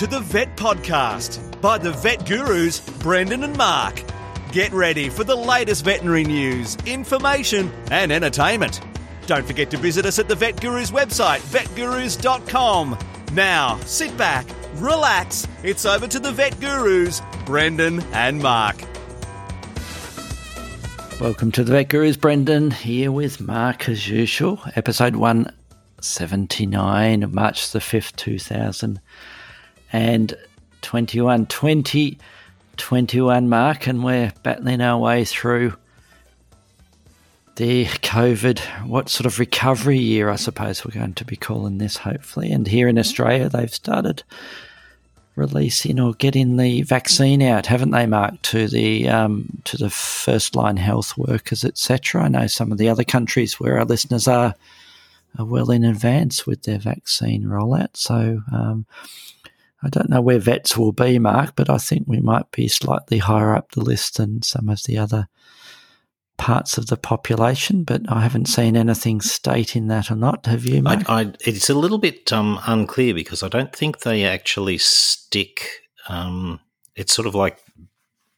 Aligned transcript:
to 0.00 0.06
the 0.06 0.20
Vet 0.20 0.56
Podcast 0.56 1.60
by 1.60 1.76
the 1.76 1.92
vet 1.92 2.24
gurus 2.24 2.80
Brendan 2.80 3.44
and 3.44 3.54
Mark. 3.54 4.02
Get 4.50 4.72
ready 4.72 5.10
for 5.10 5.24
the 5.24 5.36
latest 5.36 5.84
veterinary 5.84 6.24
news, 6.24 6.78
information, 6.86 7.70
and 7.90 8.10
entertainment. 8.10 8.80
Don't 9.26 9.46
forget 9.46 9.70
to 9.72 9.76
visit 9.76 10.06
us 10.06 10.18
at 10.18 10.26
the 10.26 10.34
Vet 10.34 10.58
Gurus 10.58 10.90
website, 10.90 11.40
vetgurus.com. 11.40 12.96
Now, 13.34 13.76
sit 13.80 14.16
back, 14.16 14.46
relax. 14.76 15.46
It's 15.62 15.84
over 15.84 16.08
to 16.08 16.18
the 16.18 16.32
Vet 16.32 16.58
Gurus, 16.60 17.20
Brendan 17.44 18.00
and 18.14 18.40
Mark. 18.40 18.82
Welcome 21.20 21.52
to 21.52 21.62
the 21.62 21.72
Vet 21.72 21.90
Gurus. 21.90 22.16
Brendan 22.16 22.70
here 22.70 23.12
with 23.12 23.38
Mark 23.38 23.86
as 23.86 24.08
usual. 24.08 24.62
Episode 24.76 25.16
179, 25.16 27.34
March 27.34 27.72
the 27.72 27.80
5th, 27.80 28.16
2021. 29.92 31.46
2021, 31.46 33.48
Mark, 33.48 33.86
and 33.86 34.04
we're 34.04 34.32
battling 34.42 34.80
our 34.80 34.98
way 34.98 35.24
through 35.24 35.74
the 37.56 37.84
COVID, 37.84 38.58
what 38.86 39.08
sort 39.08 39.26
of 39.26 39.38
recovery 39.38 39.98
year, 39.98 40.30
I 40.30 40.36
suppose 40.36 40.84
we're 40.84 40.98
going 40.98 41.14
to 41.14 41.24
be 41.24 41.36
calling 41.36 41.78
this, 41.78 41.98
hopefully. 41.98 42.52
And 42.52 42.66
here 42.66 42.88
in 42.88 42.98
Australia, 42.98 43.48
they've 43.48 43.74
started 43.74 44.22
releasing 45.36 46.00
or 46.00 46.14
getting 46.14 46.56
the 46.56 46.82
vaccine 46.82 47.42
out, 47.42 47.66
haven't 47.66 47.90
they, 47.90 48.06
Mark, 48.06 48.40
to 48.42 48.68
the 48.68 49.08
um, 49.08 49.60
to 49.64 49.76
the 49.76 49.90
first 49.90 50.56
line 50.56 50.76
health 50.76 51.18
workers, 51.18 51.64
etc. 51.64 52.22
I 52.22 52.28
know 52.28 52.46
some 52.46 52.72
of 52.72 52.78
the 52.78 52.88
other 52.88 53.04
countries 53.04 53.60
where 53.60 53.78
our 53.78 53.84
listeners 53.84 54.28
are 54.28 54.54
are 55.38 55.44
well 55.44 55.70
in 55.70 55.84
advance 55.84 56.46
with 56.46 56.62
their 56.62 56.78
vaccine 56.78 57.44
rollout. 57.44 57.96
So 57.96 58.42
um, 58.52 58.86
I 59.82 59.88
don't 59.88 60.10
know 60.10 60.20
where 60.20 60.38
vets 60.38 60.76
will 60.76 60.92
be, 60.92 61.18
Mark, 61.18 61.54
but 61.56 61.70
I 61.70 61.78
think 61.78 62.04
we 62.06 62.20
might 62.20 62.50
be 62.50 62.68
slightly 62.68 63.18
higher 63.18 63.54
up 63.54 63.72
the 63.72 63.80
list 63.80 64.18
than 64.18 64.42
some 64.42 64.68
of 64.68 64.82
the 64.84 64.98
other 64.98 65.28
parts 66.40 66.78
of 66.78 66.86
the 66.86 66.96
population, 66.96 67.84
but 67.84 68.00
I 68.08 68.20
haven't 68.20 68.46
seen 68.46 68.74
anything 68.76 69.20
stating 69.20 69.88
that 69.88 70.10
or 70.10 70.16
not. 70.16 70.46
Have 70.46 70.64
you? 70.64 70.82
I, 70.86 71.04
I, 71.06 71.32
it's 71.40 71.68
a 71.68 71.74
little 71.74 71.98
bit 71.98 72.32
um, 72.32 72.58
unclear 72.66 73.14
because 73.14 73.42
I 73.42 73.48
don't 73.48 73.74
think 73.74 74.00
they 74.00 74.24
actually 74.24 74.78
stick. 74.78 75.82
Um, 76.08 76.60
it's 76.96 77.14
sort 77.14 77.26
of 77.26 77.34
like 77.34 77.58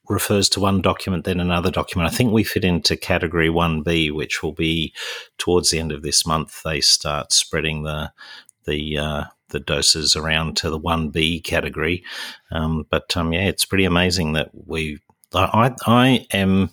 refers 0.09 0.48
to 0.51 0.61
one 0.61 0.83
document, 0.83 1.25
then 1.25 1.39
another 1.41 1.70
document. 1.70 2.13
I 2.13 2.17
think 2.17 2.33
we 2.33 2.43
fit 2.43 2.65
into 2.65 2.97
category 2.97 3.48
1B, 3.48 4.13
which 4.13 4.43
will 4.43 4.53
be 4.53 4.93
towards 5.39 5.70
the 5.70 5.79
end 5.79 5.93
of 5.93 6.03
this 6.03 6.27
month. 6.27 6.63
They 6.65 6.81
start 6.81 7.33
spreading 7.33 7.85
the 7.85 8.13
the 8.65 8.98
uh, 8.98 9.25
the 9.53 9.61
doses 9.61 10.17
around 10.17 10.56
to 10.58 10.70
the 10.70 10.81
1B 10.81 11.45
category. 11.45 12.03
Um, 12.50 12.86
but 12.91 13.17
um, 13.17 13.33
yeah, 13.33 13.45
it's 13.45 13.64
pretty 13.64 13.84
amazing 13.84 14.33
that 14.33 14.50
we. 14.67 14.98
I, 15.34 15.75
I 15.86 16.27
am 16.33 16.70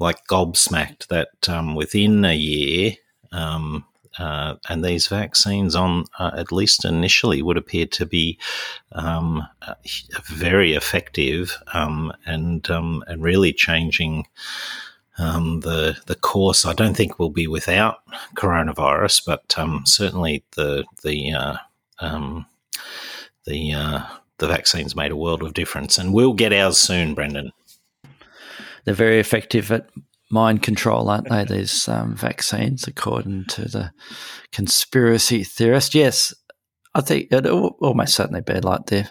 like 0.00 0.26
gobsmacked 0.26 1.06
that 1.06 1.48
um, 1.48 1.76
within 1.76 2.24
a 2.24 2.34
year, 2.34 2.94
um, 3.30 3.84
uh, 4.18 4.56
and 4.68 4.84
these 4.84 5.06
vaccines, 5.06 5.74
on 5.74 6.04
uh, 6.18 6.32
at 6.36 6.52
least 6.52 6.84
initially, 6.84 7.42
would 7.42 7.56
appear 7.56 7.86
to 7.86 8.04
be 8.04 8.38
um, 8.92 9.46
very 10.26 10.74
effective 10.74 11.56
um, 11.72 12.12
and 12.26 12.68
um, 12.70 13.04
and 13.06 13.22
really 13.22 13.52
changing. 13.52 14.26
Um, 15.18 15.60
the 15.60 15.98
the 16.06 16.14
course 16.14 16.64
I 16.64 16.72
don't 16.72 16.96
think 16.96 17.18
we'll 17.18 17.30
be 17.30 17.46
without 17.46 17.98
coronavirus, 18.34 19.22
but 19.26 19.54
certainly 19.86 20.42
the 20.56 20.84
the 21.02 21.32
uh, 21.32 21.56
the 23.46 23.72
uh, 23.72 24.06
the 24.38 24.48
vaccines 24.48 24.96
made 24.96 25.10
a 25.10 25.16
world 25.16 25.42
of 25.42 25.54
difference, 25.54 25.98
and 25.98 26.12
we'll 26.12 26.34
get 26.34 26.52
ours 26.52 26.78
soon, 26.78 27.14
Brendan 27.14 27.52
they're 28.84 28.94
very 28.94 29.18
effective 29.18 29.70
at 29.70 29.88
mind 30.30 30.62
control, 30.62 31.08
aren't 31.08 31.28
they? 31.28 31.44
These 31.44 31.88
um, 31.88 32.14
vaccines, 32.14 32.86
according 32.86 33.46
to 33.46 33.68
the 33.68 33.92
conspiracy 34.50 35.44
theorist. 35.44 35.94
Yes, 35.94 36.34
I 36.94 37.00
think 37.00 37.28
it'll 37.30 37.76
almost 37.80 38.14
certainly 38.14 38.42
be 38.42 38.60
like 38.60 38.86
the 38.86 39.08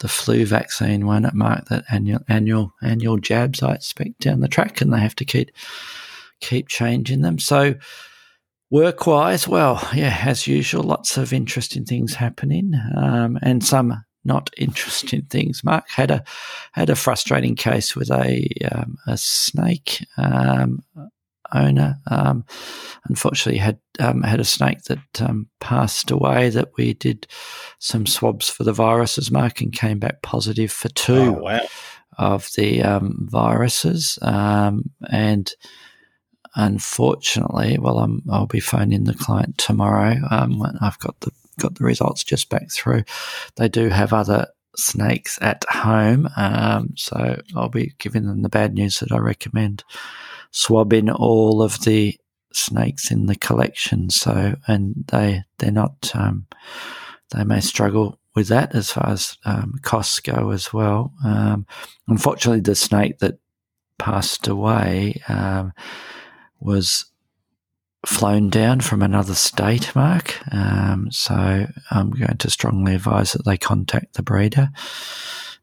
the 0.00 0.08
flu 0.08 0.44
vaccine, 0.44 1.06
won't 1.06 1.24
it, 1.24 1.34
Mark? 1.34 1.66
That 1.66 1.84
annual 1.90 2.20
annual 2.28 2.74
annual 2.82 3.18
jabs, 3.18 3.62
I 3.62 3.74
expect 3.74 4.20
down 4.20 4.40
the 4.40 4.48
track, 4.48 4.80
and 4.80 4.92
they 4.92 5.00
have 5.00 5.16
to 5.16 5.24
keep 5.24 5.50
keep 6.40 6.68
changing 6.68 7.22
them. 7.22 7.38
So. 7.38 7.74
Work 8.70 9.06
wise, 9.06 9.46
well, 9.46 9.88
yeah, 9.94 10.22
as 10.24 10.48
usual, 10.48 10.82
lots 10.82 11.16
of 11.16 11.32
interesting 11.32 11.84
things 11.84 12.14
happening, 12.14 12.72
um, 12.96 13.38
and 13.40 13.62
some 13.62 14.04
not 14.24 14.50
interesting 14.56 15.22
things. 15.30 15.62
Mark 15.62 15.88
had 15.88 16.10
a 16.10 16.24
had 16.72 16.90
a 16.90 16.96
frustrating 16.96 17.54
case 17.54 17.94
with 17.94 18.10
a 18.10 18.48
um, 18.72 18.96
a 19.06 19.16
snake 19.16 20.04
um, 20.18 20.82
owner. 21.54 22.00
Um, 22.10 22.44
unfortunately, 23.08 23.60
had 23.60 23.78
um, 24.00 24.22
had 24.22 24.40
a 24.40 24.44
snake 24.44 24.82
that 24.84 25.22
um, 25.22 25.48
passed 25.60 26.10
away. 26.10 26.48
That 26.48 26.70
we 26.76 26.94
did 26.94 27.28
some 27.78 28.04
swabs 28.04 28.50
for 28.50 28.64
the 28.64 28.72
viruses. 28.72 29.30
Mark 29.30 29.60
and 29.60 29.72
came 29.72 30.00
back 30.00 30.22
positive 30.22 30.72
for 30.72 30.88
two 30.88 31.36
oh, 31.36 31.42
wow. 31.42 31.60
of 32.18 32.50
the 32.56 32.82
um, 32.82 33.28
viruses, 33.30 34.18
and 34.22 35.52
unfortunately, 36.56 37.78
well, 37.78 37.98
I'm, 37.98 38.22
I'll 38.30 38.46
be 38.46 38.60
phoning 38.60 39.04
the 39.04 39.14
client 39.14 39.58
tomorrow. 39.58 40.16
Um, 40.30 40.62
I've 40.80 40.98
got 40.98 41.20
the 41.20 41.30
got 41.58 41.76
the 41.76 41.84
results 41.84 42.24
just 42.24 42.50
back 42.50 42.70
through. 42.70 43.04
They 43.56 43.68
do 43.68 43.88
have 43.88 44.12
other 44.12 44.48
snakes 44.76 45.38
at 45.40 45.64
home, 45.70 46.28
um, 46.36 46.94
so 46.96 47.40
I'll 47.54 47.68
be 47.68 47.94
giving 47.98 48.26
them 48.26 48.42
the 48.42 48.48
bad 48.48 48.74
news 48.74 48.98
that 48.98 49.12
I 49.12 49.18
recommend 49.18 49.84
swabbing 50.50 51.10
all 51.10 51.62
of 51.62 51.80
the 51.84 52.18
snakes 52.52 53.10
in 53.10 53.26
the 53.26 53.36
collection. 53.36 54.10
So, 54.10 54.56
and 54.66 55.04
they 55.08 55.44
they're 55.58 55.70
not 55.70 56.10
um, 56.14 56.46
they 57.30 57.44
may 57.44 57.60
struggle 57.60 58.18
with 58.34 58.48
that 58.48 58.74
as 58.74 58.90
far 58.92 59.08
as 59.08 59.38
um, 59.44 59.74
costs 59.82 60.20
go 60.20 60.50
as 60.50 60.72
well. 60.72 61.12
Um, 61.24 61.66
unfortunately, 62.08 62.60
the 62.60 62.74
snake 62.74 63.18
that 63.18 63.38
passed 63.98 64.46
away 64.46 65.22
um, 65.28 65.72
was 66.60 67.06
flown 68.04 68.50
down 68.50 68.80
from 68.80 69.02
another 69.02 69.34
state, 69.34 69.94
Mark. 69.94 70.38
Um, 70.52 71.08
so 71.10 71.66
I'm 71.90 72.10
going 72.10 72.36
to 72.38 72.50
strongly 72.50 72.94
advise 72.94 73.32
that 73.32 73.44
they 73.44 73.56
contact 73.56 74.14
the 74.14 74.22
breeder 74.22 74.70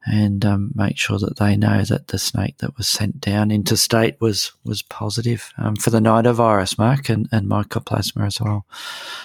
and 0.05 0.43
um, 0.43 0.71
make 0.75 0.97
sure 0.97 1.17
that 1.17 1.37
they 1.37 1.55
know 1.55 1.83
that 1.83 2.09
the 2.09 2.19
snake 2.19 2.57
that 2.57 2.77
was 2.77 2.87
sent 2.87 3.21
down 3.21 3.51
interstate 3.51 4.19
was 4.19 4.51
was 4.65 4.81
positive 4.81 5.53
um, 5.57 5.75
for 5.75 5.89
the 5.89 5.99
nidovirus, 5.99 6.77
Mark, 6.77 7.09
and, 7.09 7.29
and 7.31 7.49
mycoplasma 7.49 8.25
as 8.25 8.41
well. 8.41 8.65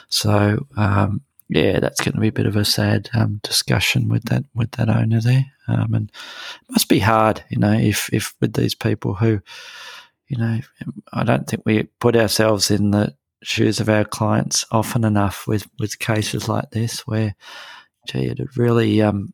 So 0.09 0.67
um, 0.77 1.23
yeah, 1.49 1.81
that's 1.81 2.01
going 2.01 2.15
to 2.15 2.21
be 2.21 2.29
a 2.29 2.33
bit 2.33 2.47
of 2.47 2.57
a 2.57 2.65
sad 2.65 3.11
um, 3.15 3.41
discussion 3.43 4.09
with 4.09 4.25
that 4.25 4.45
with 4.55 4.73
that 4.73 4.89
owner 4.89 5.21
there, 5.21 5.47
um, 5.67 5.95
and 5.95 6.11
it 6.63 6.71
must 6.71 6.89
be 6.89 7.01
hard, 7.01 7.43
you 7.49 7.59
know, 7.59 7.73
if 7.73 8.09
if 8.13 8.35
with 8.41 8.53
these 8.53 8.75
people 8.75 9.15
who 9.15 9.41
you 10.29 10.39
know, 10.39 10.61
I 11.13 11.25
don't 11.25 11.47
think 11.49 11.63
we 11.65 11.85
put 12.01 12.17
ourselves 12.17 12.71
in 12.71 12.91
the 12.91 13.15
shoes 13.43 13.81
of 13.81 13.89
our 13.89 14.05
clients 14.05 14.65
often 14.71 15.05
enough 15.05 15.47
with, 15.47 15.67
with 15.79 15.99
cases 15.99 16.49
like 16.49 16.71
this 16.71 17.07
where, 17.07 17.35
gee, 18.07 18.27
it'd 18.27 18.57
really 18.57 19.01
um, 19.01 19.33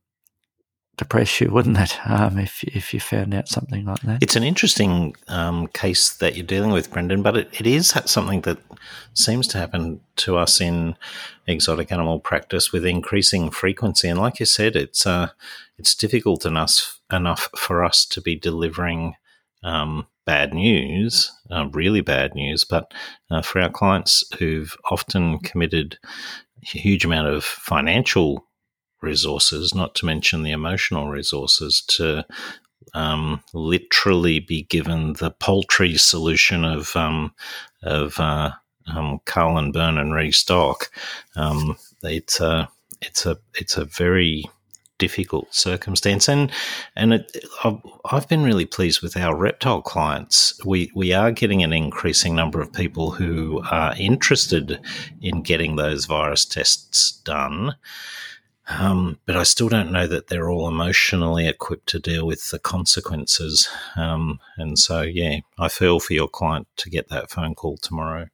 depress 0.96 1.40
you, 1.40 1.48
wouldn't 1.52 1.78
it, 1.78 1.98
um, 2.08 2.38
if, 2.38 2.62
if 2.64 2.94
you 2.94 3.00
found 3.00 3.34
out 3.34 3.48
something 3.48 3.84
like 3.84 4.00
that? 4.00 4.22
It's 4.22 4.36
an 4.36 4.44
interesting 4.44 5.16
um, 5.28 5.66
case 5.68 6.16
that 6.18 6.36
you're 6.36 6.46
dealing 6.46 6.70
with, 6.70 6.92
Brendan, 6.92 7.22
but 7.22 7.36
it, 7.36 7.60
it 7.60 7.66
is 7.66 7.88
something 8.04 8.42
that 8.42 8.58
seems 9.14 9.48
to 9.48 9.58
happen 9.58 10.00
to 10.16 10.36
us 10.36 10.60
in 10.60 10.96
exotic 11.46 11.90
animal 11.90 12.20
practice 12.20 12.72
with 12.72 12.86
increasing 12.86 13.50
frequency. 13.50 14.08
And 14.08 14.20
like 14.20 14.38
you 14.40 14.46
said, 14.46 14.76
it's 14.76 15.06
uh, 15.06 15.30
it's 15.78 15.94
difficult 15.94 16.46
enough 16.46 17.00
enough 17.12 17.48
for 17.56 17.84
us 17.84 18.04
to 18.06 18.20
be 18.20 18.36
delivering 18.36 19.14
um, 19.62 20.06
bad 20.26 20.54
news, 20.54 21.30
uh, 21.50 21.68
really 21.72 22.00
bad 22.00 22.34
news, 22.34 22.64
but 22.64 22.92
uh, 23.30 23.42
for 23.42 23.60
our 23.60 23.70
clients 23.70 24.24
who've 24.38 24.74
often 24.90 25.38
committed 25.40 25.98
a 26.62 26.66
huge 26.66 27.04
amount 27.04 27.28
of 27.28 27.44
financial 27.44 28.46
resources, 29.02 29.74
not 29.74 29.94
to 29.96 30.06
mention 30.06 30.42
the 30.42 30.50
emotional 30.50 31.08
resources, 31.08 31.82
to 31.82 32.24
um, 32.94 33.42
literally 33.52 34.40
be 34.40 34.62
given 34.62 35.14
the 35.14 35.30
paltry 35.30 35.96
solution 35.96 36.64
of 36.64 36.94
um, 36.96 37.32
of 37.82 38.18
uh, 38.18 38.50
um, 38.86 39.20
and 39.28 39.72
burn 39.72 39.98
and 39.98 40.14
restock. 40.14 40.90
Um, 41.36 41.76
it's 42.02 42.40
a 42.40 42.68
it's 43.00 43.26
a 43.26 43.38
it's 43.54 43.76
a 43.76 43.84
very 43.84 44.44
difficult 44.98 45.54
circumstance. 45.54 46.28
And 46.28 46.50
and 46.96 47.14
it, 47.14 47.44
I've, 48.04 48.28
been 48.28 48.44
really 48.44 48.64
pleased 48.66 49.02
with 49.02 49.16
our 49.16 49.36
reptile 49.36 49.82
clients. 49.82 50.58
We 50.64 50.90
we 50.94 51.12
are 51.12 51.30
getting 51.30 51.62
an 51.62 51.72
increasing 51.72 52.34
number 52.34 52.60
of 52.60 52.72
people 52.72 53.12
who 53.12 53.62
are 53.70 53.94
interested 53.98 54.80
in 55.20 55.42
getting 55.42 55.76
those 55.76 56.06
virus 56.06 56.44
tests 56.44 57.12
done. 57.24 57.76
Um, 58.66 59.18
but 59.26 59.36
I 59.36 59.42
still 59.42 59.68
don't 59.68 59.92
know 59.92 60.06
that 60.06 60.28
they're 60.28 60.48
all 60.48 60.68
emotionally 60.68 61.46
equipped 61.46 61.86
to 61.90 61.98
deal 61.98 62.26
with 62.26 62.50
the 62.50 62.58
consequences. 62.58 63.68
Um, 63.94 64.40
and 64.56 64.78
so, 64.78 65.02
yeah, 65.02 65.40
I 65.58 65.68
feel 65.68 66.00
for 66.00 66.14
your 66.14 66.28
client 66.28 66.66
to 66.78 66.88
get 66.88 67.10
that 67.10 67.30
phone 67.30 67.54
call 67.54 67.76
tomorrow. 67.76 68.28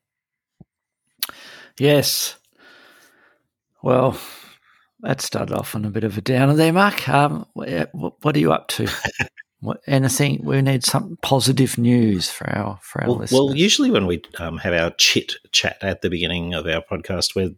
Yes. 1.79 2.37
Well, 3.83 4.17
that 5.03 5.21
started 5.21 5.55
off 5.55 5.75
on 5.75 5.85
a 5.85 5.91
bit 5.91 6.05
of 6.05 6.19
a 6.19 6.21
downer 6.21 6.55
there, 6.55 6.73
Mark. 6.73 7.09
Um, 7.09 7.47
what 7.55 8.37
are 8.37 8.39
you 8.39 8.53
up 8.53 8.69
to? 8.69 8.89
What, 9.63 9.83
anything 9.87 10.41
we 10.43 10.63
need 10.63 10.85
some 10.85 11.19
positive 11.21 11.77
news 11.77 12.31
for 12.31 12.49
our 12.49 12.79
for 12.81 13.03
our 13.03 13.09
well, 13.09 13.19
listeners. 13.19 13.39
Well, 13.39 13.55
usually 13.55 13.91
when 13.91 14.07
we 14.07 14.23
um, 14.39 14.57
have 14.57 14.73
our 14.73 14.91
chit 14.93 15.35
chat 15.53 15.77
at 15.83 16.01
the 16.01 16.09
beginning 16.09 16.55
of 16.55 16.67
our 16.67 16.83
podcast, 16.83 17.35
we're 17.35 17.55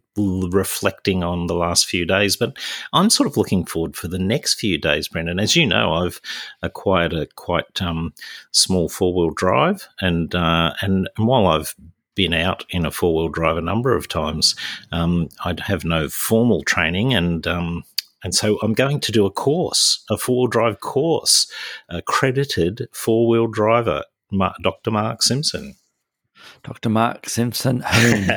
reflecting 0.49 1.23
on 1.23 1.47
the 1.47 1.55
last 1.55 1.85
few 1.85 2.05
days. 2.05 2.35
But 2.35 2.57
I'm 2.91 3.09
sort 3.09 3.29
of 3.29 3.37
looking 3.37 3.65
forward 3.65 3.95
for 3.95 4.09
the 4.09 4.19
next 4.19 4.55
few 4.55 4.77
days, 4.77 5.07
Brendan. 5.07 5.39
As 5.39 5.55
you 5.55 5.65
know, 5.65 5.93
I've 5.93 6.19
acquired 6.61 7.13
a 7.13 7.25
quite 7.25 7.81
um, 7.81 8.13
small 8.51 8.89
four 8.89 9.13
wheel 9.13 9.29
drive, 9.29 9.87
and 10.01 10.35
uh, 10.35 10.73
and 10.81 11.09
and 11.15 11.25
while 11.25 11.47
I've 11.47 11.73
been 12.15 12.33
out 12.33 12.65
in 12.69 12.85
a 12.85 12.91
four 12.91 13.15
wheel 13.15 13.29
drive 13.29 13.57
a 13.57 13.61
number 13.61 13.95
of 13.95 14.07
times, 14.07 14.55
um, 14.91 15.29
I 15.43 15.55
have 15.65 15.85
no 15.85 16.09
formal 16.09 16.63
training 16.63 17.13
and. 17.13 17.45
Um, 17.47 17.83
and 18.25 18.33
so 18.33 18.57
I'm 18.61 18.71
going 18.71 19.01
to 19.01 19.11
do 19.11 19.25
a 19.25 19.29
course, 19.29 20.01
a 20.09 20.17
four 20.17 20.43
wheel 20.43 20.47
drive 20.47 20.79
course, 20.79 21.45
accredited 21.89 22.87
four 22.93 23.27
wheel 23.27 23.47
driver, 23.47 24.05
Dr. 24.61 24.91
Mark 24.91 25.21
Simpson. 25.21 25.75
Dr. 26.63 26.87
Mark 26.87 27.27
Simpson, 27.27 27.81
Hoon. 27.85 28.29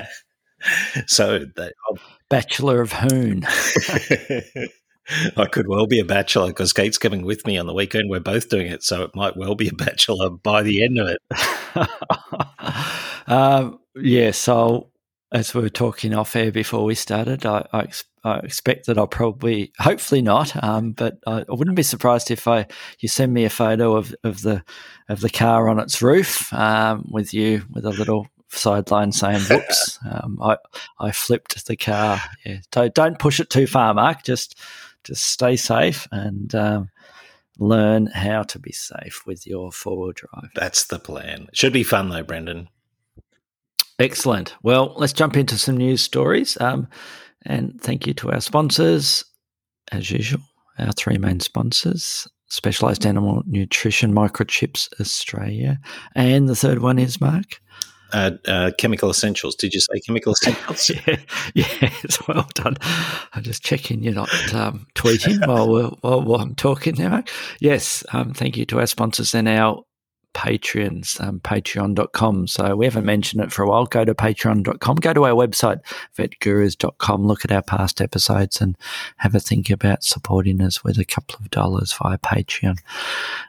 so 1.07 1.47
that, 1.55 1.75
Bachelor 2.29 2.81
of 2.81 2.93
Hoon. 2.93 3.47
I 5.37 5.47
could 5.47 5.69
well 5.69 5.87
be 5.87 6.01
a 6.01 6.05
bachelor 6.05 6.49
because 6.49 6.73
Kate's 6.73 6.99
coming 6.99 7.25
with 7.25 7.47
me 7.47 7.59
on 7.59 7.67
the 7.67 7.75
weekend. 7.75 8.11
We're 8.11 8.21
both 8.21 8.49
doing 8.49 8.67
it, 8.67 8.83
so 8.83 9.03
it 9.03 9.15
might 9.15 9.37
well 9.37 9.55
be 9.55 9.69
a 9.69 9.73
bachelor 9.75 10.31
by 10.31 10.63
the 10.63 10.83
end 10.83 10.99
of 10.99 11.09
it. 11.09 11.21
um, 13.27 13.79
yeah, 13.97 14.31
so 14.31 14.91
as 15.33 15.55
we 15.55 15.63
were 15.63 15.69
talking 15.69 16.15
off 16.15 16.37
air 16.37 16.53
before 16.53 16.85
we 16.85 16.95
started, 16.95 17.45
I, 17.45 17.67
I, 17.73 17.87
I 18.25 18.39
expect 18.39 18.87
that 18.87 18.99
I'll 18.99 19.07
probably, 19.07 19.73
hopefully 19.79 20.23
not, 20.23 20.63
um, 20.63 20.93
but 20.93 21.19
I, 21.27 21.41
I, 21.49 21.53
wouldn't 21.53 21.77
be 21.77 21.83
surprised 21.83 22.31
if 22.31 22.47
I 22.47 22.67
you 23.01 23.09
send 23.09 23.35
me 23.35 23.45
a 23.45 23.51
photo 23.51 23.97
of, 23.97 24.15
of 24.25 24.43
the 24.43 24.63
of 25.09 25.21
the 25.21 25.31
car 25.31 25.69
on 25.69 25.79
its 25.79 26.01
roof 26.03 26.53
um, 26.53 27.09
with 27.11 27.35
you 27.35 27.65
with 27.71 27.85
a 27.85 27.91
little 27.91 28.29
sideline 28.49 29.13
saying 29.13 29.41
"whoops." 29.43 29.99
um, 30.11 30.39
I 30.41 30.57
I 30.99 31.13
flipped 31.13 31.67
the 31.67 31.77
car. 31.77 32.21
Yeah, 32.45 32.59
don't, 32.71 32.95
don't 32.95 33.19
push 33.19 33.41
it 33.41 33.51
too 33.51 33.67
far, 33.67 33.95
Mark. 33.95 34.23
Just 34.23 34.59
just 35.07 35.25
stay 35.25 35.57
safe 35.57 36.09
and 36.11 36.55
um, 36.55 36.91
learn 37.59 38.07
how 38.07 38.43
to 38.43 38.59
be 38.59 38.73
safe 38.73 39.23
with 39.27 39.47
your 39.47 39.73
four 39.73 39.97
wheel 39.99 40.13
drive. 40.13 40.51
That's 40.55 40.85
the 40.85 40.99
plan. 40.99 41.49
Should 41.53 41.73
be 41.73 41.85
fun 41.85 42.09
though, 42.09 42.23
Brendan. 42.23 42.69
Excellent. 43.99 44.55
Well, 44.63 44.95
let's 44.97 45.15
jump 45.15 45.37
into 45.37 45.57
some 45.57 45.77
news 45.77 46.03
stories. 46.03 46.61
Um, 46.61 46.89
and 47.47 47.81
thank 47.81 48.07
you 48.07 48.13
to 48.15 48.33
our 48.33 48.41
sponsors, 48.41 49.25
as 49.93 50.11
usual, 50.11 50.43
our 50.79 50.93
three 50.93 51.17
main 51.17 51.41
sponsors 51.41 52.29
Specialized 52.49 53.05
Animal 53.07 53.43
Nutrition 53.47 54.13
Microchips 54.13 54.89
Australia. 55.01 55.81
And 56.15 56.49
the 56.49 56.57
third 56.57 56.81
one 56.81 56.99
is 56.99 57.21
Mark. 57.21 57.61
Uh, 58.13 58.31
uh, 58.47 58.71
chemical 58.79 59.11
essentials. 59.11 59.57
Did 59.57 59.75
you 59.75 59.81
say 59.81 59.99
chemical 60.07 60.33
essentials? 60.43 60.91
yeah, 60.91 61.17
yes, 61.55 62.19
well 62.29 62.49
done. 62.55 62.77
I'm 63.33 63.43
just 63.43 63.65
checking 63.65 64.03
you're 64.03 64.15
not 64.15 64.31
um, 64.55 64.87
tweeting 64.95 65.45
while, 65.47 65.97
while, 66.01 66.23
while, 66.23 66.41
I'm 66.41 66.55
talking 66.55 66.95
there, 66.95 67.25
Yes, 67.61 68.05
um, 68.13 68.33
thank 68.33 68.57
you 68.57 68.65
to 68.67 68.79
our 68.79 68.87
sponsors 68.87 69.35
and 69.35 69.49
our 69.49 69.83
Patreons, 70.37 71.19
um, 71.27 71.41
patreon.com. 71.41 72.47
So 72.47 72.77
we 72.77 72.85
haven't 72.85 73.07
mentioned 73.07 73.43
it 73.43 73.51
for 73.51 73.63
a 73.63 73.69
while. 73.69 73.87
Go 73.87 74.05
to 74.05 74.15
patreon.com, 74.15 74.97
go 74.97 75.15
to 75.15 75.25
our 75.25 75.33
website, 75.33 75.81
vetgurus.com, 76.17 77.27
look 77.27 77.47
at 77.47 77.53
our 77.53 77.63
past 77.63 78.03
episodes 78.03 78.61
and 78.61 78.77
have 79.17 79.35
a 79.35 79.41
think 79.41 79.71
about 79.71 80.05
supporting 80.05 80.61
us 80.61 80.85
with 80.85 80.99
a 80.99 81.07
couple 81.07 81.37
of 81.41 81.49
dollars 81.49 81.95
via 81.95 82.19
Patreon. 82.19 82.79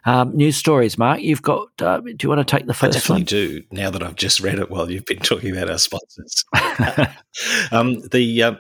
Um, 0.06 0.36
news 0.36 0.56
stories, 0.56 0.98
Mark. 0.98 1.20
You've 1.20 1.42
got, 1.42 1.70
uh, 1.82 2.00
do 2.00 2.16
you 2.22 2.30
want 2.30 2.48
to 2.48 2.56
take 2.56 2.68
the 2.68 2.74
first 2.74 2.96
I 2.96 3.00
definitely 3.00 3.22
one? 3.22 3.26
do, 3.26 3.64
now 3.72 3.90
that 3.90 4.02
I've 4.02 4.16
just 4.16 4.40
read 4.40 4.58
it 4.58 4.72
while 4.72 4.90
you've 4.90 5.06
been 5.06 5.20
talking 5.20 5.52
about 5.52 5.70
our 5.70 5.78
sponsors. 5.78 6.46
um, 7.72 8.00
the 8.12 8.44
uh, 8.44 8.56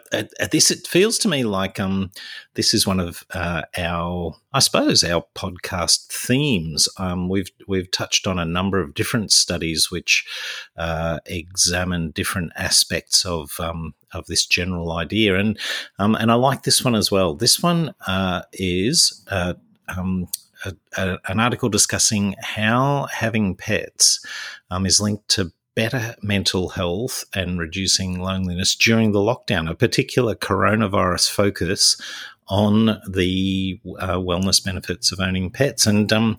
This, 0.51 0.69
it 0.69 0.85
feels 0.85 1.17
to 1.19 1.29
me 1.29 1.45
like 1.45 1.79
um, 1.79 2.11
this 2.55 2.73
is 2.73 2.85
one 2.85 2.99
of 2.99 3.23
uh, 3.33 3.61
our, 3.77 4.35
I 4.57 4.59
suppose, 4.59 5.03
our 5.03 5.23
podcast 5.35 6.07
themes. 6.11 6.89
Um, 6.97 7.29
we've 7.29 7.51
we've 7.67 7.91
touched 7.91 8.25
on 8.25 8.39
a 8.39 8.45
number 8.45 8.81
of 8.81 8.95
different 8.95 9.31
studies 9.31 9.91
which 9.91 10.25
uh, 10.75 11.19
examine 11.27 12.09
different 12.09 12.53
aspects 12.55 13.23
of 13.23 13.51
um, 13.59 13.93
of 14.15 14.25
this 14.25 14.47
general 14.47 14.93
idea, 14.93 15.37
and 15.37 15.59
um, 15.99 16.15
and 16.15 16.31
I 16.31 16.33
like 16.33 16.63
this 16.63 16.83
one 16.83 16.95
as 16.95 17.11
well. 17.11 17.35
This 17.35 17.61
one 17.61 17.93
uh, 18.07 18.41
is. 18.51 19.23
Uh, 19.29 19.53
um, 19.95 20.27
a, 20.65 20.73
a, 20.97 21.19
an 21.27 21.39
article 21.39 21.69
discussing 21.69 22.33
how 22.41 23.07
having 23.11 23.55
pets 23.55 24.25
um, 24.71 24.87
is 24.87 24.99
linked 24.99 25.29
to 25.29 25.51
better 25.77 26.15
mental 26.23 26.69
health 26.69 27.23
and 27.35 27.59
reducing 27.59 28.19
loneliness 28.19 28.75
during 28.75 29.11
the 29.11 29.19
lockdown, 29.19 29.69
a 29.69 29.75
particular 29.75 30.33
coronavirus 30.33 31.29
focus 31.29 32.01
on 32.47 32.99
the 33.07 33.79
uh, 33.99 34.15
wellness 34.15 34.63
benefits 34.65 35.11
of 35.11 35.19
owning 35.19 35.51
pets. 35.51 35.85
And 35.85 36.11
um, 36.11 36.37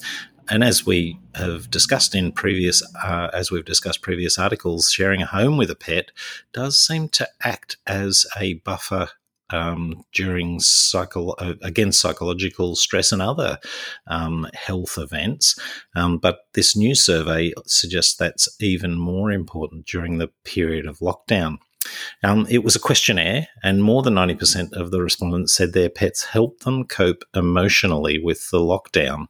and 0.50 0.64
as 0.64 0.84
we 0.84 1.20
have 1.36 1.70
discussed 1.70 2.16
in 2.16 2.32
previous, 2.32 2.82
uh, 3.04 3.28
as 3.32 3.52
we've 3.52 3.64
discussed 3.64 4.02
previous 4.02 4.38
articles, 4.38 4.90
sharing 4.90 5.22
a 5.22 5.26
home 5.26 5.56
with 5.56 5.70
a 5.70 5.76
pet 5.76 6.10
does 6.52 6.76
seem 6.76 7.08
to 7.10 7.28
act 7.44 7.76
as 7.86 8.26
a 8.36 8.54
buffer 8.54 9.10
um, 9.50 10.04
during 10.12 10.60
cycle 10.60 11.34
uh, 11.38 11.54
against 11.62 12.00
psychological 12.00 12.76
stress 12.76 13.12
and 13.12 13.22
other 13.22 13.58
um, 14.06 14.46
health 14.54 14.98
events. 14.98 15.58
Um, 15.94 16.18
but 16.18 16.40
this 16.54 16.76
new 16.76 16.94
survey 16.94 17.52
suggests 17.66 18.14
that's 18.16 18.48
even 18.60 18.98
more 18.98 19.30
important 19.30 19.86
during 19.86 20.18
the 20.18 20.30
period 20.44 20.86
of 20.86 20.98
lockdown. 20.98 21.58
Um, 22.22 22.46
it 22.50 22.64
was 22.64 22.76
a 22.76 22.80
questionnaire, 22.80 23.48
and 23.62 23.82
more 23.82 24.02
than 24.02 24.14
90% 24.14 24.72
of 24.72 24.90
the 24.90 25.00
respondents 25.00 25.54
said 25.54 25.72
their 25.72 25.88
pets 25.88 26.24
helped 26.24 26.64
them 26.64 26.84
cope 26.84 27.24
emotionally 27.34 28.18
with 28.18 28.50
the 28.50 28.58
lockdown. 28.58 29.28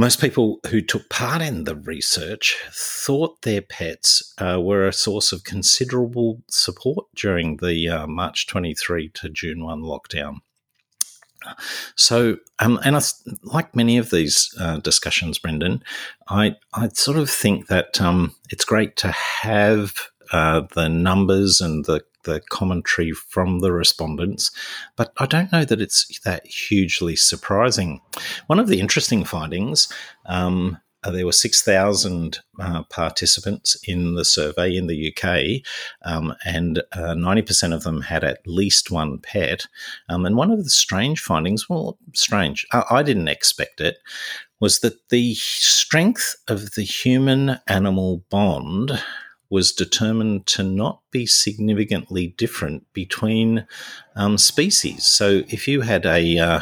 Most 0.00 0.20
people 0.20 0.60
who 0.68 0.80
took 0.80 1.08
part 1.08 1.42
in 1.42 1.64
the 1.64 1.74
research 1.74 2.56
thought 2.72 3.42
their 3.42 3.60
pets 3.60 4.32
uh, 4.38 4.60
were 4.60 4.86
a 4.86 4.92
source 4.92 5.32
of 5.32 5.42
considerable 5.42 6.40
support 6.48 7.06
during 7.16 7.56
the 7.56 7.88
uh, 7.88 8.06
March 8.06 8.46
23 8.46 9.08
to 9.08 9.28
June 9.28 9.64
1 9.64 9.82
lockdown. 9.82 10.36
So, 11.96 12.36
um, 12.60 12.78
and 12.84 12.96
I, 12.96 13.00
like 13.42 13.74
many 13.74 13.98
of 13.98 14.10
these 14.10 14.54
uh, 14.60 14.76
discussions, 14.76 15.40
Brendan, 15.40 15.82
I, 16.28 16.54
I 16.72 16.90
sort 16.90 17.16
of 17.16 17.28
think 17.28 17.66
that 17.66 18.00
um, 18.00 18.36
it's 18.50 18.64
great 18.64 18.96
to 18.98 19.10
have 19.10 20.10
uh, 20.32 20.62
the 20.74 20.88
numbers 20.88 21.60
and 21.60 21.84
the 21.84 22.02
the 22.24 22.40
commentary 22.50 23.12
from 23.12 23.60
the 23.60 23.72
respondents, 23.72 24.50
but 24.96 25.12
I 25.18 25.26
don't 25.26 25.50
know 25.50 25.64
that 25.64 25.80
it's 25.80 26.20
that 26.24 26.46
hugely 26.46 27.16
surprising. 27.16 28.00
One 28.48 28.60
of 28.60 28.68
the 28.68 28.80
interesting 28.80 29.24
findings. 29.24 29.90
Um, 30.26 30.78
uh, 31.04 31.12
there 31.12 31.24
were 31.24 31.32
6,000 31.32 32.40
uh, 32.58 32.82
participants 32.84 33.80
in 33.86 34.16
the 34.16 34.24
survey 34.24 34.76
in 34.76 34.88
the 34.88 35.14
UK, 35.14 35.62
um, 36.02 36.34
and 36.44 36.80
uh, 36.92 37.14
90% 37.14 37.72
of 37.72 37.84
them 37.84 38.02
had 38.02 38.24
at 38.24 38.46
least 38.46 38.90
one 38.90 39.18
pet. 39.18 39.66
Um, 40.08 40.26
and 40.26 40.36
one 40.36 40.50
of 40.50 40.64
the 40.64 40.70
strange 40.70 41.20
findings, 41.20 41.68
well, 41.68 41.98
strange, 42.14 42.66
I, 42.72 42.82
I 42.90 43.02
didn't 43.04 43.28
expect 43.28 43.80
it, 43.80 43.98
was 44.60 44.80
that 44.80 45.08
the 45.10 45.34
strength 45.36 46.34
of 46.48 46.72
the 46.72 46.82
human 46.82 47.60
animal 47.68 48.24
bond 48.28 49.00
was 49.50 49.72
determined 49.72 50.46
to 50.46 50.62
not 50.62 51.00
be 51.10 51.26
significantly 51.26 52.34
different 52.36 52.84
between 52.92 53.66
um, 54.14 54.36
species. 54.38 55.04
So, 55.04 55.42
if 55.48 55.66
you 55.66 55.82
had 55.82 56.04
a, 56.04 56.38
uh, 56.38 56.60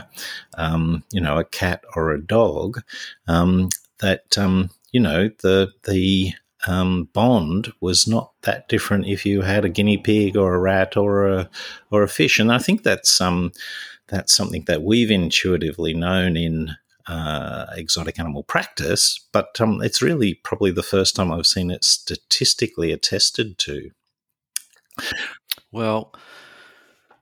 um, 0.56 1.04
you 1.10 1.20
know, 1.20 1.38
a 1.38 1.44
cat 1.44 1.82
or 1.94 2.10
a 2.10 2.22
dog, 2.22 2.82
um, 3.26 3.70
that 4.00 4.36
um, 4.38 4.70
you 4.92 5.00
know 5.00 5.30
the 5.42 5.72
the 5.84 6.32
um, 6.66 7.08
bond 7.12 7.72
was 7.80 8.06
not 8.06 8.32
that 8.42 8.68
different 8.68 9.06
if 9.06 9.24
you 9.24 9.42
had 9.42 9.64
a 9.64 9.68
guinea 9.68 9.98
pig 9.98 10.36
or 10.36 10.54
a 10.54 10.58
rat 10.58 10.96
or 10.96 11.26
a 11.26 11.50
or 11.90 12.02
a 12.02 12.08
fish, 12.08 12.38
and 12.38 12.52
I 12.52 12.58
think 12.58 12.82
that's 12.82 13.20
um 13.20 13.52
that's 14.08 14.34
something 14.34 14.64
that 14.66 14.82
we've 14.82 15.10
intuitively 15.10 15.94
known 15.94 16.36
in 16.36 16.76
uh, 17.06 17.66
exotic 17.76 18.18
animal 18.18 18.42
practice, 18.42 19.26
but 19.32 19.60
um, 19.60 19.80
it's 19.82 20.02
really 20.02 20.34
probably 20.34 20.70
the 20.70 20.82
first 20.82 21.16
time 21.16 21.30
I've 21.30 21.46
seen 21.46 21.70
it 21.70 21.84
statistically 21.84 22.92
attested 22.92 23.58
to. 23.58 23.90
Well, 25.70 26.12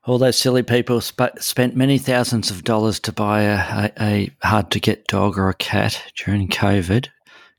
all 0.05 0.19
those 0.19 0.37
silly 0.37 0.63
people 0.63 1.01
sp- 1.01 1.39
spent 1.41 1.77
many 1.77 1.99
thousands 1.99 2.51
of 2.51 2.65
dollars 2.65 3.01
to 3.01 3.13
buy 3.13 3.43
a, 3.43 3.91
a, 3.99 4.31
a 4.43 4.47
hard 4.47 4.71
to 4.73 4.81
get 4.81 5.07
dog 5.07 5.39
or 5.39 5.49
a 5.49 5.55
cat 5.55 6.03
during 6.17 6.49
COVID 6.49 7.09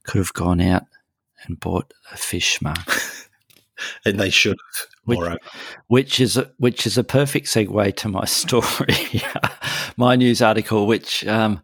could 0.05 0.20
have 0.20 0.34
gone 0.34 0.62
out 0.62 0.84
and 1.44 1.60
bought 1.60 1.94
a 2.12 2.17
fish 2.17 2.62
mark. 2.62 3.01
and 4.05 4.20
they 4.20 4.29
should 4.29 4.58
have. 4.58 4.88
Which, 5.05 5.39
which, 5.88 6.20
is 6.20 6.38
a, 6.38 6.51
which 6.58 6.88
is 6.88 6.98
a 6.98 7.03
perfect 7.03 7.48
segue 7.48 7.96
to 7.98 8.10
my 8.10 8.25
story, 8.25 9.22
my 9.98 10.15
news 10.15 10.41
article. 10.41 10.88
Which, 10.88 11.25
um, 11.27 11.62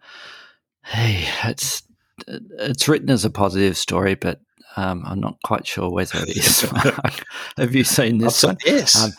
hey, 0.83 1.27
it's 1.43 1.83
it's 2.27 2.87
written 2.87 3.09
as 3.09 3.25
a 3.25 3.29
positive 3.29 3.77
story, 3.77 4.15
but 4.15 4.41
um, 4.75 5.03
I'm 5.05 5.19
not 5.19 5.37
quite 5.43 5.67
sure 5.67 5.89
whether 5.89 6.19
it 6.19 6.37
is. 6.37 6.61
have 7.57 7.75
you 7.75 7.83
seen 7.83 8.19
this 8.19 8.43
one? 8.43 8.57
Yes. 8.65 9.03
Um, 9.03 9.11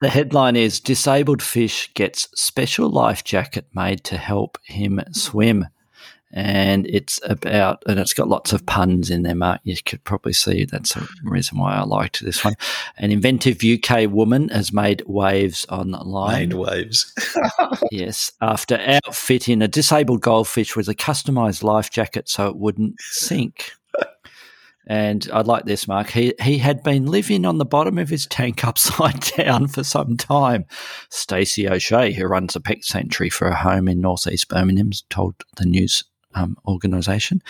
the 0.00 0.08
headline 0.08 0.56
is 0.56 0.80
Disabled 0.80 1.42
Fish 1.42 1.92
Gets 1.94 2.28
Special 2.40 2.88
Life 2.88 3.24
Jacket 3.24 3.66
Made 3.74 4.04
to 4.04 4.16
Help 4.16 4.58
Him 4.64 5.00
Swim. 5.12 5.66
And 6.30 6.86
it's 6.86 7.20
about, 7.24 7.82
and 7.86 7.98
it's 7.98 8.12
got 8.12 8.28
lots 8.28 8.52
of 8.52 8.66
puns 8.66 9.08
in 9.08 9.22
there, 9.22 9.34
Mark. 9.34 9.60
You 9.64 9.76
could 9.82 10.04
probably 10.04 10.34
see 10.34 10.66
that's 10.66 10.94
a 10.94 11.06
reason 11.22 11.58
why 11.58 11.74
I 11.74 11.84
liked 11.84 12.22
this 12.22 12.44
one. 12.44 12.54
An 12.98 13.10
inventive 13.10 13.62
UK 13.64 14.10
woman 14.10 14.50
has 14.50 14.72
made 14.72 15.02
waves 15.06 15.64
online. 15.70 16.50
Made 16.50 16.54
waves. 16.54 17.14
yes, 17.90 18.30
after 18.42 18.78
outfitting 18.78 19.62
a 19.62 19.68
disabled 19.68 20.20
goldfish 20.20 20.76
with 20.76 20.88
a 20.88 20.94
customised 20.94 21.62
life 21.62 21.90
jacket 21.90 22.28
so 22.28 22.48
it 22.48 22.56
wouldn't 22.56 23.00
sink. 23.00 23.72
And 24.90 25.28
I 25.34 25.42
like 25.42 25.66
this, 25.66 25.86
Mark. 25.86 26.08
He 26.08 26.32
he 26.40 26.56
had 26.56 26.82
been 26.82 27.04
living 27.04 27.44
on 27.44 27.58
the 27.58 27.66
bottom 27.66 27.98
of 27.98 28.08
his 28.08 28.26
tank 28.26 28.64
upside 28.66 29.20
down 29.36 29.68
for 29.68 29.84
some 29.84 30.16
time. 30.16 30.64
Stacey 31.10 31.68
O'Shea, 31.68 32.12
who 32.12 32.26
runs 32.26 32.56
a 32.56 32.60
pet 32.60 32.82
sanctuary 32.84 33.28
for 33.28 33.48
a 33.48 33.54
home 33.54 33.86
in 33.86 34.00
northeast 34.00 34.48
Birmingham, 34.48 34.90
told 35.10 35.34
the 35.58 35.66
news 35.66 36.04
um, 36.34 36.56
organisation. 36.66 37.42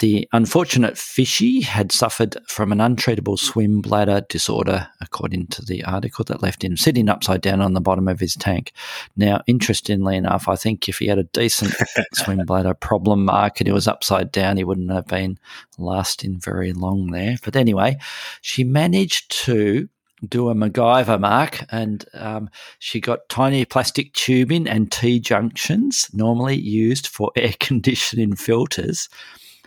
The 0.00 0.28
unfortunate 0.32 0.98
fishy 0.98 1.60
had 1.60 1.92
suffered 1.92 2.36
from 2.48 2.72
an 2.72 2.78
untreatable 2.78 3.38
swim 3.38 3.80
bladder 3.80 4.22
disorder, 4.28 4.88
according 5.00 5.46
to 5.48 5.64
the 5.64 5.84
article 5.84 6.24
that 6.24 6.42
left 6.42 6.64
him 6.64 6.76
sitting 6.76 7.08
upside 7.08 7.40
down 7.40 7.60
on 7.60 7.74
the 7.74 7.80
bottom 7.80 8.08
of 8.08 8.18
his 8.18 8.34
tank. 8.34 8.72
Now, 9.16 9.42
interestingly 9.46 10.16
enough, 10.16 10.48
I 10.48 10.56
think 10.56 10.88
if 10.88 10.98
he 10.98 11.06
had 11.06 11.18
a 11.18 11.24
decent 11.24 11.74
swim 12.12 12.44
bladder 12.44 12.74
problem 12.74 13.24
mark 13.24 13.60
and 13.60 13.68
he 13.68 13.72
was 13.72 13.86
upside 13.86 14.32
down, 14.32 14.56
he 14.56 14.64
wouldn't 14.64 14.90
have 14.90 15.06
been 15.06 15.38
lasting 15.78 16.40
very 16.40 16.72
long 16.72 17.12
there. 17.12 17.36
But 17.44 17.54
anyway, 17.54 17.98
she 18.40 18.64
managed 18.64 19.30
to 19.44 19.88
do 20.26 20.48
a 20.48 20.54
MacGyver 20.54 21.20
mark, 21.20 21.64
and 21.70 22.04
um, 22.14 22.50
she 22.78 23.00
got 23.00 23.28
tiny 23.28 23.64
plastic 23.64 24.12
tubing 24.12 24.66
and 24.68 24.90
T 24.90 25.20
junctions, 25.20 26.08
normally 26.12 26.58
used 26.58 27.06
for 27.06 27.30
air 27.36 27.54
conditioning 27.58 28.36
filters 28.36 29.08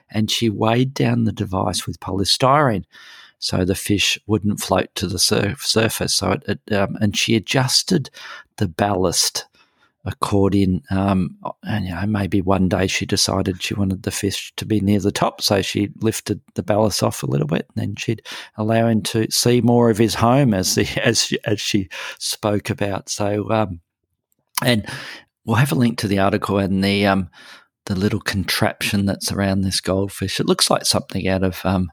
and 0.09 0.31
she 0.31 0.49
weighed 0.49 0.93
down 0.93 1.25
the 1.25 1.31
device 1.31 1.85
with 1.85 1.99
polystyrene 1.99 2.85
so 3.39 3.63
the 3.63 3.75
fish 3.75 4.17
wouldn't 4.25 4.59
float 4.59 4.93
to 4.95 5.07
the 5.07 5.19
surf- 5.19 5.65
surface. 5.65 6.15
So 6.15 6.31
it, 6.31 6.59
it 6.67 6.73
um, 6.75 6.97
and 6.99 7.15
she 7.15 7.35
adjusted 7.35 8.09
the 8.57 8.67
ballast 8.67 9.45
according, 10.07 10.81
um, 10.89 11.37
and 11.63 11.85
you 11.85 11.93
know, 11.93 12.05
maybe 12.07 12.41
one 12.41 12.69
day 12.69 12.87
she 12.87 13.05
decided 13.05 13.61
she 13.61 13.73
wanted 13.73 14.03
the 14.03 14.11
fish 14.11 14.53
to 14.55 14.65
be 14.65 14.79
near 14.79 14.99
the 14.99 15.11
top, 15.11 15.41
so 15.41 15.61
she 15.61 15.89
lifted 16.01 16.39
the 16.55 16.63
ballast 16.63 17.03
off 17.03 17.21
a 17.21 17.27
little 17.27 17.45
bit, 17.45 17.67
and 17.75 17.81
then 17.81 17.95
she'd 17.95 18.21
allow 18.55 18.87
him 18.87 19.01
to 19.03 19.29
see 19.29 19.59
more 19.59 19.89
of 19.89 19.97
his 19.97 20.15
home 20.15 20.53
as 20.53 20.75
the, 20.75 20.87
as 21.03 21.23
she, 21.23 21.39
as 21.43 21.59
she 21.59 21.89
spoke 22.17 22.69
about. 22.69 23.09
So, 23.09 23.51
um, 23.51 23.81
and 24.63 24.87
we'll 25.45 25.57
have 25.57 25.73
a 25.73 25.75
link 25.75 25.97
to 25.99 26.07
the 26.07 26.19
article 26.19 26.57
and 26.57 26.83
the 26.83 27.05
um, 27.05 27.29
the 27.85 27.95
little 27.95 28.21
contraption 28.21 29.05
that's 29.05 29.31
around 29.31 29.61
this 29.61 29.81
goldfish. 29.81 30.39
It 30.39 30.45
looks 30.45 30.69
like 30.69 30.85
something 30.85 31.27
out 31.27 31.43
of, 31.43 31.61
um, 31.65 31.91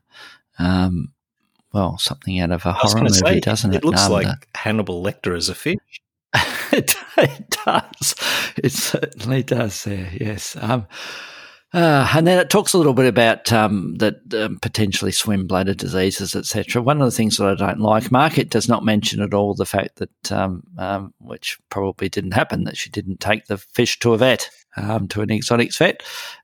um, 0.58 1.12
well, 1.72 1.98
something 1.98 2.38
out 2.38 2.52
of 2.52 2.64
a 2.64 2.72
horror 2.72 3.02
movie, 3.02 3.14
say, 3.14 3.40
doesn't 3.40 3.72
it? 3.74 3.78
It 3.78 3.84
looks 3.84 4.02
um, 4.02 4.12
like 4.12 4.26
the, 4.26 4.58
Hannibal 4.58 5.02
Lecter 5.02 5.36
as 5.36 5.48
a 5.48 5.54
fish. 5.54 6.00
It, 6.76 6.94
it, 7.18 7.56
does. 7.64 8.14
It 8.56 8.72
certainly 8.72 9.42
does. 9.42 9.84
There, 9.84 10.10
yes. 10.12 10.56
Um, 10.60 10.86
uh, 11.74 12.08
and 12.14 12.24
then 12.24 12.38
it 12.38 12.50
talks 12.50 12.72
a 12.72 12.78
little 12.78 12.94
bit 12.94 13.06
about 13.06 13.52
um, 13.52 13.96
that 13.96 14.14
um, 14.34 14.58
potentially 14.60 15.10
swim 15.10 15.44
bladder 15.44 15.74
diseases, 15.74 16.36
etc. 16.36 16.80
One 16.80 17.02
of 17.02 17.06
the 17.06 17.16
things 17.16 17.36
that 17.36 17.48
I 17.48 17.54
don't 17.56 17.80
like, 17.80 18.12
Mark, 18.12 18.38
it 18.38 18.48
does 18.48 18.68
not 18.68 18.84
mention 18.84 19.20
at 19.20 19.34
all 19.34 19.54
the 19.54 19.66
fact 19.66 19.96
that, 19.96 20.32
um, 20.32 20.62
um 20.78 21.12
which 21.18 21.58
probably 21.70 22.08
didn't 22.08 22.34
happen, 22.34 22.62
that 22.64 22.76
she 22.76 22.90
didn't 22.90 23.18
take 23.18 23.46
the 23.46 23.58
fish 23.58 23.98
to 24.00 24.12
a 24.12 24.18
vet, 24.18 24.50
um, 24.76 25.08
to 25.08 25.20
an 25.20 25.30
exotics 25.30 25.78
vet, 25.78 26.02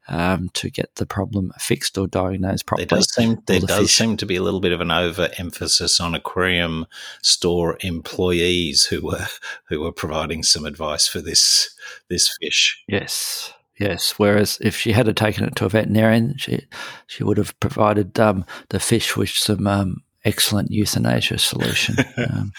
um, 0.08 0.50
to 0.54 0.70
get 0.70 0.94
the 0.96 1.06
problem 1.06 1.52
fixed 1.58 1.96
or 1.98 2.06
diagnosed 2.06 2.66
properly. 2.66 2.86
There 2.86 2.98
does 2.98 3.12
seem 3.12 3.38
there 3.46 3.60
the 3.60 3.66
does 3.66 3.90
seem 3.92 4.16
to 4.18 4.26
be 4.26 4.36
a 4.36 4.42
little 4.42 4.60
bit 4.60 4.72
of 4.72 4.80
an 4.80 4.90
overemphasis 4.90 6.00
on 6.00 6.14
aquarium 6.14 6.86
store 7.22 7.78
employees 7.80 8.86
who 8.86 9.06
were 9.06 9.26
who 9.68 9.80
were 9.80 9.92
providing 9.92 10.42
some 10.42 10.64
advice 10.64 11.06
for 11.06 11.20
this 11.20 11.74
this 12.08 12.36
fish. 12.40 12.82
Yes. 12.88 13.52
Yes, 13.78 14.18
whereas 14.18 14.58
if 14.60 14.76
she 14.76 14.92
had 14.92 15.16
taken 15.16 15.44
it 15.44 15.56
to 15.56 15.64
a 15.64 15.70
veterinarian, 15.70 16.36
she 16.36 16.66
she 17.06 17.24
would 17.24 17.38
have 17.38 17.58
provided 17.60 18.20
um, 18.20 18.44
the 18.68 18.78
fish 18.78 19.16
with 19.16 19.30
some 19.30 19.66
um, 19.66 20.02
excellent 20.22 20.70
euthanasia 20.70 21.38
solution 21.38 21.96
um, 22.18 22.52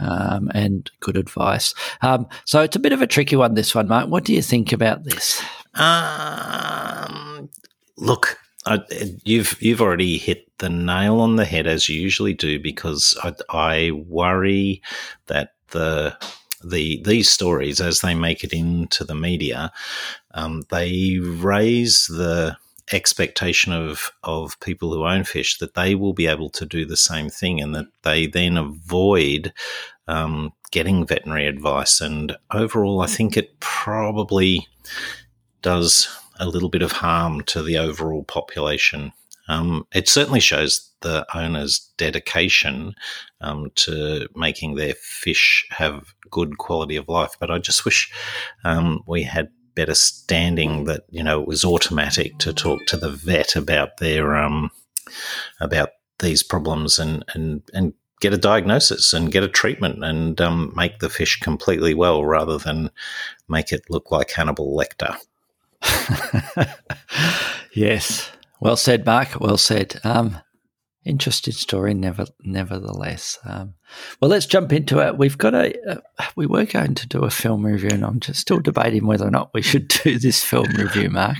um, 0.00 0.50
and 0.54 0.90
good 1.00 1.16
advice. 1.16 1.74
Um, 2.02 2.26
so 2.44 2.62
it's 2.62 2.76
a 2.76 2.80
bit 2.80 2.92
of 2.92 3.02
a 3.02 3.06
tricky 3.06 3.36
one. 3.36 3.54
This 3.54 3.74
one, 3.74 3.88
Mark. 3.88 4.08
What 4.08 4.24
do 4.24 4.34
you 4.34 4.42
think 4.42 4.72
about 4.72 5.04
this? 5.04 5.42
Um, 5.74 7.48
look, 7.96 8.38
I, 8.66 8.80
you've 9.24 9.60
you've 9.60 9.80
already 9.80 10.18
hit 10.18 10.46
the 10.58 10.68
nail 10.68 11.20
on 11.20 11.36
the 11.36 11.44
head 11.44 11.66
as 11.66 11.88
you 11.88 12.00
usually 12.00 12.34
do 12.34 12.58
because 12.58 13.16
I, 13.22 13.34
I 13.48 13.90
worry 13.92 14.82
that 15.26 15.54
the 15.68 16.16
the 16.62 17.02
these 17.04 17.30
stories 17.30 17.80
as 17.80 18.00
they 18.00 18.14
make 18.14 18.44
it 18.44 18.52
into 18.52 19.04
the 19.04 19.14
media, 19.14 19.72
um, 20.34 20.62
they 20.70 21.18
raise 21.20 22.06
the 22.06 22.56
expectation 22.92 23.72
of 23.72 24.10
of 24.22 24.58
people 24.60 24.92
who 24.92 25.04
own 25.04 25.24
fish 25.24 25.58
that 25.58 25.74
they 25.74 25.94
will 25.94 26.12
be 26.12 26.26
able 26.26 26.50
to 26.50 26.66
do 26.66 26.84
the 26.84 26.96
same 26.96 27.28
thing, 27.28 27.60
and 27.60 27.74
that 27.74 27.86
they 28.02 28.26
then 28.26 28.56
avoid 28.56 29.52
um, 30.08 30.52
getting 30.70 31.06
veterinary 31.06 31.46
advice. 31.46 32.00
And 32.00 32.36
overall, 32.52 33.00
I 33.00 33.06
think 33.06 33.36
it 33.36 33.58
probably 33.60 34.66
does 35.62 36.08
a 36.38 36.46
little 36.46 36.70
bit 36.70 36.82
of 36.82 36.92
harm 36.92 37.42
to 37.42 37.62
the 37.62 37.78
overall 37.78 38.24
population. 38.24 39.12
Um, 39.48 39.86
it 39.92 40.08
certainly 40.08 40.40
shows 40.40 40.90
the 41.00 41.26
owner's 41.34 41.90
dedication 41.96 42.94
um, 43.40 43.70
to 43.74 44.28
making 44.34 44.74
their 44.74 44.94
fish 44.94 45.66
have 45.70 46.14
good 46.30 46.58
quality 46.58 46.96
of 46.96 47.08
life. 47.08 47.36
But 47.40 47.50
I 47.50 47.58
just 47.58 47.84
wish 47.84 48.12
um, 48.64 49.02
we 49.06 49.22
had 49.24 49.50
better 49.74 49.94
standing 49.94 50.84
that 50.84 51.04
you 51.10 51.22
know 51.22 51.40
it 51.40 51.48
was 51.48 51.64
automatic 51.64 52.38
to 52.38 52.52
talk 52.52 52.84
to 52.86 52.96
the 52.96 53.10
vet 53.10 53.56
about 53.56 53.98
their 53.98 54.36
um, 54.36 54.70
about 55.60 55.90
these 56.20 56.42
problems 56.42 56.98
and 56.98 57.24
and 57.34 57.62
and 57.72 57.94
get 58.20 58.34
a 58.34 58.38
diagnosis 58.38 59.12
and 59.12 59.32
get 59.32 59.42
a 59.42 59.48
treatment 59.48 60.04
and 60.04 60.40
um, 60.40 60.72
make 60.76 60.98
the 60.98 61.08
fish 61.08 61.40
completely 61.40 61.94
well 61.94 62.24
rather 62.24 62.58
than 62.58 62.90
make 63.48 63.72
it 63.72 63.82
look 63.88 64.10
like 64.10 64.30
Hannibal 64.30 64.76
Lecter. 64.76 65.16
yes, 67.72 68.30
well 68.60 68.76
said, 68.76 69.06
Mark. 69.06 69.40
Well 69.40 69.56
said. 69.56 69.98
Um, 70.04 70.38
interesting 71.04 71.54
story, 71.54 71.94
never, 71.94 72.26
nevertheless. 72.42 73.38
Um, 73.44 73.74
well, 74.20 74.30
let's 74.30 74.46
jump 74.46 74.72
into 74.72 74.98
it. 75.06 75.18
We've 75.18 75.38
got 75.38 75.54
a, 75.54 75.74
uh, 75.88 76.00
we 76.36 76.46
were 76.46 76.64
going 76.64 76.94
to 76.94 77.08
do 77.08 77.20
a 77.20 77.30
film 77.30 77.64
review, 77.64 77.90
and 77.92 78.04
I'm 78.04 78.20
just 78.20 78.40
still 78.40 78.60
debating 78.60 79.06
whether 79.06 79.26
or 79.26 79.30
not 79.30 79.52
we 79.54 79.62
should 79.62 79.88
do 79.88 80.18
this 80.18 80.42
film 80.42 80.68
review, 80.76 81.10
Mark, 81.10 81.38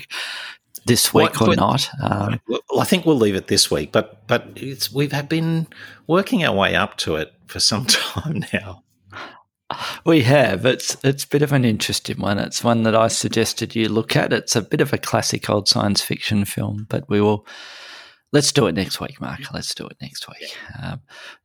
this 0.86 1.12
week 1.12 1.40
what, 1.40 1.50
or 1.50 1.56
not. 1.56 1.88
Um, 2.02 2.40
I 2.78 2.84
think 2.84 3.04
we'll 3.04 3.16
leave 3.16 3.34
it 3.34 3.48
this 3.48 3.70
week, 3.70 3.92
but 3.92 4.26
but 4.26 4.48
it's 4.56 4.92
we've 4.92 5.28
been 5.28 5.66
working 6.06 6.44
our 6.44 6.54
way 6.54 6.74
up 6.74 6.96
to 6.98 7.16
it 7.16 7.32
for 7.46 7.60
some 7.60 7.86
time 7.86 8.44
now. 8.52 8.82
We 10.04 10.22
have. 10.22 10.66
It's 10.66 10.96
it's 11.04 11.24
a 11.24 11.28
bit 11.28 11.42
of 11.42 11.52
an 11.52 11.64
interesting 11.64 12.18
one. 12.18 12.38
It's 12.38 12.64
one 12.64 12.82
that 12.84 12.96
I 12.96 13.08
suggested 13.08 13.76
you 13.76 13.88
look 13.88 14.16
at. 14.16 14.32
It's 14.32 14.56
a 14.56 14.62
bit 14.62 14.80
of 14.80 14.92
a 14.92 14.98
classic 14.98 15.48
old 15.48 15.68
science 15.68 16.02
fiction 16.02 16.44
film, 16.44 16.86
but 16.88 17.08
we 17.08 17.20
will 17.20 17.46
Let's 18.32 18.52
do 18.52 18.68
it 18.68 18.76
next 18.76 19.00
week, 19.00 19.20
Mark. 19.20 19.52
Let's 19.52 19.74
do 19.74 19.86
it 19.86 19.96
next 20.00 20.28
week. 20.28 20.56
Um, 20.80 21.00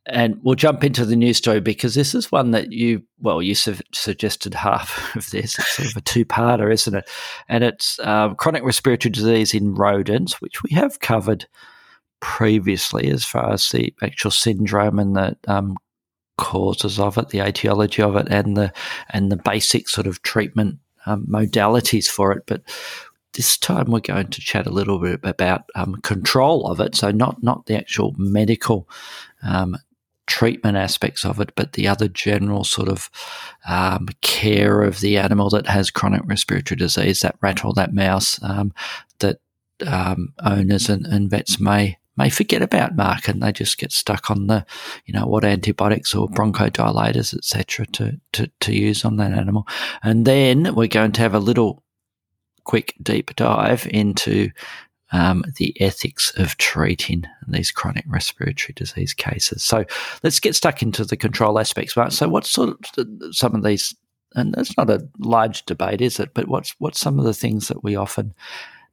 and 0.05 0.37
we'll 0.43 0.55
jump 0.55 0.83
into 0.83 1.03
the 1.03 1.15
news 1.15 1.37
story 1.37 1.59
because 1.59 1.95
this 1.95 2.13
is 2.13 2.31
one 2.31 2.51
that 2.51 2.71
you, 2.71 3.01
well, 3.19 3.41
you 3.41 3.55
su- 3.55 3.77
suggested 3.91 4.53
half 4.53 5.15
of 5.15 5.29
this. 5.31 5.57
It's 5.57 5.75
sort 5.75 5.89
of 5.89 5.97
a 5.97 6.01
two 6.01 6.25
parter, 6.25 6.71
isn't 6.71 6.93
it? 6.93 7.09
And 7.49 7.63
it's 7.63 7.99
um, 7.99 8.35
chronic 8.35 8.63
respiratory 8.63 9.11
disease 9.11 9.55
in 9.55 9.73
rodents, 9.73 10.39
which 10.41 10.61
we 10.61 10.71
have 10.75 10.99
covered 10.99 11.47
previously 12.19 13.09
as 13.09 13.25
far 13.25 13.53
as 13.53 13.69
the 13.69 13.93
actual 14.03 14.31
syndrome 14.31 14.99
and 14.99 15.15
the 15.15 15.37
um, 15.47 15.77
causes 16.37 16.99
of 16.99 17.17
it, 17.17 17.29
the 17.29 17.39
etiology 17.39 18.01
of 18.01 18.15
it, 18.15 18.27
and 18.29 18.55
the 18.55 18.71
and 19.09 19.31
the 19.31 19.37
basic 19.37 19.89
sort 19.89 20.07
of 20.07 20.21
treatment 20.21 20.77
um, 21.05 21.25
modalities 21.27 22.07
for 22.07 22.31
it. 22.31 22.43
But 22.45 22.61
this 23.35 23.57
time 23.57 23.91
we're 23.91 23.99
going 23.99 24.27
to 24.27 24.41
chat 24.41 24.65
a 24.65 24.71
little 24.71 24.99
bit 24.99 25.19
about 25.23 25.69
um, 25.75 25.95
control 26.01 26.67
of 26.67 26.79
it. 26.79 26.95
So 26.95 27.11
not 27.11 27.43
not 27.43 27.65
the 27.65 27.75
actual 27.75 28.13
medical 28.17 28.89
um, 29.43 29.77
treatment 30.27 30.77
aspects 30.77 31.23
of 31.23 31.39
it, 31.39 31.51
but 31.55 31.73
the 31.73 31.87
other 31.87 32.07
general 32.07 32.63
sort 32.63 32.89
of 32.89 33.09
um, 33.67 34.07
care 34.21 34.81
of 34.81 34.99
the 34.99 35.17
animal 35.17 35.49
that 35.51 35.67
has 35.67 35.91
chronic 35.91 36.21
respiratory 36.25 36.77
disease, 36.77 37.19
that 37.19 37.37
rat 37.41 37.63
or 37.63 37.73
that 37.73 37.93
mouse, 37.93 38.41
um, 38.41 38.73
that 39.19 39.39
um, 39.85 40.33
owners 40.43 40.89
and, 40.89 41.05
and 41.05 41.29
vets 41.29 41.59
may 41.59 41.97
may 42.17 42.29
forget 42.29 42.61
about, 42.61 42.95
Mark, 42.95 43.27
and 43.27 43.43
they 43.43 43.51
just 43.51 43.77
get 43.77 43.91
stuck 43.91 44.31
on 44.31 44.47
the, 44.47 44.65
you 45.05 45.13
know, 45.13 45.27
what 45.27 45.43
antibiotics 45.43 46.15
or 46.15 46.29
bronchodilators, 46.29 47.35
etc., 47.35 47.85
to, 47.87 48.19
to 48.31 48.49
to 48.61 48.73
use 48.73 49.03
on 49.03 49.17
that 49.17 49.33
animal. 49.33 49.67
And 50.01 50.25
then 50.25 50.75
we're 50.75 50.87
going 50.87 51.11
to 51.13 51.21
have 51.21 51.33
a 51.33 51.39
little 51.39 51.83
quick 52.65 52.93
deep 53.01 53.35
dive 53.35 53.87
into 53.91 54.51
um, 55.11 55.45
the 55.57 55.79
ethics 55.81 56.33
of 56.37 56.57
treating 56.57 57.25
these 57.47 57.71
chronic 57.71 58.03
respiratory 58.07 58.73
disease 58.75 59.13
cases. 59.13 59.63
So 59.63 59.85
let's 60.23 60.39
get 60.39 60.55
stuck 60.55 60.81
into 60.81 61.05
the 61.05 61.17
control 61.17 61.59
aspects. 61.59 61.95
Mark. 61.95 62.11
So 62.11 62.27
what 62.27 62.45
sort 62.45 62.69
of 62.97 63.35
some 63.35 63.55
of 63.55 63.63
these, 63.63 63.95
and 64.35 64.55
it's 64.57 64.75
not 64.77 64.89
a 64.89 65.07
large 65.19 65.63
debate, 65.65 66.01
is 66.01 66.19
it? 66.19 66.33
But 66.33 66.47
what's 66.47 66.75
what's 66.79 66.99
some 66.99 67.19
of 67.19 67.25
the 67.25 67.33
things 67.33 67.67
that 67.69 67.83
we 67.83 67.95
often 67.95 68.33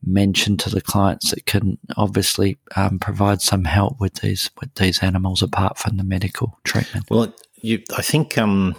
mention 0.05 0.57
to 0.57 0.71
the 0.71 0.81
clients 0.81 1.31
that 1.31 1.47
can 1.47 1.79
obviously 1.97 2.59
um, 2.77 2.99
provide 2.99 3.41
some 3.41 3.65
help 3.65 4.01
with 4.01 4.15
these 4.17 4.51
with 4.61 4.75
these 4.75 5.03
animals 5.03 5.43
apart 5.43 5.79
from 5.79 5.97
the 5.97 6.05
medical 6.05 6.59
treatment? 6.65 7.07
Well, 7.11 7.35
you, 7.57 7.83
I 7.97 8.03
think 8.03 8.37
um, 8.37 8.77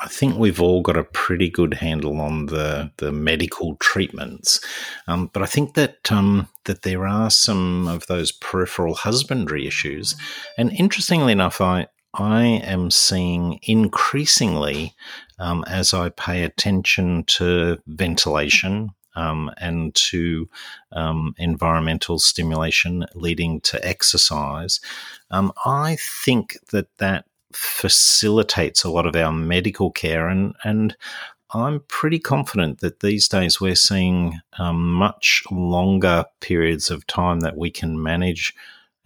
I 0.00 0.08
think 0.08 0.36
we've 0.36 0.60
all 0.60 0.80
got 0.80 0.96
a 0.96 1.04
pretty 1.04 1.50
good 1.50 1.74
handle 1.74 2.20
on 2.20 2.46
the 2.46 2.90
the 2.98 3.12
medical 3.12 3.76
treatments, 3.76 4.60
um, 5.06 5.30
but 5.32 5.42
I 5.42 5.46
think 5.46 5.74
that 5.74 6.10
um, 6.12 6.48
that 6.64 6.82
there 6.82 7.06
are 7.06 7.30
some 7.30 7.88
of 7.88 8.06
those 8.06 8.32
peripheral 8.32 8.94
husbandry 8.94 9.66
issues, 9.66 10.14
and 10.56 10.72
interestingly 10.72 11.32
enough, 11.32 11.60
I 11.60 11.88
I 12.14 12.44
am 12.44 12.90
seeing 12.90 13.58
increasingly 13.62 14.94
um, 15.38 15.64
as 15.68 15.92
I 15.92 16.08
pay 16.10 16.42
attention 16.42 17.24
to 17.24 17.78
ventilation 17.86 18.90
um, 19.14 19.50
and 19.58 19.94
to 19.94 20.48
um, 20.92 21.34
environmental 21.38 22.18
stimulation 22.18 23.04
leading 23.14 23.60
to 23.62 23.84
exercise. 23.86 24.80
Um, 25.30 25.52
I 25.64 25.96
think 26.24 26.56
that 26.70 26.86
that 26.98 27.24
facilitates 27.52 28.84
a 28.84 28.90
lot 28.90 29.06
of 29.06 29.16
our 29.16 29.32
medical 29.32 29.90
care, 29.90 30.28
and 30.28 30.54
and 30.64 30.96
I'm 31.52 31.80
pretty 31.88 32.18
confident 32.18 32.80
that 32.80 33.00
these 33.00 33.26
days 33.28 33.60
we're 33.60 33.74
seeing 33.74 34.40
um, 34.58 34.92
much 34.92 35.42
longer 35.50 36.26
periods 36.40 36.90
of 36.90 37.06
time 37.06 37.40
that 37.40 37.56
we 37.56 37.70
can 37.70 38.02
manage 38.02 38.54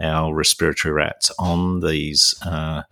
our 0.01 0.35
respiratory 0.35 0.93
rats 0.93 1.31
on 1.39 1.81
these 1.81 2.35
uh, 2.45 2.83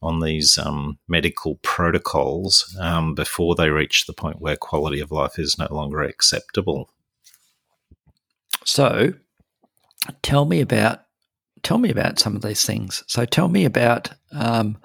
on 0.00 0.20
these 0.20 0.56
um, 0.56 0.98
medical 1.06 1.56
protocols 1.56 2.74
um, 2.80 3.14
before 3.14 3.54
they 3.54 3.68
reach 3.68 4.06
the 4.06 4.14
point 4.14 4.40
where 4.40 4.56
quality 4.56 5.00
of 5.00 5.12
life 5.12 5.38
is 5.38 5.58
no 5.58 5.68
longer 5.70 6.02
acceptable. 6.02 6.88
So, 8.64 9.12
tell 10.22 10.46
me 10.46 10.60
about 10.62 11.02
tell 11.64 11.78
me 11.78 11.90
about 11.90 12.18
some 12.20 12.36
of 12.36 12.42
these 12.42 12.64
things. 12.64 13.02
So, 13.08 13.24
tell 13.24 13.48
me 13.48 13.64
about 13.64 14.10
um, 14.32 14.78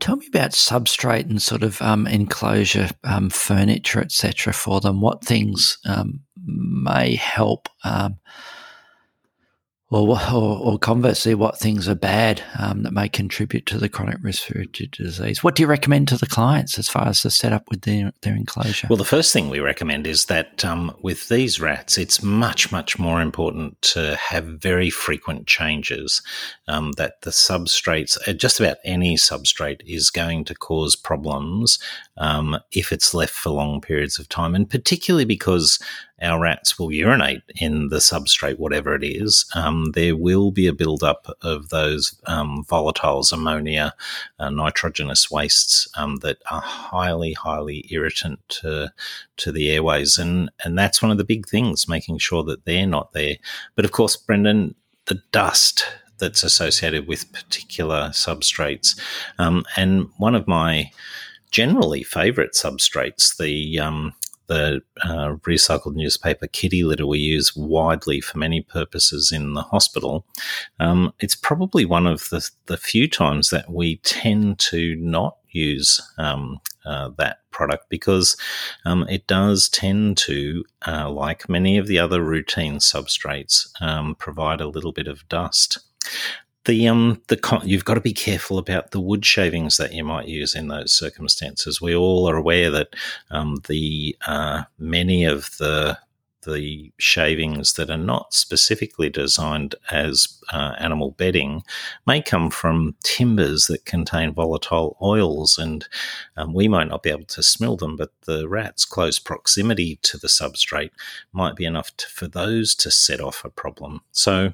tell 0.00 0.16
me 0.16 0.26
about 0.26 0.50
substrate 0.50 1.30
and 1.30 1.40
sort 1.40 1.62
of 1.62 1.80
um, 1.80 2.06
enclosure 2.08 2.90
um, 3.04 3.30
furniture, 3.30 4.00
etc. 4.00 4.52
For 4.52 4.80
them, 4.80 5.00
what 5.00 5.24
things 5.24 5.78
um, 5.86 6.20
may 6.44 7.14
help 7.14 7.68
or, 9.92 10.18
or, 10.32 10.58
or, 10.58 10.78
conversely, 10.78 11.34
what 11.34 11.58
things 11.58 11.86
are 11.86 11.94
bad 11.94 12.42
um, 12.58 12.82
that 12.82 12.92
may 12.92 13.08
contribute 13.08 13.66
to 13.66 13.78
the 13.78 13.88
chronic 13.88 14.16
respiratory 14.22 14.88
disease? 14.90 15.44
What 15.44 15.54
do 15.54 15.62
you 15.62 15.66
recommend 15.66 16.08
to 16.08 16.16
the 16.16 16.26
clients 16.26 16.78
as 16.78 16.88
far 16.88 17.08
as 17.08 17.22
the 17.22 17.30
setup 17.30 17.68
with 17.68 17.82
their, 17.82 18.12
their 18.22 18.34
enclosure? 18.34 18.86
Well, 18.88 18.96
the 18.96 19.04
first 19.04 19.32
thing 19.32 19.50
we 19.50 19.60
recommend 19.60 20.06
is 20.06 20.26
that 20.26 20.64
um, 20.64 20.96
with 21.02 21.28
these 21.28 21.60
rats, 21.60 21.98
it's 21.98 22.22
much, 22.22 22.72
much 22.72 22.98
more 22.98 23.20
important 23.20 23.80
to 23.82 24.16
have 24.16 24.44
very 24.44 24.88
frequent 24.88 25.46
changes. 25.46 26.22
Um, 26.68 26.92
that 26.92 27.20
the 27.22 27.30
substrates, 27.30 28.16
uh, 28.26 28.32
just 28.32 28.60
about 28.60 28.78
any 28.84 29.16
substrate, 29.16 29.82
is 29.84 30.10
going 30.10 30.44
to 30.44 30.54
cause 30.54 30.96
problems 30.96 31.78
um, 32.16 32.58
if 32.72 32.92
it's 32.92 33.14
left 33.14 33.34
for 33.34 33.50
long 33.50 33.80
periods 33.80 34.18
of 34.18 34.28
time, 34.28 34.54
and 34.54 34.68
particularly 34.68 35.24
because 35.24 35.78
our 36.22 36.40
rats 36.40 36.78
will 36.78 36.92
urinate 36.92 37.42
in 37.56 37.88
the 37.88 37.96
substrate, 37.96 38.58
whatever 38.58 38.94
it 38.94 39.04
is, 39.04 39.44
um, 39.54 39.90
there 39.94 40.16
will 40.16 40.50
be 40.50 40.66
a 40.66 40.72
buildup 40.72 41.36
of 41.42 41.70
those 41.70 42.18
um, 42.26 42.64
volatiles, 42.68 43.32
ammonia, 43.32 43.94
uh, 44.38 44.48
nitrogenous 44.48 45.30
wastes 45.30 45.88
um, 45.96 46.16
that 46.16 46.38
are 46.50 46.60
highly, 46.60 47.32
highly 47.32 47.86
irritant 47.90 48.38
to, 48.48 48.92
to 49.36 49.52
the 49.52 49.70
airways. 49.70 50.18
And, 50.18 50.50
and 50.64 50.78
that's 50.78 51.02
one 51.02 51.10
of 51.10 51.18
the 51.18 51.24
big 51.24 51.48
things, 51.48 51.88
making 51.88 52.18
sure 52.18 52.44
that 52.44 52.64
they're 52.64 52.86
not 52.86 53.12
there. 53.12 53.36
But 53.74 53.84
of 53.84 53.92
course, 53.92 54.16
Brendan, 54.16 54.74
the 55.06 55.20
dust 55.32 55.84
that's 56.18 56.44
associated 56.44 57.08
with 57.08 57.32
particular 57.32 58.10
substrates. 58.10 58.98
Um, 59.38 59.64
and 59.76 60.08
one 60.18 60.36
of 60.36 60.46
my 60.46 60.92
generally 61.50 62.04
favorite 62.04 62.52
substrates, 62.52 63.36
the 63.36 63.80
um, 63.80 64.14
the 64.46 64.82
uh, 65.04 65.36
recycled 65.46 65.94
newspaper 65.94 66.46
kitty 66.46 66.84
litter 66.84 67.06
we 67.06 67.18
use 67.18 67.56
widely 67.56 68.20
for 68.20 68.38
many 68.38 68.60
purposes 68.60 69.32
in 69.32 69.54
the 69.54 69.62
hospital, 69.62 70.26
um, 70.80 71.12
it's 71.20 71.34
probably 71.34 71.84
one 71.84 72.06
of 72.06 72.28
the, 72.30 72.48
the 72.66 72.76
few 72.76 73.08
times 73.08 73.50
that 73.50 73.70
we 73.70 73.96
tend 73.98 74.58
to 74.58 74.96
not 74.96 75.36
use 75.50 76.00
um, 76.18 76.58
uh, 76.84 77.10
that 77.18 77.38
product 77.50 77.88
because 77.88 78.36
um, 78.84 79.06
it 79.08 79.26
does 79.26 79.68
tend 79.68 80.16
to, 80.16 80.64
uh, 80.86 81.10
like 81.10 81.48
many 81.48 81.78
of 81.78 81.86
the 81.86 81.98
other 81.98 82.22
routine 82.22 82.76
substrates, 82.76 83.68
um, 83.80 84.14
provide 84.14 84.60
a 84.60 84.68
little 84.68 84.92
bit 84.92 85.06
of 85.06 85.28
dust 85.28 85.78
the 86.64 86.86
um 86.86 87.20
the 87.28 87.60
you've 87.64 87.84
got 87.84 87.94
to 87.94 88.00
be 88.00 88.12
careful 88.12 88.58
about 88.58 88.90
the 88.90 89.00
wood 89.00 89.24
shavings 89.24 89.76
that 89.76 89.92
you 89.92 90.04
might 90.04 90.28
use 90.28 90.54
in 90.54 90.68
those 90.68 90.92
circumstances. 90.92 91.80
We 91.80 91.94
all 91.94 92.28
are 92.28 92.36
aware 92.36 92.70
that 92.70 92.94
um, 93.30 93.56
the 93.68 94.16
uh, 94.26 94.64
many 94.78 95.24
of 95.24 95.56
the 95.58 95.98
the 96.44 96.92
shavings 96.98 97.74
that 97.74 97.90
are 97.90 97.96
not 97.96 98.34
specifically 98.34 99.08
designed 99.08 99.74
as 99.90 100.38
uh, 100.52 100.74
animal 100.78 101.12
bedding 101.12 101.62
may 102.06 102.20
come 102.20 102.50
from 102.50 102.94
timbers 103.02 103.66
that 103.66 103.84
contain 103.84 104.32
volatile 104.32 104.96
oils, 105.00 105.58
and 105.58 105.86
um, 106.36 106.52
we 106.54 106.68
might 106.68 106.88
not 106.88 107.02
be 107.02 107.10
able 107.10 107.24
to 107.24 107.42
smell 107.42 107.76
them, 107.76 107.96
but 107.96 108.10
the 108.22 108.48
rat's 108.48 108.84
close 108.84 109.18
proximity 109.18 109.98
to 110.02 110.18
the 110.18 110.28
substrate 110.28 110.90
might 111.32 111.56
be 111.56 111.64
enough 111.64 111.96
to, 111.96 112.06
for 112.08 112.26
those 112.26 112.74
to 112.74 112.90
set 112.90 113.20
off 113.20 113.44
a 113.44 113.50
problem. 113.50 114.00
So, 114.12 114.52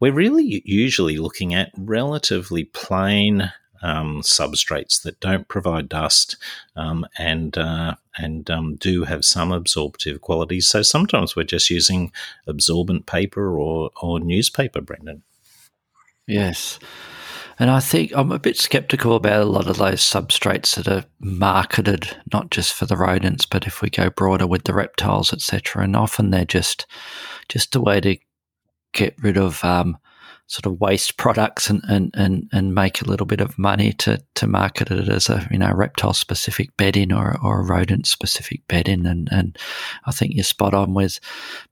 we're 0.00 0.12
really 0.12 0.62
usually 0.64 1.18
looking 1.18 1.54
at 1.54 1.72
relatively 1.76 2.64
plain 2.64 3.52
um, 3.82 4.22
substrates 4.22 5.02
that 5.02 5.20
don't 5.20 5.48
provide 5.48 5.88
dust 5.88 6.36
um, 6.76 7.06
and 7.18 7.56
uh, 7.56 7.94
and 8.16 8.50
um, 8.50 8.76
do 8.76 9.04
have 9.04 9.24
some 9.24 9.52
absorptive 9.52 10.20
qualities. 10.20 10.68
So 10.68 10.82
sometimes 10.82 11.36
we're 11.36 11.44
just 11.44 11.70
using 11.70 12.12
absorbent 12.46 13.06
paper 13.06 13.58
or 13.58 13.90
or 14.02 14.20
newspaper, 14.20 14.80
Brendan. 14.80 15.22
Yes. 16.26 16.78
And 17.60 17.70
I 17.70 17.80
think 17.80 18.12
I'm 18.14 18.30
a 18.30 18.38
bit 18.38 18.56
skeptical 18.56 19.16
about 19.16 19.42
a 19.42 19.46
lot 19.46 19.66
of 19.66 19.78
those 19.78 20.00
substrates 20.00 20.76
that 20.76 20.86
are 20.86 21.04
marketed 21.18 22.16
not 22.32 22.50
just 22.50 22.72
for 22.72 22.86
the 22.86 22.96
rodents, 22.96 23.46
but 23.46 23.66
if 23.66 23.82
we 23.82 23.90
go 23.90 24.10
broader 24.10 24.46
with 24.46 24.62
the 24.62 24.74
reptiles, 24.74 25.32
etc. 25.32 25.82
And 25.82 25.96
often 25.96 26.30
they're 26.30 26.44
just 26.44 26.86
just 27.48 27.74
a 27.74 27.80
way 27.80 28.00
to 28.00 28.16
get 28.92 29.20
rid 29.20 29.36
of 29.36 29.64
um, 29.64 29.98
sort 30.48 30.64
of 30.64 30.80
waste 30.80 31.18
products 31.18 31.68
and, 31.68 31.82
and, 31.88 32.10
and, 32.14 32.48
and 32.52 32.74
make 32.74 33.02
a 33.02 33.04
little 33.04 33.26
bit 33.26 33.42
of 33.42 33.58
money 33.58 33.92
to, 33.92 34.18
to 34.34 34.46
market 34.46 34.90
it 34.90 35.06
as 35.06 35.28
a 35.28 35.46
you 35.50 35.58
know 35.58 35.70
reptile 35.74 36.14
specific 36.14 36.74
bedding 36.78 37.12
or, 37.12 37.36
or 37.42 37.60
a 37.60 37.64
rodent 37.64 38.06
specific 38.06 38.66
bedding 38.66 39.04
and, 39.04 39.28
and 39.30 39.58
I 40.06 40.10
think 40.10 40.34
you're 40.34 40.44
spot 40.44 40.72
on 40.72 40.94
with 40.94 41.20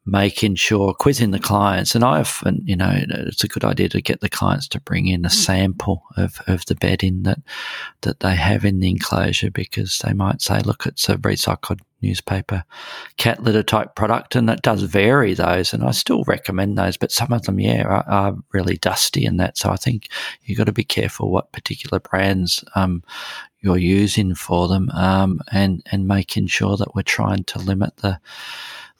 making 0.04 0.56
sure 0.56 0.92
quizzing 0.92 1.30
the 1.30 1.38
clients. 1.38 1.94
And 1.94 2.04
I 2.04 2.20
often 2.20 2.60
you 2.66 2.76
know 2.76 2.92
it's 2.92 3.42
a 3.42 3.48
good 3.48 3.64
idea 3.64 3.88
to 3.88 4.02
get 4.02 4.20
the 4.20 4.28
clients 4.28 4.68
to 4.68 4.80
bring 4.80 5.06
in 5.06 5.24
a 5.24 5.28
mm. 5.28 5.32
sample 5.32 6.02
of, 6.18 6.42
of 6.46 6.66
the 6.66 6.74
bedding 6.74 7.22
that 7.22 7.38
that 8.02 8.20
they 8.20 8.36
have 8.36 8.66
in 8.66 8.80
the 8.80 8.90
enclosure 8.90 9.50
because 9.50 10.00
they 10.04 10.12
might 10.12 10.42
say 10.42 10.60
look 10.60 10.84
it's 10.84 11.08
a 11.08 11.16
recycled 11.16 11.80
newspaper 12.02 12.64
cat 13.16 13.42
litter 13.42 13.62
type 13.62 13.94
product, 13.94 14.36
and 14.36 14.48
it 14.50 14.62
does 14.62 14.82
vary 14.82 15.34
those. 15.34 15.72
And 15.72 15.82
I 15.84 15.90
still 15.90 16.24
recommend 16.24 16.76
those, 16.76 16.96
but 16.96 17.12
some 17.12 17.32
of 17.32 17.42
them, 17.42 17.60
yeah, 17.60 17.82
are, 17.82 18.08
are 18.08 18.36
really 18.52 18.76
dusty 18.76 19.24
and 19.24 19.40
that. 19.40 19.58
So 19.58 19.70
I 19.70 19.76
think 19.76 20.08
you've 20.44 20.58
got 20.58 20.64
to 20.64 20.72
be 20.72 20.84
careful 20.84 21.30
what 21.30 21.52
particular 21.52 22.00
brands 22.00 22.64
um, 22.74 23.02
you're 23.60 23.78
using 23.78 24.34
for 24.34 24.68
them, 24.68 24.90
um, 24.90 25.40
and 25.52 25.82
and 25.90 26.06
making 26.06 26.46
sure 26.48 26.76
that 26.76 26.94
we're 26.94 27.02
trying 27.02 27.44
to 27.44 27.58
limit 27.58 27.96
the 27.98 28.20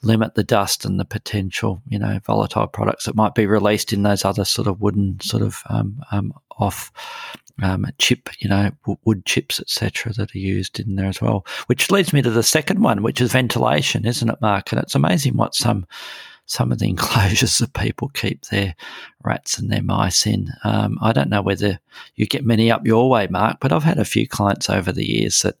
limit 0.03 0.35
the 0.35 0.43
dust 0.43 0.85
and 0.85 0.99
the 0.99 1.05
potential, 1.05 1.81
you 1.87 1.97
know, 1.99 2.19
volatile 2.25 2.67
products 2.67 3.05
that 3.05 3.15
might 3.15 3.35
be 3.35 3.45
released 3.45 3.91
in 3.93 4.03
those 4.03 4.23
other 4.23 4.45
sort 4.45 4.67
of 4.67 4.81
wooden 4.81 5.19
sort 5.19 5.43
of 5.43 5.63
um, 5.69 6.01
um, 6.11 6.33
off 6.59 6.91
um, 7.63 7.85
chip, 7.97 8.29
you 8.39 8.49
know, 8.49 8.71
wood 9.03 9.25
chips, 9.25 9.59
etc., 9.59 10.13
that 10.13 10.35
are 10.35 10.39
used 10.39 10.79
in 10.79 10.95
there 10.95 11.07
as 11.07 11.21
well. 11.21 11.45
Which 11.67 11.89
leads 11.89 12.13
me 12.13 12.21
to 12.21 12.29
the 12.29 12.43
second 12.43 12.81
one, 12.81 13.01
which 13.01 13.19
is 13.19 13.31
ventilation, 13.31 14.05
isn't 14.05 14.29
it, 14.29 14.41
Mark? 14.41 14.71
And 14.71 14.81
it's 14.81 14.95
amazing 14.95 15.35
what 15.35 15.55
some 15.55 15.87
some 16.47 16.71
of 16.71 16.79
the 16.79 16.89
enclosures 16.89 17.59
that 17.59 17.73
people 17.73 18.09
keep 18.09 18.45
their 18.45 18.75
rats 19.23 19.59
and 19.59 19.71
their 19.71 19.83
mice 19.83 20.25
in. 20.25 20.49
Um, 20.63 20.97
I 21.01 21.13
don't 21.13 21.29
know 21.29 21.41
whether 21.43 21.79
you 22.15 22.25
get 22.25 22.45
many 22.45 22.71
up 22.71 22.87
your 22.87 23.09
way, 23.09 23.27
Mark, 23.27 23.57
but 23.59 23.71
I've 23.71 23.83
had 23.83 23.99
a 23.99 24.05
few 24.05 24.27
clients 24.27 24.69
over 24.69 24.91
the 24.91 25.07
years 25.07 25.41
that 25.41 25.57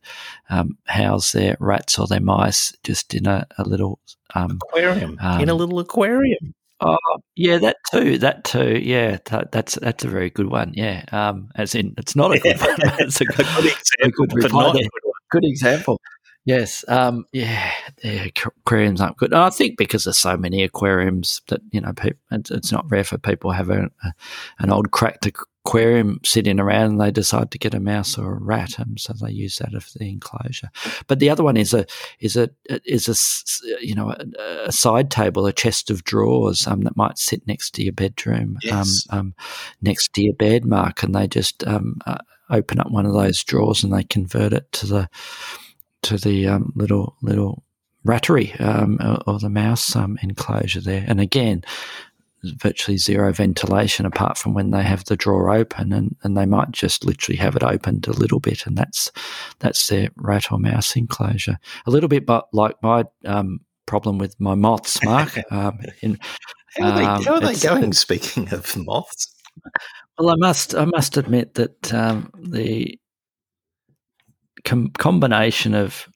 um, 0.49 0.77
house 0.85 1.33
their 1.33 1.55
rats 1.59 1.99
or 1.99 2.07
their 2.07 2.21
mice 2.21 2.75
just 2.83 3.13
in 3.13 3.27
a, 3.27 3.45
a 3.57 3.63
little 3.63 3.99
um, 4.33 4.59
aquarium, 4.69 5.11
in 5.39 5.49
a 5.49 5.53
um, 5.53 5.57
little 5.59 5.79
aquarium. 5.79 6.53
Oh, 6.79 6.97
yeah, 7.35 7.57
that 7.57 7.77
too. 7.91 8.19
That 8.19 8.43
too. 8.43 8.79
Yeah, 8.79 9.17
that, 9.25 9.51
that's 9.51 9.75
that's 9.75 10.03
a 10.03 10.09
very 10.09 10.29
good 10.29 10.47
one. 10.47 10.73
Yeah, 10.75 11.05
um, 11.11 11.49
as 11.55 11.73
in 11.73 11.95
it's 11.97 12.15
not 12.15 12.35
a 12.35 12.39
good 12.39 12.59
one. 12.61 12.75
It's 12.99 13.19
a 13.19 13.25
good, 13.25 13.47
a 13.47 13.61
good. 13.61 13.73
A 14.03 14.09
good, 14.11 14.29
good, 14.29 14.89
good 15.31 15.45
example. 15.45 15.99
Yes. 16.47 16.85
Um, 16.87 17.25
yeah. 17.33 17.73
Yeah. 18.01 18.27
Aquariums 18.65 19.01
aren't 19.01 19.17
good. 19.17 19.33
And 19.33 19.41
I 19.41 19.49
think 19.49 19.77
because 19.77 20.05
there's 20.05 20.17
so 20.17 20.37
many 20.37 20.63
aquariums 20.63 21.41
that 21.49 21.59
you 21.71 21.81
know, 21.81 21.91
people, 21.91 22.21
it's 22.31 22.71
not 22.71 22.89
rare 22.89 23.03
for 23.03 23.17
people 23.17 23.51
to 23.51 23.57
have 23.57 23.69
a, 23.69 23.89
a, 24.03 24.13
an 24.59 24.71
old 24.71 24.91
cracked 24.91 25.25
aquarium 25.25 26.21
sitting 26.23 26.61
around 26.61 26.91
and 26.91 27.01
they 27.01 27.11
decide 27.11 27.51
to 27.51 27.57
get 27.57 27.73
a 27.73 27.81
mouse 27.81 28.17
or 28.17 28.37
a 28.37 28.39
rat, 28.39 28.79
and 28.79 28.97
so 28.97 29.11
they 29.11 29.29
use 29.29 29.57
that 29.57 29.75
as 29.75 29.91
the 29.91 30.09
enclosure. 30.09 30.69
But 31.07 31.19
the 31.19 31.29
other 31.29 31.43
one 31.43 31.57
is 31.57 31.73
a 31.73 31.85
is 32.21 32.37
a 32.37 32.49
is 32.85 33.09
a 33.09 33.85
you 33.85 33.93
know 33.93 34.15
a, 34.39 34.67
a 34.67 34.71
side 34.71 35.11
table, 35.11 35.45
a 35.47 35.51
chest 35.51 35.89
of 35.89 36.05
drawers 36.05 36.65
um, 36.65 36.81
that 36.81 36.95
might 36.95 37.17
sit 37.17 37.45
next 37.45 37.71
to 37.71 37.83
your 37.83 37.91
bedroom, 37.91 38.57
yes. 38.61 39.05
um, 39.09 39.19
um, 39.19 39.33
next 39.81 40.13
to 40.13 40.23
your 40.23 40.35
bed, 40.35 40.63
Mark, 40.63 41.03
and 41.03 41.13
they 41.13 41.27
just 41.27 41.67
um, 41.67 41.99
uh, 42.05 42.19
open 42.49 42.79
up 42.79 42.89
one 42.89 43.05
of 43.05 43.11
those 43.11 43.43
drawers 43.43 43.83
and 43.83 43.91
they 43.91 44.05
convert 44.05 44.53
it 44.53 44.71
to 44.71 44.85
the 44.85 45.09
to 46.03 46.17
the 46.17 46.47
um, 46.47 46.71
little 46.75 47.15
little 47.21 47.63
rattery 48.05 48.59
um, 48.61 48.97
or, 49.27 49.39
the 49.39 49.49
mouse 49.49 49.95
um, 49.95 50.17
enclosure 50.21 50.79
there. 50.79 51.03
And 51.07 51.19
again, 51.19 51.63
virtually 52.43 52.97
zero 52.97 53.33
ventilation 53.33 54.05
apart 54.05 54.37
from 54.37 54.53
when 54.53 54.71
they 54.71 54.83
have 54.83 55.05
the 55.05 55.17
drawer 55.17 55.49
open, 55.49 55.91
and, 55.91 56.15
and 56.23 56.37
they 56.37 56.45
might 56.45 56.71
just 56.71 57.05
literally 57.05 57.37
have 57.37 57.55
it 57.55 57.63
opened 57.63 58.07
a 58.07 58.13
little 58.13 58.39
bit, 58.39 58.65
and 58.65 58.77
that's 58.77 59.11
that's 59.59 59.87
their 59.87 60.09
rat 60.15 60.51
or 60.51 60.59
mouse 60.59 60.95
enclosure. 60.95 61.57
A 61.85 61.91
little 61.91 62.09
bit, 62.09 62.25
but 62.25 62.47
like 62.53 62.75
my 62.81 63.03
um, 63.25 63.61
problem 63.85 64.17
with 64.17 64.39
my 64.39 64.55
moths, 64.55 65.03
Mark. 65.03 65.37
Um, 65.51 65.79
in, 66.01 66.19
how 66.77 66.89
are 66.89 66.97
they, 66.97 67.05
um, 67.05 67.23
how 67.23 67.33
are 67.35 67.39
they 67.39 67.55
going? 67.55 67.93
Speaking 67.93 68.53
of 68.53 68.75
moths. 68.77 69.33
Well, 70.19 70.29
I 70.29 70.35
must 70.37 70.75
I 70.75 70.85
must 70.85 71.17
admit 71.17 71.55
that 71.55 71.93
um, 71.93 72.31
the 72.37 72.99
com- 74.63 74.91
combination 74.97 75.73
of 75.73 76.07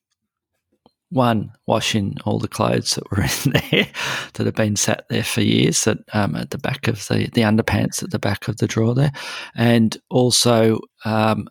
one 1.10 1.52
washing 1.68 2.16
all 2.26 2.40
the 2.40 2.48
clothes 2.48 2.92
that 2.92 3.12
were 3.12 3.24
in 3.46 3.52
there 3.70 3.88
that 4.34 4.46
have 4.46 4.56
been 4.56 4.76
sat 4.76 5.06
there 5.10 5.24
for 5.24 5.42
years 5.42 5.84
that 5.84 5.98
um, 6.14 6.36
at 6.36 6.50
the 6.52 6.58
back 6.58 6.88
of 6.88 7.06
the 7.08 7.30
the 7.34 7.42
underpants 7.42 8.02
at 8.02 8.12
the 8.12 8.20
back 8.20 8.48
of 8.48 8.58
the 8.58 8.68
drawer 8.68 8.96
there, 8.96 9.12
and 9.56 9.98
also 10.10 10.80
um, 11.06 11.48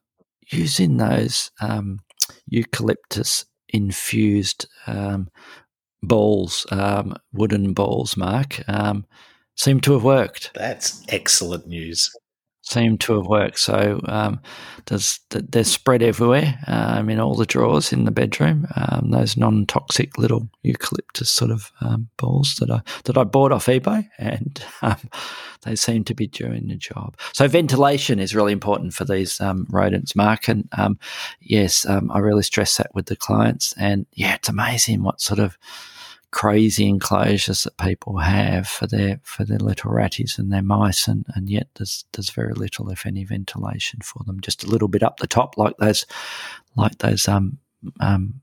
using 0.51 0.97
those 0.97 1.51
um, 1.61 1.99
eucalyptus 2.47 3.45
infused 3.69 4.67
um, 4.87 5.29
balls, 6.03 6.67
um, 6.71 7.15
wooden 7.33 7.73
balls, 7.73 8.17
Mark, 8.17 8.67
um, 8.69 9.05
seem 9.57 9.81
to 9.81 9.93
have 9.93 10.03
worked. 10.03 10.51
That's 10.55 11.05
excellent 11.09 11.67
news 11.67 12.11
seem 12.63 12.99
to 12.99 13.15
have 13.17 13.27
worked. 13.27 13.59
So 13.59 14.01
um, 14.07 14.41
there's, 14.87 15.21
they're 15.31 15.65
spread 15.65 16.03
everywhere 16.03 16.59
um, 16.67 17.09
in 17.09 17.19
all 17.19 17.35
the 17.35 17.47
drawers 17.47 17.93
in 17.93 18.05
the 18.05 18.11
bedroom. 18.11 18.67
Um, 18.77 19.11
those 19.11 19.37
non-toxic 19.37 20.19
little 20.19 20.49
eucalyptus 20.63 21.31
sort 21.31 21.51
of 21.51 21.73
um, 21.81 22.09
balls 22.17 22.57
that 22.61 22.71
I 22.71 22.83
that 23.05 23.17
I 23.17 23.25
bought 23.25 23.53
off 23.53 23.67
eBay, 23.67 24.09
and 24.19 24.63
um, 24.83 24.99
they 25.63 25.75
seem 25.75 26.05
to 26.05 26.15
be 26.15 26.27
doing 26.27 26.69
the 26.69 26.77
job. 26.77 27.17
So 27.33 27.49
ventilation 27.49 28.19
is 28.19 28.35
really 28.35 28.53
important 28.53 28.95
for 28.95 29.05
these 29.05 29.41
um, 29.41 29.67
rodents, 29.71 30.15
Mark. 30.15 30.49
And 30.49 30.69
yes, 31.41 31.87
I 31.87 32.19
really 32.19 32.43
stress 32.43 32.77
that 32.77 32.95
with 32.95 33.07
the 33.07 33.17
clients. 33.17 33.75
And 33.77 34.07
yeah, 34.13 34.35
it's 34.35 34.49
amazing 34.49 35.03
what 35.03 35.21
sort 35.21 35.39
of 35.39 35.59
crazy 36.33 36.87
enclosures 36.89 37.65
that 37.65 37.77
people 37.77 38.19
have 38.19 38.69
for 38.69 38.87
their 38.87 39.21
for 39.23 39.45
their 39.45 39.59
little 39.59 39.91
ratties 39.91 40.39
and 40.39 40.53
their 40.53 40.63
mice, 40.63 41.09
and, 41.09 41.25
and 41.35 41.51
yet 41.51 41.69
there's 41.77 42.05
there's 42.13 42.31
very 42.31 42.55
little, 42.55 42.91
if 42.91 43.07
any, 43.07 43.25
ventilation 43.25 44.01
for 44.03 44.23
them. 44.25 44.41
Just 44.41 44.65
a 44.65 44.69
little 44.69 44.89
bit 44.89 45.03
up 45.03 45.19
the 45.19 45.27
top, 45.27 45.57
like 45.57 45.77
those 45.79 46.07
like 46.77 46.99
those 46.99 47.27
um 47.29 47.59
um 48.01 48.41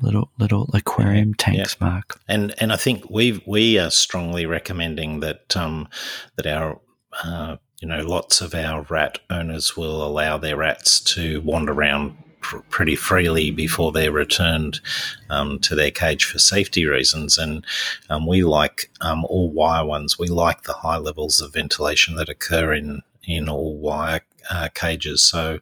little 0.00 0.30
little 0.38 0.68
aquarium 0.74 1.34
tanks, 1.34 1.76
yeah. 1.80 1.86
Mark. 1.86 2.20
And 2.28 2.54
and 2.58 2.72
I 2.72 2.76
think 2.76 3.08
we 3.10 3.42
we 3.46 3.78
are 3.78 3.90
strongly 3.90 4.46
recommending 4.46 5.20
that 5.20 5.56
um 5.56 5.88
that 6.36 6.46
our 6.46 6.80
uh, 7.24 7.56
you 7.80 7.88
know 7.88 8.02
lots 8.02 8.40
of 8.40 8.54
our 8.54 8.82
rat 8.82 9.18
owners 9.30 9.76
will 9.76 10.04
allow 10.04 10.36
their 10.38 10.56
rats 10.56 11.00
to 11.00 11.40
wander 11.40 11.72
around 11.72 12.16
pr- 12.40 12.58
pretty 12.70 12.96
freely 12.96 13.50
before 13.50 13.92
they're 13.92 14.12
returned 14.12 14.80
um, 15.28 15.58
to 15.60 15.74
their 15.74 15.90
cage 15.90 16.24
for 16.24 16.38
safety 16.38 16.84
reasons. 16.84 17.38
And 17.38 17.64
um, 18.08 18.26
we 18.26 18.42
like 18.42 18.90
um, 19.00 19.24
all 19.26 19.50
wire 19.50 19.84
ones. 19.84 20.18
We 20.18 20.28
like 20.28 20.62
the 20.62 20.72
high 20.72 20.98
levels 20.98 21.40
of 21.40 21.54
ventilation 21.54 22.16
that 22.16 22.28
occur 22.28 22.72
in 22.74 23.02
in 23.24 23.48
all 23.48 23.78
wire 23.78 24.22
uh, 24.50 24.68
cages. 24.74 25.22
So. 25.22 25.58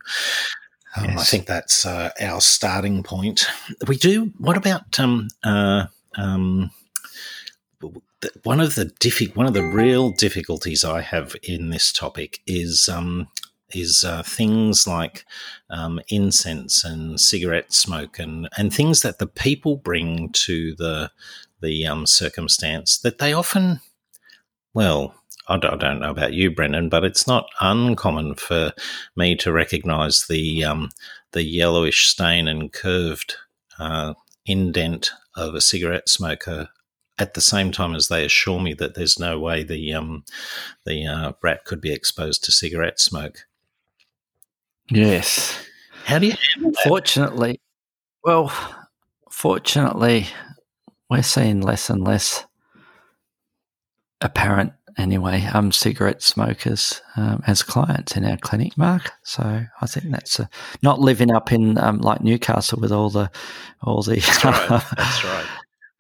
Um, 0.96 1.04
yes. 1.04 1.20
I 1.20 1.24
think 1.24 1.46
that's 1.46 1.84
uh, 1.84 2.10
our 2.18 2.40
starting 2.40 3.02
point. 3.02 3.44
We 3.86 3.98
do. 3.98 4.32
What 4.38 4.56
about 4.56 4.98
um, 4.98 5.28
uh, 5.44 5.84
um, 6.16 6.70
one 8.42 8.58
of 8.58 8.74
the 8.74 8.86
diffi- 8.86 9.36
one 9.36 9.46
of 9.46 9.54
the 9.54 9.62
real 9.62 10.10
difficulties 10.10 10.84
I 10.84 11.02
have 11.02 11.36
in 11.42 11.70
this 11.70 11.92
topic 11.92 12.40
is 12.46 12.88
um, 12.88 13.28
is 13.74 14.04
uh, 14.04 14.22
things 14.22 14.86
like 14.86 15.24
um, 15.70 16.00
incense 16.08 16.84
and 16.84 17.20
cigarette 17.20 17.72
smoke 17.72 18.18
and, 18.18 18.48
and 18.56 18.72
things 18.72 19.02
that 19.02 19.18
the 19.18 19.26
people 19.26 19.76
bring 19.76 20.30
to 20.32 20.74
the 20.76 21.10
the 21.60 21.86
um, 21.86 22.06
circumstance 22.06 22.98
that 22.98 23.18
they 23.18 23.32
often, 23.32 23.80
well, 24.74 25.14
I 25.48 25.56
don't 25.56 26.00
know 26.00 26.10
about 26.10 26.34
you, 26.34 26.50
Brendan, 26.50 26.88
but 26.88 27.04
it's 27.04 27.26
not 27.26 27.48
uncommon 27.60 28.34
for 28.34 28.72
me 29.16 29.34
to 29.36 29.52
recognise 29.52 30.26
the 30.28 30.64
um, 30.64 30.90
the 31.32 31.42
yellowish 31.42 32.06
stain 32.06 32.48
and 32.48 32.72
curved 32.72 33.36
uh, 33.78 34.14
indent 34.44 35.10
of 35.36 35.54
a 35.54 35.60
cigarette 35.60 36.08
smoker 36.08 36.68
at 37.18 37.34
the 37.34 37.40
same 37.40 37.72
time 37.72 37.94
as 37.94 38.08
they 38.08 38.24
assure 38.24 38.60
me 38.60 38.74
that 38.74 38.94
there's 38.94 39.18
no 39.18 39.38
way 39.38 39.62
the 39.62 39.92
um, 39.94 40.24
the 40.84 41.06
uh, 41.06 41.32
rat 41.42 41.64
could 41.64 41.80
be 41.80 41.92
exposed 41.92 42.44
to 42.44 42.52
cigarette 42.52 43.00
smoke. 43.00 43.46
Yes. 44.90 45.66
How 46.04 46.18
do 46.18 46.28
you? 46.28 46.34
Fortunately, 46.84 47.60
well, 48.24 48.52
fortunately, 49.30 50.26
we're 51.10 51.22
seeing 51.22 51.60
less 51.60 51.90
and 51.90 52.04
less 52.04 52.46
apparent 54.20 54.72
anyway 54.96 55.48
um 55.54 55.70
cigarette 55.70 56.20
smokers 56.22 57.00
um, 57.16 57.40
as 57.46 57.62
clients 57.62 58.16
in 58.16 58.24
our 58.24 58.36
clinic 58.38 58.76
mark. 58.76 59.12
So 59.22 59.64
i 59.80 59.86
think 59.86 60.10
that's 60.10 60.40
a, 60.40 60.50
not 60.82 60.98
living 61.00 61.30
up 61.30 61.52
in 61.52 61.78
um, 61.78 61.98
like 61.98 62.20
newcastle 62.20 62.80
with 62.80 62.90
all 62.90 63.10
the 63.10 63.30
all 63.82 64.02
the 64.02 64.16
that's 64.16 64.44
right. 64.44 64.68
That's 64.96 65.24
right. 65.24 65.46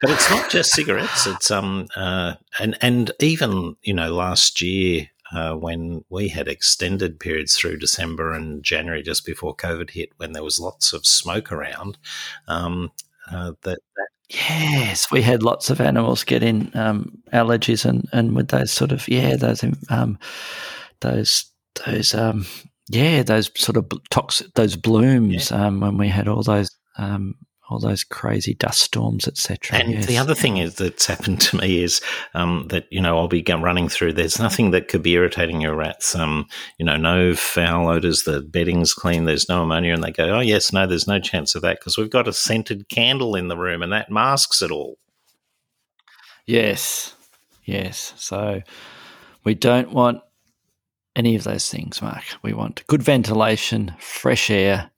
But 0.00 0.10
it's 0.10 0.30
not 0.30 0.48
just 0.50 0.72
cigarettes. 0.72 1.26
It's 1.26 1.50
um 1.50 1.86
uh 1.96 2.34
and 2.58 2.76
and 2.82 3.10
even 3.20 3.76
you 3.82 3.94
know 3.94 4.12
last 4.14 4.60
year 4.60 5.08
uh, 5.32 5.54
when 5.54 6.04
we 6.08 6.28
had 6.28 6.48
extended 6.48 7.20
periods 7.20 7.56
through 7.56 7.78
December 7.78 8.32
and 8.32 8.62
January, 8.62 9.02
just 9.02 9.26
before 9.26 9.54
COVID 9.56 9.90
hit, 9.90 10.10
when 10.16 10.32
there 10.32 10.44
was 10.44 10.60
lots 10.60 10.92
of 10.92 11.06
smoke 11.06 11.52
around. 11.52 11.98
Um, 12.46 12.92
uh, 13.30 13.52
that, 13.62 13.78
that 13.96 14.08
Yes, 14.30 15.10
we 15.10 15.22
had 15.22 15.42
lots 15.42 15.70
of 15.70 15.80
animals 15.80 16.22
getting 16.22 16.70
um, 16.76 17.16
allergies, 17.32 17.86
and, 17.86 18.06
and 18.12 18.36
with 18.36 18.48
those 18.48 18.70
sort 18.70 18.92
of 18.92 19.08
yeah 19.08 19.36
those 19.36 19.64
um, 19.88 20.18
those 21.00 21.46
those 21.86 22.14
um, 22.14 22.44
yeah 22.90 23.22
those 23.22 23.50
sort 23.56 23.78
of 23.78 23.90
toxic 24.10 24.52
those 24.52 24.76
blooms 24.76 25.50
yeah. 25.50 25.66
um, 25.66 25.80
when 25.80 25.96
we 25.96 26.08
had 26.08 26.28
all 26.28 26.42
those 26.42 26.68
um, 26.98 27.36
all 27.68 27.78
those 27.78 28.02
crazy 28.02 28.54
dust 28.54 28.80
storms, 28.80 29.28
etc. 29.28 29.78
And 29.78 29.92
yes. 29.92 30.06
the 30.06 30.16
other 30.16 30.34
thing 30.34 30.56
is 30.56 30.76
that's 30.76 31.06
happened 31.06 31.40
to 31.42 31.56
me 31.56 31.82
is 31.82 32.00
um, 32.34 32.66
that 32.68 32.86
you 32.90 33.00
know 33.00 33.18
I'll 33.18 33.28
be 33.28 33.44
running 33.46 33.88
through. 33.88 34.14
There's 34.14 34.38
nothing 34.38 34.70
that 34.70 34.88
could 34.88 35.02
be 35.02 35.12
irritating 35.12 35.60
your 35.60 35.74
rats. 35.74 36.14
Um, 36.14 36.46
you 36.78 36.86
know, 36.86 36.96
no 36.96 37.34
foul 37.34 37.88
odors. 37.88 38.22
The 38.22 38.40
bedding's 38.40 38.94
clean. 38.94 39.24
There's 39.24 39.48
no 39.48 39.62
ammonia, 39.62 39.92
and 39.92 40.02
they 40.02 40.12
go, 40.12 40.24
"Oh 40.24 40.40
yes, 40.40 40.72
no, 40.72 40.86
there's 40.86 41.06
no 41.06 41.18
chance 41.18 41.54
of 41.54 41.62
that 41.62 41.78
because 41.78 41.98
we've 41.98 42.10
got 42.10 42.28
a 42.28 42.32
scented 42.32 42.88
candle 42.88 43.34
in 43.34 43.48
the 43.48 43.56
room, 43.56 43.82
and 43.82 43.92
that 43.92 44.10
masks 44.10 44.62
it 44.62 44.70
all." 44.70 44.98
Yes, 46.46 47.14
yes. 47.64 48.14
So 48.16 48.62
we 49.44 49.54
don't 49.54 49.92
want 49.92 50.22
any 51.14 51.34
of 51.34 51.44
those 51.44 51.68
things, 51.68 52.00
Mark. 52.00 52.24
We 52.42 52.54
want 52.54 52.86
good 52.86 53.02
ventilation, 53.02 53.94
fresh 53.98 54.50
air, 54.50 54.90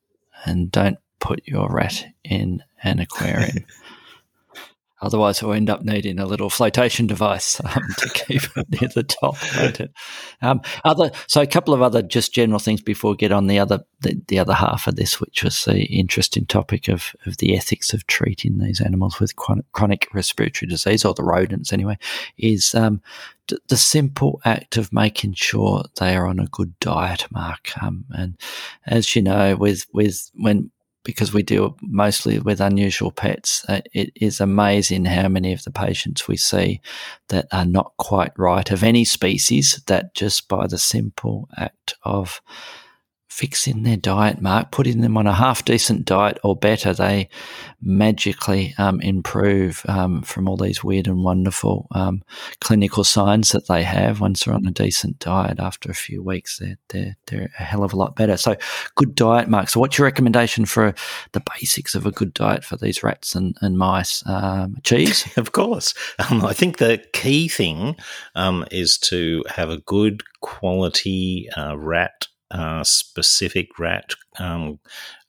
and 0.44 0.70
don't 0.70 0.98
put 1.20 1.46
your 1.46 1.68
rat 1.70 2.04
in 2.24 2.62
an 2.82 2.98
aquarium. 2.98 3.64
Otherwise, 5.02 5.42
we'll 5.42 5.54
end 5.54 5.70
up 5.70 5.82
needing 5.82 6.18
a 6.18 6.26
little 6.26 6.50
flotation 6.50 7.06
device 7.06 7.58
um, 7.64 7.82
to 7.96 8.08
keep 8.10 8.42
it 8.56 8.66
near 8.70 8.90
the 8.94 9.02
top. 9.02 9.36
Um, 10.42 10.60
other, 10.84 11.10
so 11.26 11.40
a 11.40 11.46
couple 11.46 11.72
of 11.72 11.80
other 11.80 12.02
just 12.02 12.34
general 12.34 12.58
things 12.58 12.82
before 12.82 13.12
we 13.12 13.16
get 13.16 13.32
on 13.32 13.46
the 13.46 13.58
other 13.58 13.84
the, 14.00 14.20
the 14.28 14.38
other 14.38 14.52
half 14.52 14.86
of 14.86 14.96
this, 14.96 15.20
which 15.20 15.42
was 15.42 15.64
the 15.64 15.84
interesting 15.84 16.46
topic 16.46 16.88
of, 16.88 17.14
of 17.26 17.38
the 17.38 17.56
ethics 17.56 17.92
of 17.94 18.06
treating 18.06 18.58
these 18.58 18.80
animals 18.80 19.20
with 19.20 19.36
chronic, 19.36 19.70
chronic 19.72 20.08
respiratory 20.12 20.68
disease, 20.68 21.04
or 21.04 21.14
the 21.14 21.22
rodents 21.22 21.72
anyway, 21.72 21.98
is 22.36 22.74
um, 22.74 23.00
d- 23.46 23.58
the 23.68 23.76
simple 23.76 24.40
act 24.44 24.76
of 24.76 24.92
making 24.92 25.32
sure 25.34 25.84
they 25.98 26.14
are 26.14 26.26
on 26.26 26.40
a 26.40 26.46
good 26.46 26.78
diet, 26.80 27.26
Mark. 27.30 27.70
Um, 27.82 28.04
and 28.10 28.36
as 28.86 29.16
you 29.16 29.22
know, 29.22 29.56
with 29.56 29.86
with 29.92 30.30
when 30.34 30.70
because 31.04 31.32
we 31.32 31.42
deal 31.42 31.76
mostly 31.82 32.38
with 32.38 32.60
unusual 32.60 33.10
pets, 33.10 33.64
uh, 33.68 33.80
it 33.92 34.10
is 34.14 34.40
amazing 34.40 35.06
how 35.06 35.28
many 35.28 35.52
of 35.52 35.64
the 35.64 35.70
patients 35.70 36.28
we 36.28 36.36
see 36.36 36.80
that 37.28 37.46
are 37.52 37.64
not 37.64 37.92
quite 37.98 38.32
right 38.36 38.70
of 38.70 38.82
any 38.82 39.04
species 39.04 39.82
that 39.86 40.14
just 40.14 40.48
by 40.48 40.66
the 40.66 40.78
simple 40.78 41.48
act 41.56 41.94
of 42.02 42.40
fixing 43.30 43.84
their 43.84 43.96
diet, 43.96 44.42
Mark, 44.42 44.72
putting 44.72 45.00
them 45.00 45.16
on 45.16 45.26
a 45.26 45.32
half 45.32 45.64
decent 45.64 46.04
diet 46.04 46.38
or 46.42 46.56
better, 46.56 46.92
they 46.92 47.28
magically 47.80 48.74
um, 48.76 49.00
improve 49.00 49.82
um, 49.88 50.20
from 50.22 50.48
all 50.48 50.56
these 50.56 50.82
weird 50.82 51.06
and 51.06 51.22
wonderful 51.22 51.86
um, 51.92 52.22
clinical 52.60 53.04
signs 53.04 53.50
that 53.50 53.68
they 53.68 53.84
have. 53.84 54.20
Once 54.20 54.44
they're 54.44 54.54
on 54.54 54.66
a 54.66 54.72
decent 54.72 55.20
diet, 55.20 55.60
after 55.60 55.90
a 55.90 55.94
few 55.94 56.22
weeks, 56.22 56.58
they're, 56.58 56.76
they're, 56.88 57.16
they're 57.26 57.50
a 57.58 57.62
hell 57.62 57.84
of 57.84 57.92
a 57.92 57.96
lot 57.96 58.16
better. 58.16 58.36
So, 58.36 58.56
good 58.96 59.14
diet, 59.14 59.48
Mark. 59.48 59.68
So, 59.68 59.78
what's 59.78 59.96
your 59.96 60.06
recommendation 60.06 60.66
for 60.66 60.92
the 61.32 61.42
basics 61.54 61.94
of 61.94 62.06
a 62.06 62.10
good 62.10 62.34
diet 62.34 62.64
for 62.64 62.76
these 62.76 63.02
rats 63.04 63.36
and, 63.36 63.56
and 63.60 63.78
mice? 63.78 64.24
Um, 64.26 64.76
cheese? 64.82 65.32
of 65.36 65.52
course. 65.52 65.94
Um, 66.18 66.44
I 66.44 66.52
think 66.52 66.78
the 66.78 67.02
key 67.12 67.48
thing 67.48 67.96
um, 68.34 68.66
is 68.72 68.98
to 68.98 69.44
have 69.48 69.70
a 69.70 69.78
good 69.78 70.24
quality 70.40 71.48
uh, 71.56 71.78
rat 71.78 72.26
uh, 72.50 72.84
specific 72.84 73.78
rat. 73.78 74.14
Um, 74.38 74.80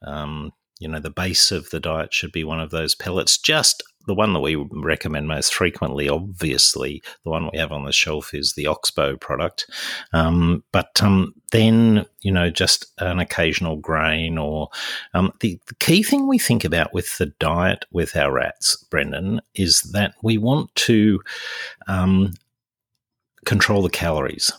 um, 0.02 0.52
you 0.80 0.88
know, 0.88 1.00
the 1.00 1.12
base 1.12 1.52
of 1.52 1.70
the 1.70 1.80
diet 1.80 2.14
should 2.14 2.32
be 2.32 2.44
one 2.44 2.60
of 2.60 2.72
those 2.72 2.96
pellets. 2.96 3.38
Just 3.38 3.84
the 4.08 4.16
one 4.16 4.34
that 4.34 4.40
we 4.40 4.56
recommend 4.56 5.28
most 5.28 5.54
frequently, 5.54 6.10
obviously, 6.10 7.04
the 7.24 7.30
one 7.30 7.50
we 7.52 7.60
have 7.60 7.72
on 7.72 7.86
the 7.86 7.92
shelf 7.92 8.34
is 8.34 8.54
the 8.54 8.66
Oxbow 8.66 9.16
product. 9.18 9.70
Um, 10.12 10.64
but 10.72 11.02
um, 11.04 11.36
then, 11.52 12.06
you 12.22 12.32
know, 12.32 12.50
just 12.50 12.88
an 12.98 13.20
occasional 13.20 13.76
grain 13.76 14.38
or 14.38 14.70
um, 15.14 15.32
the, 15.42 15.60
the, 15.68 15.76
key 15.76 16.02
thing 16.02 16.28
we 16.28 16.40
think 16.40 16.66
about 16.66 16.94
with 16.94 17.18
the 17.18 17.28
diet 17.40 17.86
with 17.92 18.16
our 18.16 18.32
rats, 18.32 18.76
Brendan, 18.90 19.42
is 19.54 19.82
that 19.94 20.16
we 20.24 20.38
want 20.38 20.74
to 20.76 21.22
um, 21.88 22.34
control 23.46 23.84
the 23.84 23.90
calories 23.90 24.52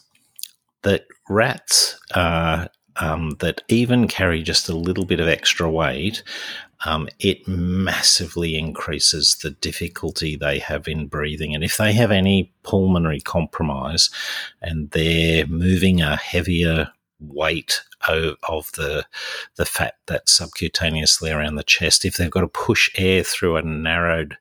that 0.83 1.05
rats 1.29 1.99
uh, 2.15 2.67
um, 2.97 3.37
that 3.41 3.63
even 3.69 4.09
carry 4.09 4.43
just 4.43 4.69
a 4.69 4.77
little 4.77 5.05
bit 5.05 5.21
of 5.21 5.29
extra 5.29 5.71
weight, 5.71 6.23
um, 6.85 7.09
it 7.19 7.47
massively 7.47 8.57
increases 8.57 9.37
the 9.37 9.51
difficulty 9.51 10.37
they 10.37 10.59
have 10.59 10.89
in 10.89 11.07
breathing. 11.07 11.55
And 11.55 11.63
if 11.63 11.77
they 11.77 11.93
have 11.93 12.11
any 12.11 12.53
pulmonary 12.65 13.21
compromise 13.21 14.11
and 14.61 14.91
they're 14.91 15.47
moving 15.47 16.01
a 16.01 16.17
heavier 16.17 16.91
weight 17.21 17.83
of, 18.09 18.73
the 18.73 19.07
the 19.57 19.65
fat 19.65 19.95
that's 20.07 20.39
subcutaneously 20.39 21.35
around 21.35 21.55
the 21.55 21.63
chest, 21.63 22.05
if 22.05 22.17
they've 22.17 22.31
got 22.31 22.41
to 22.41 22.49
push 22.49 22.91
air 22.97 23.23
through 23.23 23.57
a 23.57 23.63
narrowed 23.63 24.37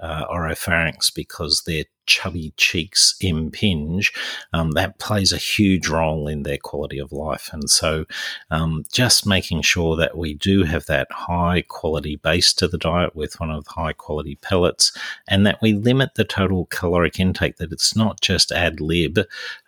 uh, 0.00 0.26
oropharynx 0.26 1.14
because 1.14 1.62
their 1.66 1.84
chubby 2.06 2.52
cheeks 2.56 3.14
impinge, 3.20 4.12
um, 4.52 4.72
that 4.72 4.98
plays 4.98 5.32
a 5.32 5.36
huge 5.36 5.88
role 5.88 6.28
in 6.28 6.42
their 6.42 6.58
quality 6.58 6.98
of 6.98 7.12
life. 7.12 7.50
And 7.52 7.70
so, 7.70 8.04
um, 8.50 8.84
just 8.92 9.26
making 9.26 9.62
sure 9.62 9.96
that 9.96 10.16
we 10.16 10.34
do 10.34 10.64
have 10.64 10.86
that 10.86 11.08
high 11.10 11.62
quality 11.62 12.16
base 12.16 12.52
to 12.54 12.68
the 12.68 12.78
diet 12.78 13.14
with 13.14 13.40
one 13.40 13.50
of 13.50 13.64
the 13.64 13.70
high 13.70 13.92
quality 13.92 14.36
pellets, 14.36 14.92
and 15.28 15.46
that 15.46 15.60
we 15.62 15.72
limit 15.72 16.14
the 16.14 16.24
total 16.24 16.66
caloric 16.66 17.18
intake, 17.18 17.56
that 17.56 17.72
it's 17.72 17.96
not 17.96 18.20
just 18.20 18.52
ad 18.52 18.80
lib, 18.80 19.20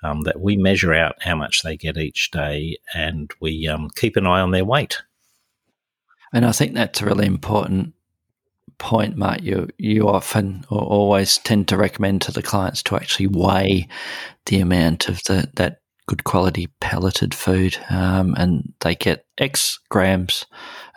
um, 0.03 0.23
that 0.23 0.41
we 0.41 0.57
measure 0.57 0.93
out 0.93 1.23
how 1.23 1.37
much 1.37 1.63
they 1.63 1.77
get 1.77 1.97
each 1.97 2.31
day 2.31 2.77
and 2.95 3.33
we 3.41 3.67
um, 3.69 3.91
keep 3.95 4.17
an 4.17 4.27
eye 4.27 4.41
on 4.41 4.51
their 4.51 4.65
weight. 4.65 5.03
And 6.33 6.45
I 6.45 6.53
think 6.53 6.75
that's 6.75 7.01
really 7.01 7.27
important 7.27 7.94
point, 8.79 9.17
Mark, 9.17 9.43
you 9.43 9.69
you 9.79 10.09
often 10.09 10.65
or 10.71 10.81
always 10.81 11.39
tend 11.39 11.69
to 11.69 11.77
recommend 11.77 12.23
to 12.23 12.33
the 12.33 12.43
clients 12.43 12.83
to 12.85 12.97
actually 12.97 13.29
weigh 13.29 13.89
the 14.47 14.61
amount 14.61 15.09
of 15.09 15.23
the 15.25 15.51
that 15.55 15.81
good 16.07 16.25
quality 16.25 16.69
pelleted 16.81 17.35
food, 17.35 17.79
um, 17.91 18.35
and 18.37 18.73
they 18.81 18.95
get 18.95 19.27
X 19.39 19.79
grams, 19.89 20.45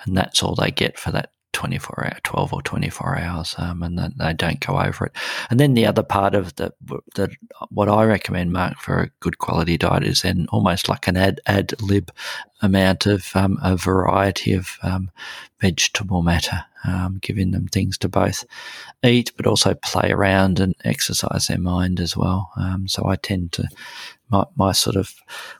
and 0.05 0.17
that's 0.17 0.43
all 0.43 0.55
they 0.55 0.71
get 0.71 0.97
for 0.99 1.11
that 1.11 1.31
24 1.57 2.05
hour, 2.05 2.19
12 2.23 2.53
or 2.53 2.61
24 2.61 3.17
hours, 3.17 3.55
um, 3.57 3.81
and 3.81 3.97
they 3.97 4.33
don't 4.33 4.59
go 4.59 4.79
over 4.79 5.07
it. 5.07 5.11
And 5.49 5.59
then 5.59 5.73
the 5.73 5.87
other 5.87 6.03
part 6.03 6.35
of 6.35 6.55
the, 6.57 6.71
the 7.15 7.35
what 7.69 7.89
I 7.89 8.03
recommend, 8.03 8.51
Mark, 8.51 8.77
for 8.77 8.99
a 8.99 9.09
good 9.21 9.39
quality 9.39 9.75
diet 9.75 10.03
is 10.03 10.21
then 10.21 10.45
almost 10.51 10.87
like 10.87 11.07
an 11.07 11.17
ad, 11.17 11.41
ad 11.47 11.73
lib 11.81 12.11
amount 12.61 13.07
of 13.07 13.35
um, 13.35 13.57
a 13.63 13.75
variety 13.75 14.53
of 14.53 14.77
um, 14.83 15.09
vegetable 15.59 16.21
matter, 16.21 16.63
um, 16.85 17.17
giving 17.23 17.49
them 17.49 17.67
things 17.67 17.97
to 17.97 18.07
both 18.07 18.45
eat 19.03 19.31
but 19.35 19.47
also 19.47 19.73
play 19.73 20.11
around 20.11 20.59
and 20.59 20.75
exercise 20.83 21.47
their 21.47 21.57
mind 21.57 21.99
as 21.99 22.15
well. 22.15 22.51
Um, 22.55 22.87
so 22.87 23.07
I 23.07 23.15
tend 23.15 23.51
to 23.53 23.67
my, 24.29 24.45
my 24.55 24.73
sort 24.73 24.95
of 24.95 25.11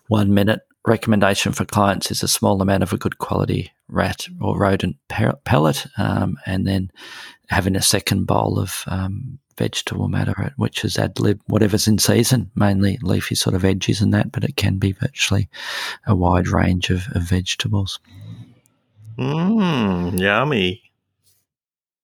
one 0.10 0.32
minute 0.32 0.62
recommendation 0.88 1.52
for 1.52 1.66
clients 1.66 2.10
is 2.10 2.24
a 2.24 2.28
small 2.28 2.62
amount 2.62 2.84
of 2.84 2.94
a 2.94 2.98
good 2.98 3.18
quality 3.18 3.72
rat 3.90 4.28
or 4.42 4.58
rodent 4.58 4.96
pellet, 5.08 5.86
um, 5.98 6.38
and 6.46 6.66
then 6.66 6.92
having 7.50 7.76
a 7.76 7.82
second 7.82 8.26
bowl 8.26 8.58
of 8.58 8.84
um, 8.88 9.40
vegetable 9.58 10.08
matter, 10.08 10.54
which 10.58 10.86
is 10.86 10.98
ad 10.98 11.20
lib, 11.20 11.40
whatever's 11.48 11.88
in 11.88 11.98
season, 11.98 12.52
mainly 12.56 12.98
leafy 13.02 13.36
sort 13.36 13.56
of 13.56 13.66
edges 13.66 14.02
and 14.02 14.14
that, 14.14 14.32
but 14.32 14.44
it 14.44 14.56
can 14.56 14.78
be 14.78 14.92
virtually 14.92 15.50
a 16.06 16.16
wide 16.16 16.48
range 16.48 16.90
of, 16.90 17.08
of 17.12 17.24
vegetables. 17.24 18.00
Mmm, 19.18 20.20
yummy. 20.20 20.84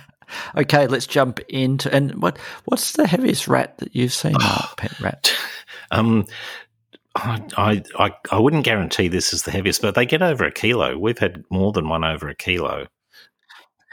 okay, 0.57 0.87
let's 0.87 1.07
jump 1.07 1.41
into 1.49 1.93
and 1.95 2.23
what 2.23 2.39
what's 2.65 2.93
the 2.93 3.07
heaviest 3.07 3.49
rat 3.49 3.77
that 3.79 3.95
you've 3.95 4.13
seen, 4.13 4.37
pet 4.77 4.99
rat? 5.01 5.35
Um, 5.91 6.27
I, 7.17 7.83
I 7.97 8.13
I 8.33 8.39
wouldn't 8.39 8.65
guarantee 8.65 9.09
this 9.09 9.33
is 9.33 9.45
the 9.45 9.51
heaviest, 9.51 9.83
but 9.83 9.95
they 9.95 10.07
get 10.07 10.23
over 10.23 10.45
a 10.45 10.51
kilo. 10.51 10.99
We've 10.99 11.19
had 11.19 11.45
more 11.51 11.73
than 11.73 11.89
one 11.89 12.05
over 12.05 12.29
a 12.29 12.35
kilo. 12.35 12.87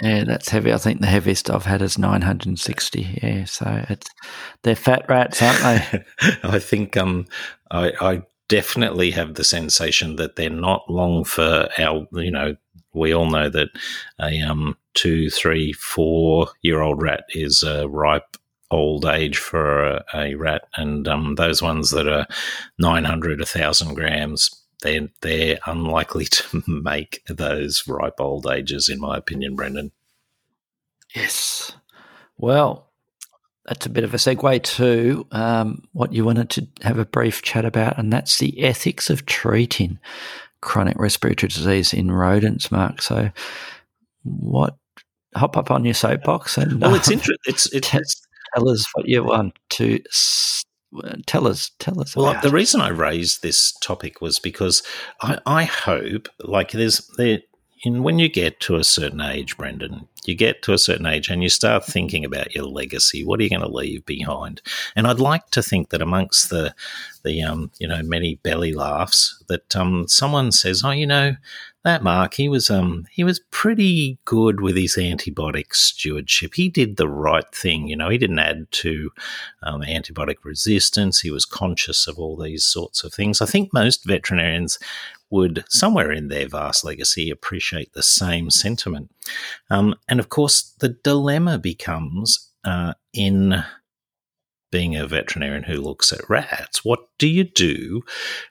Yeah, 0.01 0.23
that's 0.23 0.49
heavy. 0.49 0.73
I 0.73 0.77
think 0.77 0.99
the 0.99 1.07
heaviest 1.07 1.51
I've 1.51 1.65
had 1.65 1.84
is 1.84 1.99
960. 1.99 3.19
Yeah, 3.21 3.45
so 3.45 3.86
it's 3.88 4.07
they're 4.63 4.75
fat 4.75 5.05
rats, 5.07 5.41
aren't 5.41 5.62
they? 5.62 6.03
I 6.43 6.57
think 6.57 6.97
um, 6.97 7.27
I, 7.69 7.91
I 8.01 8.21
definitely 8.47 9.12
have 9.12 9.36
the 9.36 9.43
sensation 9.43 10.15
that 10.15 10.36
they're 10.36 10.49
not 10.49 10.89
long 10.89 11.23
for 11.23 11.69
our. 11.77 12.07
You 12.13 12.31
know, 12.31 12.55
we 12.93 13.13
all 13.13 13.29
know 13.29 13.49
that 13.49 13.69
a 14.19 14.41
um 14.41 14.75
two, 14.95 15.29
three, 15.29 15.71
four 15.73 16.47
year 16.63 16.81
old 16.81 17.01
rat 17.01 17.25
is 17.29 17.62
a 17.62 17.88
ripe 17.88 18.38
old 18.71 19.05
age 19.05 19.38
for 19.38 19.84
a, 19.84 20.05
a 20.13 20.36
rat, 20.36 20.63
and 20.75 21.07
um, 21.07 21.36
those 21.36 21.62
ones 21.62 21.91
that 21.91 22.07
are 22.07 22.25
900, 22.79 23.39
1,000 23.39 23.93
grams, 23.93 24.49
they're, 24.81 25.10
they're 25.21 25.60
unlikely 25.65 26.25
to 26.31 26.63
make 26.67 27.21
those 27.27 27.88
ripe 27.88 28.19
old 28.19 28.47
ages, 28.47 28.89
in 28.89 28.99
my 28.99 29.17
opinion, 29.17 29.55
Brendan. 29.55 29.91
Yes. 31.13 31.73
Well, 32.38 32.88
that's 33.65 33.86
a 33.86 33.89
bit 33.89 34.03
of 34.03 34.13
a 34.13 34.17
segue 34.17 34.63
to 34.63 35.27
um, 35.31 35.84
what 35.91 36.13
you 36.13 36.25
wanted 36.25 36.49
to 36.51 36.67
have 36.81 36.97
a 36.97 37.05
brief 37.05 37.41
chat 37.41 37.65
about, 37.65 37.97
and 37.99 38.12
that's 38.12 38.39
the 38.39 38.63
ethics 38.63 39.10
of 39.10 39.25
treating 39.25 39.99
chronic 40.62 40.97
respiratory 40.97 41.49
disease 41.49 41.93
in 41.93 42.12
rodents, 42.12 42.71
Mark. 42.71 43.01
So, 43.01 43.31
what 44.23 44.77
hop 45.36 45.57
up 45.57 45.71
on 45.71 45.86
your 45.86 45.93
soapbox 45.93 46.57
and 46.57 46.81
well, 46.81 46.95
it's 46.95 47.10
interesting. 47.10 47.38
It's, 47.45 47.71
it's, 47.73 47.93
it's 47.93 48.27
tell 48.53 48.69
us 48.69 48.85
what 48.93 49.07
you 49.07 49.23
want 49.23 49.57
to 49.69 49.99
tell 51.25 51.47
us. 51.47 51.71
Tell 51.79 51.99
us. 52.01 52.15
Well, 52.15 52.39
the 52.41 52.51
reason 52.51 52.81
I 52.81 52.89
raised 52.89 53.41
this 53.41 53.71
topic 53.71 54.21
was 54.21 54.39
because 54.39 54.83
I, 55.21 55.39
I 55.45 55.63
hope, 55.63 56.27
like, 56.39 56.71
there's 56.71 57.09
there. 57.17 57.39
In, 57.83 58.03
when 58.03 58.19
you 58.19 58.29
get 58.29 58.59
to 58.59 58.75
a 58.75 58.83
certain 58.83 59.21
age, 59.21 59.57
Brendan, 59.57 60.07
you 60.25 60.35
get 60.35 60.61
to 60.61 60.73
a 60.73 60.77
certain 60.77 61.07
age 61.07 61.29
and 61.29 61.41
you 61.41 61.49
start 61.49 61.83
thinking 61.83 62.23
about 62.23 62.53
your 62.53 62.65
legacy. 62.65 63.23
What 63.23 63.39
are 63.39 63.43
you 63.43 63.49
going 63.49 63.63
to 63.63 63.67
leave 63.67 64.05
behind? 64.05 64.61
And 64.95 65.07
I'd 65.07 65.19
like 65.19 65.49
to 65.49 65.63
think 65.63 65.89
that 65.89 66.01
amongst 66.01 66.51
the 66.51 66.75
the 67.23 67.41
um, 67.41 67.71
you 67.79 67.87
know 67.87 68.03
many 68.03 68.35
belly 68.35 68.73
laughs, 68.73 69.43
that 69.47 69.75
um, 69.75 70.07
someone 70.07 70.51
says, 70.51 70.83
"Oh, 70.85 70.91
you 70.91 71.07
know, 71.07 71.37
that 71.83 72.03
Mark, 72.03 72.35
he 72.35 72.47
was 72.47 72.69
um 72.69 73.05
he 73.11 73.23
was 73.23 73.39
pretty 73.51 74.19
good 74.25 74.61
with 74.61 74.75
his 74.75 74.95
antibiotic 74.95 75.73
stewardship. 75.73 76.53
He 76.53 76.69
did 76.69 76.97
the 76.97 77.09
right 77.09 77.49
thing, 77.53 77.87
you 77.87 77.95
know. 77.95 78.09
He 78.09 78.17
didn't 78.17 78.39
add 78.39 78.71
to 78.71 79.11
um, 79.63 79.81
antibiotic 79.81 80.37
resistance. 80.43 81.21
He 81.21 81.31
was 81.31 81.45
conscious 81.45 82.07
of 82.07 82.19
all 82.19 82.37
these 82.37 82.63
sorts 82.63 83.03
of 83.03 83.13
things. 83.13 83.41
I 83.41 83.45
think 83.45 83.73
most 83.73 84.05
veterinarians 84.05 84.77
would 85.31 85.63
somewhere 85.69 86.11
in 86.11 86.27
their 86.27 86.47
vast 86.47 86.83
legacy 86.83 87.29
appreciate 87.29 87.93
the 87.93 88.03
same 88.03 88.51
sentiment. 88.51 89.09
Um, 89.69 89.95
and 90.07 90.19
of 90.19 90.29
course, 90.29 90.61
the 90.79 90.89
dilemma 90.89 91.57
becomes 91.57 92.49
uh, 92.63 92.93
in 93.13 93.63
being 94.71 94.95
a 94.95 95.07
veterinarian 95.07 95.63
who 95.63 95.81
looks 95.81 96.13
at 96.13 96.29
rats. 96.29 96.85
What 96.85 97.07
do 97.17 97.27
you 97.27 97.43
do 97.43 98.03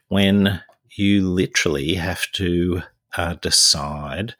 when 0.09 0.61
you 0.95 1.27
literally 1.27 1.95
have 1.95 2.29
to 2.33 2.83
uh, 3.17 3.35
decide 3.35 4.35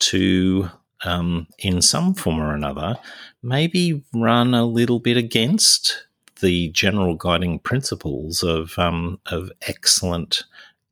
to, 0.00 0.70
um, 1.04 1.46
in 1.58 1.82
some 1.82 2.14
form 2.14 2.40
or 2.40 2.54
another, 2.54 2.96
maybe 3.42 4.02
run 4.14 4.54
a 4.54 4.64
little 4.64 4.98
bit 4.98 5.16
against 5.16 6.06
the 6.40 6.68
general 6.70 7.14
guiding 7.14 7.58
principles 7.58 8.42
of 8.42 8.78
um, 8.78 9.18
of 9.26 9.50
excellent 9.62 10.44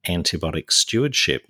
antibiotic 0.06 0.70
stewardship. 0.70 1.46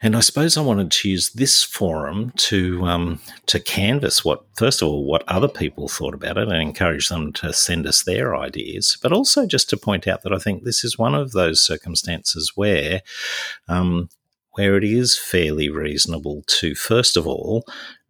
And 0.00 0.14
I 0.14 0.20
suppose 0.20 0.58
I 0.58 0.60
wanted 0.60 0.90
to 0.90 1.08
use 1.08 1.30
this 1.30 1.62
forum 1.62 2.30
to 2.36 2.84
um, 2.84 3.20
to 3.46 3.58
canvass 3.58 4.22
what, 4.22 4.44
first 4.54 4.82
of 4.82 4.88
all, 4.88 5.06
what 5.06 5.24
other 5.26 5.48
people 5.48 5.88
thought 5.88 6.12
about 6.12 6.36
it, 6.36 6.48
and 6.48 6.60
encourage 6.60 7.08
them 7.08 7.32
to 7.34 7.54
send 7.54 7.86
us 7.86 8.02
their 8.02 8.36
ideas. 8.36 8.98
But 9.02 9.12
also 9.12 9.46
just 9.46 9.70
to 9.70 9.78
point 9.78 10.06
out 10.06 10.22
that 10.22 10.32
I 10.32 10.38
think 10.38 10.64
this 10.64 10.84
is 10.84 10.98
one 10.98 11.14
of 11.14 11.32
those 11.32 11.62
circumstances 11.62 12.52
where 12.54 13.00
um, 13.66 14.10
where 14.54 14.76
it 14.76 14.84
is 14.84 15.18
fairly 15.18 15.68
reasonable 15.68 16.42
to, 16.46 16.74
first 16.74 17.16
of 17.16 17.26
all, 17.26 17.64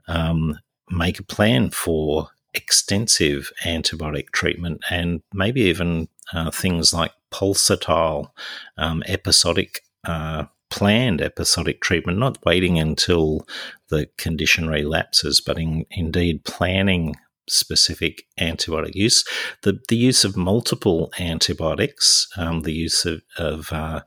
um, 0.09 0.59
make 0.90 1.18
a 1.18 1.24
plan 1.24 1.70
for 1.70 2.28
extensive 2.52 3.50
antibiotic 3.64 4.30
treatment 4.30 4.83
and 4.90 5.22
maybe 5.33 5.62
even 5.62 6.09
uh, 6.33 6.50
things 6.50 6.92
like 6.92 7.12
pulsatile 7.33 8.30
um, 8.78 9.02
episodic 9.07 9.80
uh, 10.04 10.44
planned 10.70 11.20
episodic 11.20 11.80
treatment, 11.80 12.18
not 12.18 12.44
waiting 12.44 12.78
until 12.78 13.46
the 13.88 14.09
condition 14.18 14.68
relapses, 14.68 15.40
but 15.40 15.59
in, 15.59 15.87
indeed 15.90 16.44
planning 16.44 17.14
specific 17.48 18.26
antibiotic 18.38 18.94
use. 18.94 19.24
The, 19.62 19.80
the 19.88 19.96
use 19.96 20.24
of 20.24 20.37
multiple 20.37 21.12
antibiotics, 21.18 22.26
um, 22.37 22.62
the 22.62 22.72
use 22.72 23.04
of, 23.04 23.22
of 23.37 23.72
uh, 23.72 24.02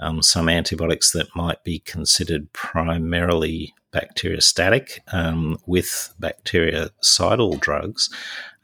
um, 0.00 0.22
some 0.22 0.48
antibiotics 0.48 1.12
that 1.12 1.34
might 1.34 1.62
be 1.64 1.80
considered 1.80 2.52
primarily 2.52 3.74
bacteriostatic 3.92 5.00
um, 5.12 5.58
with 5.66 6.14
bactericidal 6.20 7.60
drugs, 7.60 8.10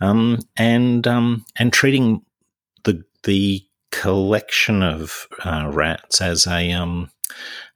um, 0.01 0.39
and 0.57 1.07
um, 1.07 1.45
and 1.57 1.73
treating 1.73 2.23
the 2.85 3.05
the 3.23 3.65
collection 3.91 4.83
of 4.83 5.29
uh, 5.45 5.71
rats 5.73 6.21
as 6.21 6.47
a 6.47 6.73
um, 6.73 7.11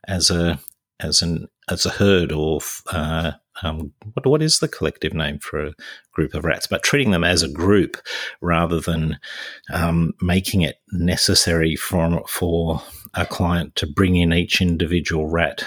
as 0.07 0.31
a 0.31 0.59
as 1.01 1.23
an 1.23 1.49
as 1.71 1.87
a 1.87 1.91
herd 1.91 2.33
or 2.33 2.61
uh, 2.91 3.33
um, 3.63 3.93
what, 4.13 4.27
what 4.27 4.43
is 4.43 4.59
the 4.59 4.69
collective 4.69 5.15
name 5.15 5.39
for 5.39 5.67
a 5.67 5.75
group 6.13 6.35
of 6.35 6.45
rats? 6.45 6.67
But 6.67 6.83
treating 6.83 7.11
them 7.11 7.25
as 7.25 7.43
a 7.43 7.49
group 7.49 7.97
rather 8.41 8.81
than 8.81 9.19
um, 9.73 10.13
making 10.21 10.63
it 10.63 10.77
necessary 10.93 11.77
for 11.77 12.25
for 12.29 12.83
a 13.15 13.27
client 13.27 13.75
to 13.77 13.87
bring 13.87 14.17
in 14.17 14.33
each 14.33 14.61
individual 14.61 15.27
rat 15.27 15.65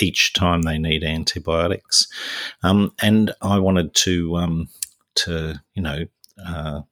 each 0.00 0.32
time 0.32 0.62
they 0.62 0.78
need 0.78 1.04
antibiotics. 1.04 2.08
Um, 2.62 2.92
and 3.00 3.32
I 3.42 3.58
wanted 3.58 3.94
to 3.94 4.36
um, 4.36 4.68
to 5.16 5.60
you 5.74 5.82
know 5.82 6.04
uh, 6.44 6.82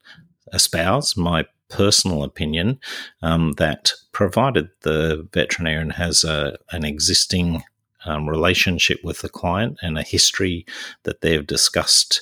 espouse 0.53 1.17
my 1.17 1.45
personal 1.69 2.23
opinion 2.23 2.79
um, 3.21 3.53
that 3.53 3.93
provided 4.11 4.69
the 4.81 5.27
veterinarian 5.33 5.89
has 5.89 6.23
a, 6.23 6.57
an 6.71 6.85
existing 6.85 7.63
um, 8.05 8.29
relationship 8.29 9.03
with 9.03 9.21
the 9.21 9.29
client 9.29 9.77
and 9.81 9.97
a 9.97 10.03
history 10.03 10.65
that 11.03 11.21
they've 11.21 11.45
discussed 11.45 12.21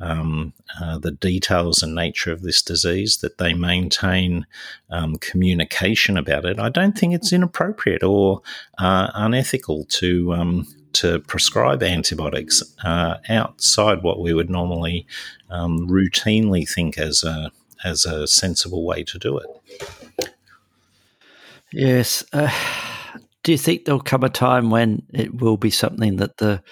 um, 0.00 0.52
uh, 0.80 0.98
the 0.98 1.10
details 1.10 1.82
and 1.82 1.94
nature 1.94 2.32
of 2.32 2.42
this 2.42 2.62
disease, 2.62 3.18
that 3.18 3.38
they 3.38 3.54
maintain 3.54 4.46
um, 4.90 5.16
communication 5.16 6.16
about 6.16 6.44
it. 6.44 6.58
I 6.58 6.68
don't 6.68 6.98
think 6.98 7.14
it's 7.14 7.32
inappropriate 7.32 8.02
or 8.02 8.42
uh, 8.78 9.10
unethical 9.14 9.84
to 9.84 10.34
um, 10.34 10.66
to 10.94 11.20
prescribe 11.20 11.82
antibiotics 11.82 12.62
uh, 12.84 13.16
outside 13.28 14.02
what 14.02 14.20
we 14.20 14.34
would 14.34 14.50
normally 14.50 15.06
um, 15.48 15.88
routinely 15.88 16.68
think 16.68 16.98
as 16.98 17.24
a 17.24 17.50
as 17.84 18.04
a 18.04 18.26
sensible 18.26 18.84
way 18.84 19.02
to 19.04 19.18
do 19.18 19.38
it. 19.38 20.30
Yes. 21.72 22.24
Do 23.42 23.52
you 23.52 23.58
think 23.58 23.84
there'll 23.84 24.00
come 24.00 24.22
a 24.22 24.28
time 24.28 24.70
when 24.70 25.02
it 25.12 25.40
will 25.40 25.56
be 25.56 25.70
something 25.70 26.16
that 26.16 26.36
the 26.38 26.62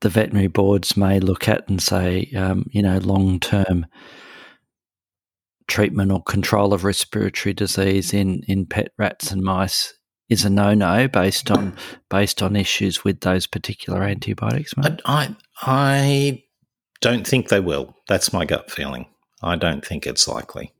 the 0.00 0.08
veterinary 0.08 0.46
boards 0.46 0.96
may 0.96 1.20
look 1.20 1.48
at 1.48 1.68
and 1.68 1.82
say, 1.82 2.30
um, 2.34 2.64
you 2.70 2.82
know, 2.82 2.98
long 2.98 3.38
term 3.38 3.86
treatment 5.66 6.10
or 6.10 6.22
control 6.22 6.74
of 6.74 6.84
respiratory 6.84 7.52
disease 7.52 8.12
in, 8.12 8.42
in 8.48 8.66
pet 8.66 8.88
rats 8.98 9.30
and 9.30 9.42
mice 9.42 9.94
is 10.28 10.44
a 10.44 10.50
no 10.50 10.74
no 10.74 11.06
based 11.08 11.50
on 11.50 11.76
based 12.08 12.42
on 12.42 12.56
issues 12.56 13.04
with 13.04 13.20
those 13.20 13.46
particular 13.46 14.02
antibiotics? 14.02 14.76
Mate? 14.76 15.00
I 15.04 15.36
I 15.60 16.42
don't 17.00 17.26
think 17.26 17.48
they 17.48 17.60
will. 17.60 17.94
That's 18.08 18.32
my 18.32 18.44
gut 18.44 18.70
feeling. 18.70 19.06
I 19.42 19.56
don't 19.56 19.84
think 19.84 20.06
it's 20.06 20.28
likely. 20.28 20.72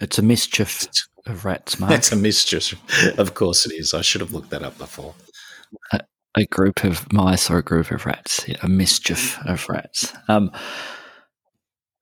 It's 0.00 0.18
a 0.18 0.22
mischief 0.22 0.86
of 1.26 1.44
rats, 1.44 1.78
Mark. 1.78 1.90
That's 1.92 2.12
a 2.12 2.16
mischief. 2.16 2.74
Of 3.18 3.34
course 3.34 3.66
it 3.66 3.72
is. 3.74 3.94
I 3.94 4.02
should 4.02 4.20
have 4.20 4.32
looked 4.32 4.50
that 4.50 4.62
up 4.62 4.78
before. 4.78 5.14
A, 5.92 6.00
a 6.36 6.46
group 6.46 6.84
of 6.84 7.12
mice 7.12 7.50
or 7.50 7.58
a 7.58 7.62
group 7.62 7.90
of 7.90 8.06
rats. 8.06 8.46
Yeah, 8.46 8.56
a 8.62 8.68
mischief 8.68 9.38
of 9.46 9.68
rats. 9.68 10.12
Um, 10.28 10.50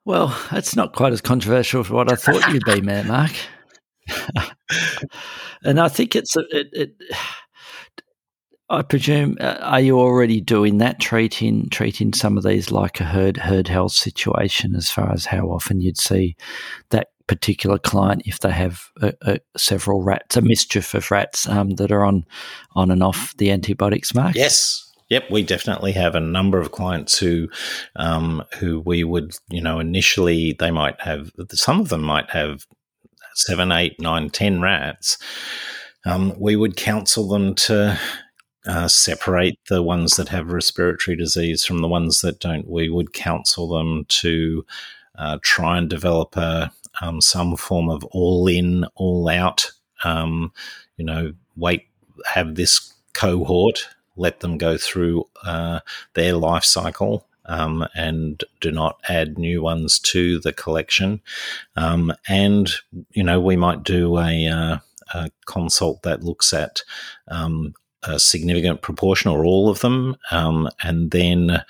well, 0.05 0.37
it's 0.53 0.75
not 0.75 0.95
quite 0.95 1.13
as 1.13 1.21
controversial 1.21 1.85
for 1.85 1.95
what 1.95 2.11
I 2.11 2.17
thought 2.17 2.53
you'd 2.53 2.65
be, 2.65 2.81
man, 2.81 3.07
Mark. 3.07 3.33
and 5.65 5.79
I 5.79 5.89
think 5.89 6.17
it's 6.17 6.35
it, 6.37 6.69
it 6.73 6.91
I 8.73 8.81
presume, 8.81 9.37
uh, 9.39 9.59
are 9.61 9.81
you 9.81 10.01
already 10.01 10.41
doing 10.41 10.79
that, 10.79 10.99
treating 10.99 11.69
treating 11.69 12.15
some 12.15 12.39
of 12.39 12.43
these 12.43 12.73
like 12.73 13.01
a 13.01 13.05
herd 13.05 13.37
herd 13.37 13.69
health 13.69 13.93
situation, 13.93 14.75
as 14.75 14.91
far 14.91 15.13
as 15.13 15.27
how 15.27 15.51
often 15.51 15.83
you'd 15.83 16.01
see 16.01 16.37
that 16.89 17.09
particular 17.33 17.79
client 17.79 18.23
if 18.27 18.41
they 18.41 18.51
have 18.51 18.85
a, 19.01 19.15
a, 19.23 19.41
several 19.57 20.03
rats, 20.03 20.37
a 20.37 20.43
mischief 20.43 20.93
of 20.95 21.11
rats 21.11 21.49
um, 21.49 21.71
that 21.77 21.91
are 21.91 22.05
on 22.05 22.27
on 22.75 22.91
and 22.91 23.03
off 23.03 23.35
the 23.39 23.51
antibiotics 23.51 24.15
mark? 24.15 24.35
Yes, 24.35 24.89
Yep, 25.09 25.31
we 25.31 25.43
definitely 25.43 25.93
have 25.93 26.15
a 26.15 26.21
number 26.21 26.59
of 26.59 26.73
clients 26.73 27.19
who, 27.19 27.49
um, 27.97 28.43
who 28.59 28.81
we 28.81 29.05
would, 29.05 29.37
you 29.51 29.61
know, 29.61 29.79
initially 29.79 30.57
they 30.59 30.71
might 30.71 30.99
have 31.03 31.31
some 31.51 31.81
of 31.81 31.91
them 31.91 32.01
might 32.01 32.31
have 32.31 32.67
seven, 33.35 33.73
eight, 33.73 34.01
nine, 34.01 34.31
ten 34.31 34.63
rats. 34.63 35.19
Um, 36.07 36.33
we 36.39 36.57
would 36.57 36.77
counsel 36.77 37.29
them 37.29 37.55
to 37.57 37.99
uh, 38.67 38.89
separate 38.89 39.59
the 39.69 39.83
ones 39.83 40.17
that 40.17 40.29
have 40.29 40.51
respiratory 40.51 41.15
disease 41.15 41.63
from 41.63 41.83
the 41.83 41.89
ones 41.89 42.23
that 42.23 42.41
don't. 42.41 42.67
We 42.67 42.89
would 42.89 43.13
counsel 43.13 43.69
them 43.69 44.07
to 44.23 44.65
uh, 45.19 45.39
try 45.43 45.77
and 45.77 45.91
develop 45.91 46.37
a 46.37 46.73
um, 47.03 47.21
some 47.21 47.57
form 47.57 47.91
of 47.91 48.05
all 48.05 48.47
in, 48.47 48.85
all 48.95 49.29
out. 49.29 49.71
Um, 50.05 50.53
you 50.97 51.05
know, 51.05 51.33
wait, 51.57 51.89
have 52.25 52.55
this 52.55 52.95
cohort, 53.13 53.89
let 54.17 54.41
them 54.41 54.57
go 54.57 54.79
through 54.79 55.29
uh, 55.45 55.81
their 56.15 56.35
life 56.35 56.65
cycle. 56.65 57.27
Um, 57.45 57.89
and 57.97 58.45
do 58.61 58.71
not 58.71 59.01
add 59.09 59.37
new 59.37 59.63
ones 59.63 59.99
to 59.99 60.39
the 60.39 60.53
collection. 60.53 61.21
Um, 61.75 62.13
and 62.29 62.71
you 63.11 63.25
know, 63.25 63.41
we 63.41 63.57
might 63.57 63.83
do 63.83 64.17
a, 64.17 64.47
uh, 64.47 64.79
a 65.13 65.31
consult 65.47 66.05
that 66.05 66.23
looks 66.23 66.53
at 66.53 66.83
um, 67.27 67.75
a 68.05 68.21
significant 68.21 68.83
proportion 68.83 69.31
or 69.31 69.45
all 69.45 69.69
of 69.69 69.81
them, 69.81 70.17
um, 70.31 70.69
and 70.83 71.11
then 71.11 71.63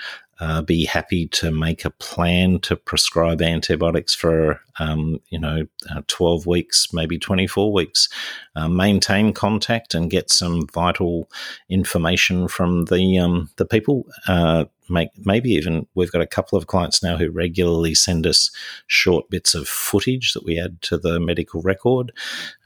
uh, 0.42 0.60
be 0.60 0.84
happy 0.84 1.28
to 1.28 1.52
make 1.52 1.84
a 1.84 1.90
plan 1.90 2.58
to 2.58 2.74
prescribe 2.74 3.40
antibiotics 3.40 4.12
for, 4.12 4.60
um, 4.80 5.20
you 5.28 5.38
know, 5.38 5.64
uh, 5.88 6.02
12 6.08 6.48
weeks, 6.48 6.92
maybe 6.92 7.16
24 7.16 7.72
weeks. 7.72 8.08
Uh, 8.56 8.68
maintain 8.68 9.32
contact 9.32 9.94
and 9.94 10.10
get 10.10 10.30
some 10.30 10.66
vital 10.74 11.30
information 11.68 12.48
from 12.48 12.86
the 12.86 13.18
um, 13.18 13.50
the 13.56 13.64
people. 13.64 14.04
Uh, 14.26 14.64
make 14.88 15.10
maybe 15.24 15.50
even 15.50 15.86
we've 15.94 16.10
got 16.10 16.20
a 16.20 16.26
couple 16.26 16.58
of 16.58 16.66
clients 16.66 17.04
now 17.04 17.16
who 17.16 17.30
regularly 17.30 17.94
send 17.94 18.26
us 18.26 18.50
short 18.88 19.30
bits 19.30 19.54
of 19.54 19.68
footage 19.68 20.32
that 20.32 20.44
we 20.44 20.58
add 20.58 20.82
to 20.82 20.98
the 20.98 21.20
medical 21.20 21.62
record, 21.62 22.10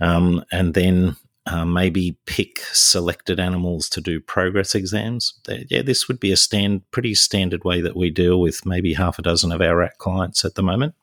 um, 0.01 0.43
and 0.51 0.73
then 0.73 1.15
uh, 1.47 1.65
maybe 1.65 2.19
pick 2.27 2.59
selected 2.73 3.39
animals 3.39 3.89
to 3.91 4.01
do 4.01 4.21
progress 4.21 4.75
exams. 4.75 5.39
Yeah, 5.49 5.83
this 5.83 6.09
would 6.09 6.19
be 6.19 6.33
a 6.33 6.37
stand 6.37 6.91
pretty 6.91 7.15
standard 7.15 7.65
way 7.65 7.81
that 7.81 7.97
we 7.97 8.11
deal 8.11 8.41
with 8.41 8.67
maybe 8.67 8.95
half 8.95 9.19
a 9.19 9.23
dozen 9.23 9.53
of 9.53 9.61
our 9.61 9.77
rat 9.77 9.99
clients 9.99 10.45
at 10.45 10.57
the 10.57 10.63
moment. 10.63 10.95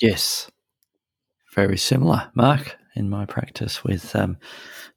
Yes, 0.00 0.50
very 1.54 1.76
similar, 1.76 2.30
Mark, 2.34 2.76
in 2.94 3.10
my 3.10 3.26
practice 3.26 3.82
with 3.82 4.14
um, 4.14 4.38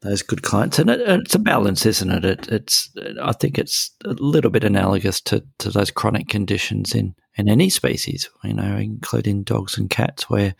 those 0.01 0.21
good 0.21 0.43
clients, 0.43 0.77
and 0.77 0.89
it, 0.89 1.01
it's 1.01 1.35
a 1.35 1.39
balance, 1.39 1.85
isn't 1.85 2.11
it? 2.11 2.23
it? 2.23 2.47
It's 2.49 2.89
I 3.21 3.31
think 3.33 3.57
it's 3.57 3.91
a 4.05 4.13
little 4.13 4.51
bit 4.51 4.63
analogous 4.63 5.19
to, 5.21 5.43
to 5.57 5.71
those 5.71 5.91
chronic 5.91 6.29
conditions 6.29 6.93
in 6.93 7.15
in 7.35 7.49
any 7.49 7.69
species, 7.69 8.29
you 8.43 8.53
know, 8.53 8.77
including 8.77 9.43
dogs 9.43 9.77
and 9.77 9.89
cats, 9.89 10.29
where 10.29 10.53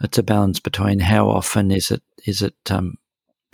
it's 0.00 0.18
a 0.18 0.22
balance 0.22 0.60
between 0.60 1.00
how 1.00 1.28
often 1.28 1.70
is 1.70 1.90
it 1.90 2.02
is 2.26 2.42
it 2.42 2.54
um, 2.70 2.96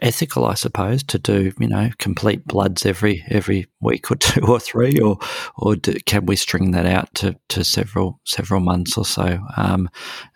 ethical, 0.00 0.46
I 0.46 0.54
suppose, 0.54 1.02
to 1.04 1.18
do 1.18 1.52
you 1.58 1.68
know 1.68 1.90
complete 1.98 2.46
bloods 2.46 2.86
every 2.86 3.24
every 3.28 3.66
week 3.80 4.10
or 4.10 4.16
two 4.16 4.40
or 4.46 4.60
three, 4.60 4.98
or 4.98 5.18
or 5.56 5.76
do, 5.76 5.94
can 6.06 6.26
we 6.26 6.36
string 6.36 6.72
that 6.72 6.86
out 6.86 7.12
to, 7.14 7.36
to 7.48 7.64
several 7.64 8.20
several 8.24 8.60
months 8.60 8.96
or 8.96 9.04
so, 9.04 9.38
um, 9.56 9.88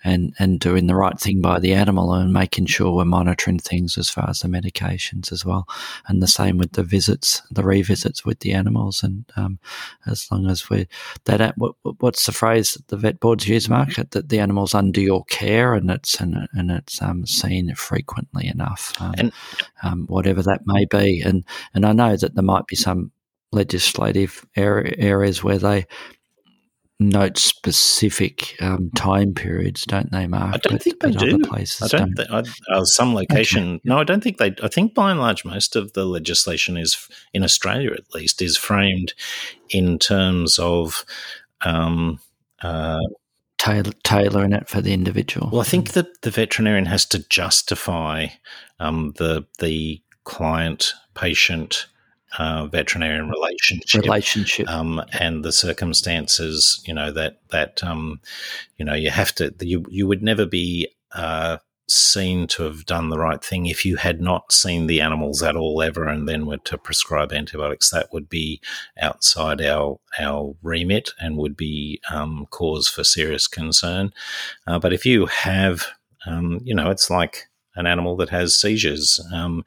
and 0.03 0.35
and 0.39 0.61
doing 0.61 0.87
the 0.87 0.97
right 0.97 1.19
thing 1.19 1.41
by 1.41 1.59
the 1.59 1.75
animal 1.75 2.13
and 2.13 2.33
making 2.33 2.67
sure 2.67 2.93
we're 2.93 3.05
monitoring 3.05 3.59
things 3.59 3.99
as 3.99 4.11
far 4.11 4.29
as 4.29 4.41
the 4.41 4.49
medications 4.49 5.33
as 5.33 5.45
well, 5.45 5.69
and 6.09 6.23
the 6.23 6.27
same 6.27 6.59
with 6.59 6.73
the 6.73 6.83
visits, 6.83 7.43
the 7.51 7.65
revisits 7.65 8.25
with 8.25 8.41
the 8.41 8.53
animals, 8.53 9.03
and 9.03 9.25
um, 9.37 9.59
as 10.07 10.31
long 10.31 10.49
as 10.49 10.69
we 10.71 10.87
that 11.25 11.57
what, 11.57 11.75
what's 12.01 12.27
the 12.27 12.33
phrase 12.33 12.75
that 12.75 12.89
the 12.89 12.97
vet 12.97 13.21
boards 13.21 13.49
use, 13.49 13.69
Mark, 13.69 13.95
that 14.11 14.29
the 14.29 14.41
animal's 14.41 14.75
under 14.75 15.01
your 15.01 15.25
care 15.25 15.75
and 15.75 15.91
it's 15.91 16.21
and, 16.21 16.49
and 16.53 16.71
it's 16.71 17.01
um, 17.03 17.27
seen 17.27 17.75
frequently 17.75 18.49
enough. 18.49 18.95
Um, 19.01 19.15
and 19.19 19.33
um, 19.83 20.07
whatever 20.07 20.43
that 20.43 20.63
may 20.67 20.85
be. 20.87 21.21
And 21.21 21.45
and 21.75 21.85
I 21.85 21.93
know 21.93 22.17
that 22.17 22.35
there 22.35 22.45
might 22.45 22.67
be 22.67 22.77
some 22.77 23.13
legislative 23.55 24.45
areas 24.57 25.43
where 25.43 25.59
they 25.59 25.87
note 27.01 27.39
specific 27.39 28.57
um, 28.61 28.91
time 28.95 29.35
periods, 29.35 29.85
don't 29.85 30.11
they, 30.13 30.27
Mark? 30.27 30.55
I 30.55 30.59
don't 30.59 30.73
but, 30.73 30.83
think 30.83 31.01
they 31.01 31.11
do. 31.11 31.41
I 31.51 31.65
don't. 31.89 31.89
don't. 31.89 32.15
Th- 32.15 32.29
I, 32.31 32.43
uh, 32.73 32.85
some 32.85 33.15
location. 33.15 33.75
Okay. 33.75 33.81
No, 33.85 33.99
I 33.99 34.05
don't 34.05 34.23
think 34.23 34.39
they. 34.39 34.55
I 34.63 34.69
think 34.69 34.95
by 34.95 35.11
and 35.11 35.21
large, 35.21 35.45
most 35.45 35.77
of 35.77 35.93
the 35.93 36.05
legislation 36.05 36.77
is 36.77 37.09
in 37.33 37.43
Australia, 37.43 37.93
at 37.93 38.15
least, 38.15 38.43
is 38.43 38.57
framed 38.57 39.15
in 39.71 39.99
terms 39.99 40.59
of. 40.59 41.05
Um, 41.63 42.21
uh, 42.63 43.01
tailoring 43.59 44.53
it 44.53 44.69
for 44.69 44.83
the 44.83 44.93
individual. 44.93 45.49
Well, 45.51 45.63
I 45.63 45.65
think 45.65 45.93
that 45.93 46.21
the 46.21 46.31
veterinarian 46.31 46.85
has 46.85 47.07
to 47.07 47.27
justify 47.31 48.27
um, 48.79 49.15
the 49.17 49.47
the 49.59 50.03
client 50.25 50.93
patient 51.15 51.87
uh, 52.39 52.67
veterinarian 52.67 53.29
relationship, 53.29 54.03
relationship, 54.03 54.69
um, 54.69 55.03
and 55.19 55.45
the 55.45 55.53
circumstances. 55.53 56.83
You 56.87 56.95
know 56.95 57.11
that 57.13 57.41
that 57.51 57.83
um, 57.85 58.21
you 58.77 58.85
know 58.85 58.95
you 58.95 59.11
have 59.11 59.35
to. 59.37 59.55
You 59.61 59.85
you 59.89 60.07
would 60.07 60.23
never 60.23 60.47
be 60.47 60.89
uh, 61.15 61.59
seen 61.89 62.47
to 62.47 62.63
have 62.63 62.87
done 62.87 63.11
the 63.11 63.19
right 63.19 63.45
thing 63.45 63.67
if 63.67 63.85
you 63.85 63.97
had 63.97 64.21
not 64.21 64.53
seen 64.53 64.87
the 64.87 65.01
animals 65.01 65.43
at 65.43 65.57
all 65.57 65.83
ever 65.83 66.07
and 66.07 66.27
then 66.27 66.47
were 66.47 66.57
to 66.57 66.79
prescribe 66.79 67.33
antibiotics 67.33 67.91
that 67.91 68.11
would 68.13 68.29
be 68.29 68.61
outside 69.01 69.61
our 69.61 69.99
our 70.19 70.55
remit 70.63 71.11
and 71.21 71.37
would 71.37 71.57
be 71.57 72.01
um, 72.11 72.47
cause 72.51 72.89
for 72.89 73.05
serious 73.05 73.47
concern 73.47 74.13
uh, 74.67 74.79
but 74.79 74.95
if 74.95 75.05
you 75.05 75.27
have 75.27 75.87
um, 76.27 76.59
you 76.65 76.75
know 76.75 76.91
it's 76.91 77.11
like 77.11 77.49
an 77.77 77.87
animal 77.87 78.17
that 78.17 78.31
has 78.31 78.55
seizures. 78.55 79.21
Um, 79.33 79.65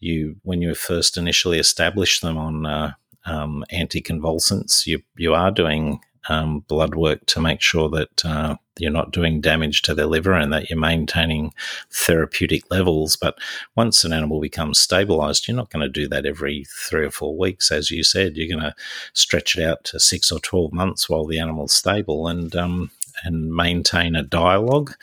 you 0.00 0.36
when 0.42 0.62
you 0.62 0.74
first 0.74 1.16
initially 1.16 1.58
establish 1.58 2.20
them 2.20 2.36
on 2.36 2.66
uh, 2.66 2.92
um, 3.24 3.64
anticonvulsants 3.72 4.86
you 4.86 5.02
you 5.16 5.34
are 5.34 5.50
doing 5.50 6.00
um, 6.28 6.60
blood 6.60 6.94
work 6.94 7.24
to 7.26 7.40
make 7.40 7.60
sure 7.60 7.88
that 7.90 8.24
uh, 8.24 8.56
you're 8.78 8.90
not 8.90 9.12
doing 9.12 9.40
damage 9.40 9.82
to 9.82 9.94
their 9.94 10.06
liver 10.06 10.34
and 10.34 10.52
that 10.52 10.68
you're 10.68 10.78
maintaining 10.78 11.52
therapeutic 11.90 12.70
levels. 12.70 13.16
But 13.16 13.38
once 13.74 14.04
an 14.04 14.12
animal 14.12 14.40
becomes 14.40 14.78
stabilized, 14.78 15.48
you're 15.48 15.56
not 15.56 15.70
going 15.70 15.82
to 15.82 15.88
do 15.88 16.08
that 16.08 16.26
every 16.26 16.64
three 16.68 17.06
or 17.06 17.10
four 17.10 17.36
weeks. 17.36 17.70
As 17.70 17.90
you 17.90 18.02
said, 18.02 18.36
you're 18.36 18.54
going 18.54 18.70
to 18.70 18.74
stretch 19.12 19.56
it 19.56 19.64
out 19.64 19.84
to 19.84 20.00
six 20.00 20.30
or 20.30 20.40
12 20.40 20.72
months 20.72 21.08
while 21.08 21.26
the 21.26 21.38
animal's 21.38 21.72
stable 21.72 22.28
and, 22.28 22.54
um, 22.54 22.90
and 23.24 23.54
maintain 23.54 24.14
a 24.14 24.22
dialogue. 24.22 24.94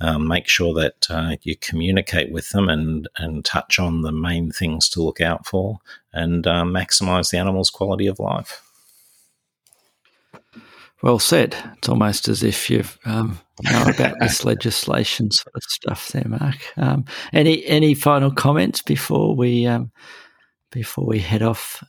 Um, 0.00 0.28
make 0.28 0.48
sure 0.48 0.74
that 0.74 1.06
uh, 1.08 1.36
you 1.42 1.56
communicate 1.56 2.30
with 2.30 2.50
them 2.50 2.68
and, 2.68 3.08
and 3.16 3.44
touch 3.44 3.78
on 3.78 4.02
the 4.02 4.12
main 4.12 4.50
things 4.50 4.88
to 4.90 5.02
look 5.02 5.20
out 5.20 5.46
for 5.46 5.78
and 6.12 6.46
uh, 6.46 6.64
maximize 6.64 7.30
the 7.30 7.38
animal's 7.38 7.70
quality 7.70 8.06
of 8.06 8.18
life. 8.18 8.63
Well 11.04 11.18
said. 11.18 11.54
It's 11.76 11.88
almost 11.90 12.28
as 12.28 12.42
if 12.42 12.70
you 12.70 12.82
um, 13.04 13.38
know 13.62 13.82
about 13.82 14.18
this 14.20 14.42
legislation 14.42 15.30
sort 15.30 15.54
of 15.54 15.62
stuff 15.62 16.08
there, 16.08 16.24
Mark. 16.26 16.56
Um, 16.78 17.04
any 17.30 17.62
any 17.66 17.92
final 17.92 18.30
comments 18.30 18.80
before 18.80 19.36
we 19.36 19.66
um, 19.66 19.92
before 20.72 21.04
we 21.04 21.18
head 21.18 21.42
off 21.42 21.84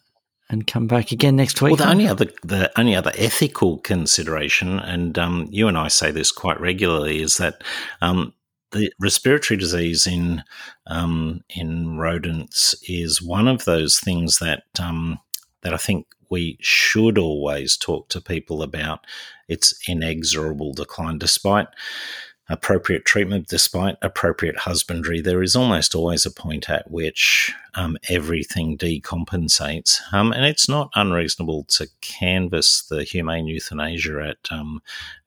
and 0.50 0.68
come 0.68 0.88
back 0.88 1.14
again 1.14 1.38
next 1.38 1.62
week? 1.62 1.78
Well, 1.78 1.88
the 1.88 1.92
only 1.92 2.10
other 2.10 2.26
the 2.44 2.70
only 2.78 2.94
other 2.94 3.14
ethical 3.16 3.78
consideration, 3.78 4.80
and 4.80 5.18
um, 5.18 5.48
you 5.50 5.70
and 5.70 5.78
I 5.78 5.88
say 5.88 6.12
this 6.12 6.34
quite 6.34 6.60
regularly, 6.60 7.22
is 7.22 7.38
that 7.38 7.64
um, 8.02 8.34
the 8.74 8.92
respiratory 9.00 9.58
disease 9.58 10.06
in 10.06 10.44
um, 10.88 11.42
in 11.52 11.98
rodents 11.98 12.76
is 12.86 13.22
one 13.22 13.48
of 13.48 13.64
those 13.64 13.98
things 13.98 14.40
that 14.40 14.64
um, 14.78 15.20
that 15.62 15.74
I 15.74 15.78
think 15.78 16.06
we 16.30 16.58
should 16.62 17.18
always 17.18 17.78
talk 17.78 18.10
to 18.10 18.22
people 18.22 18.62
about 18.62 19.06
its 19.48 19.74
inexorable 19.88 20.74
decline, 20.74 21.18
despite 21.18 21.68
appropriate 22.48 23.06
treatment, 23.06 23.48
despite 23.48 23.98
appropriate 24.02 24.58
husbandry, 24.58 25.20
there 25.20 25.42
is 25.42 25.56
almost 25.56 25.96
always 25.96 26.26
a 26.26 26.32
point 26.32 26.70
at 26.70 26.90
which 26.92 27.54
um, 27.74 27.98
everything 28.10 28.78
decompensates. 28.78 30.00
Um, 30.14 30.32
and 30.32 30.46
it's 30.46 30.70
not 30.70 30.92
unreasonable 30.96 31.64
to 31.70 31.88
canvass 32.02 32.84
the 32.84 33.04
humane 33.04 33.48
euthanasia 33.48 34.28
at, 34.30 34.52
um, 34.52 34.82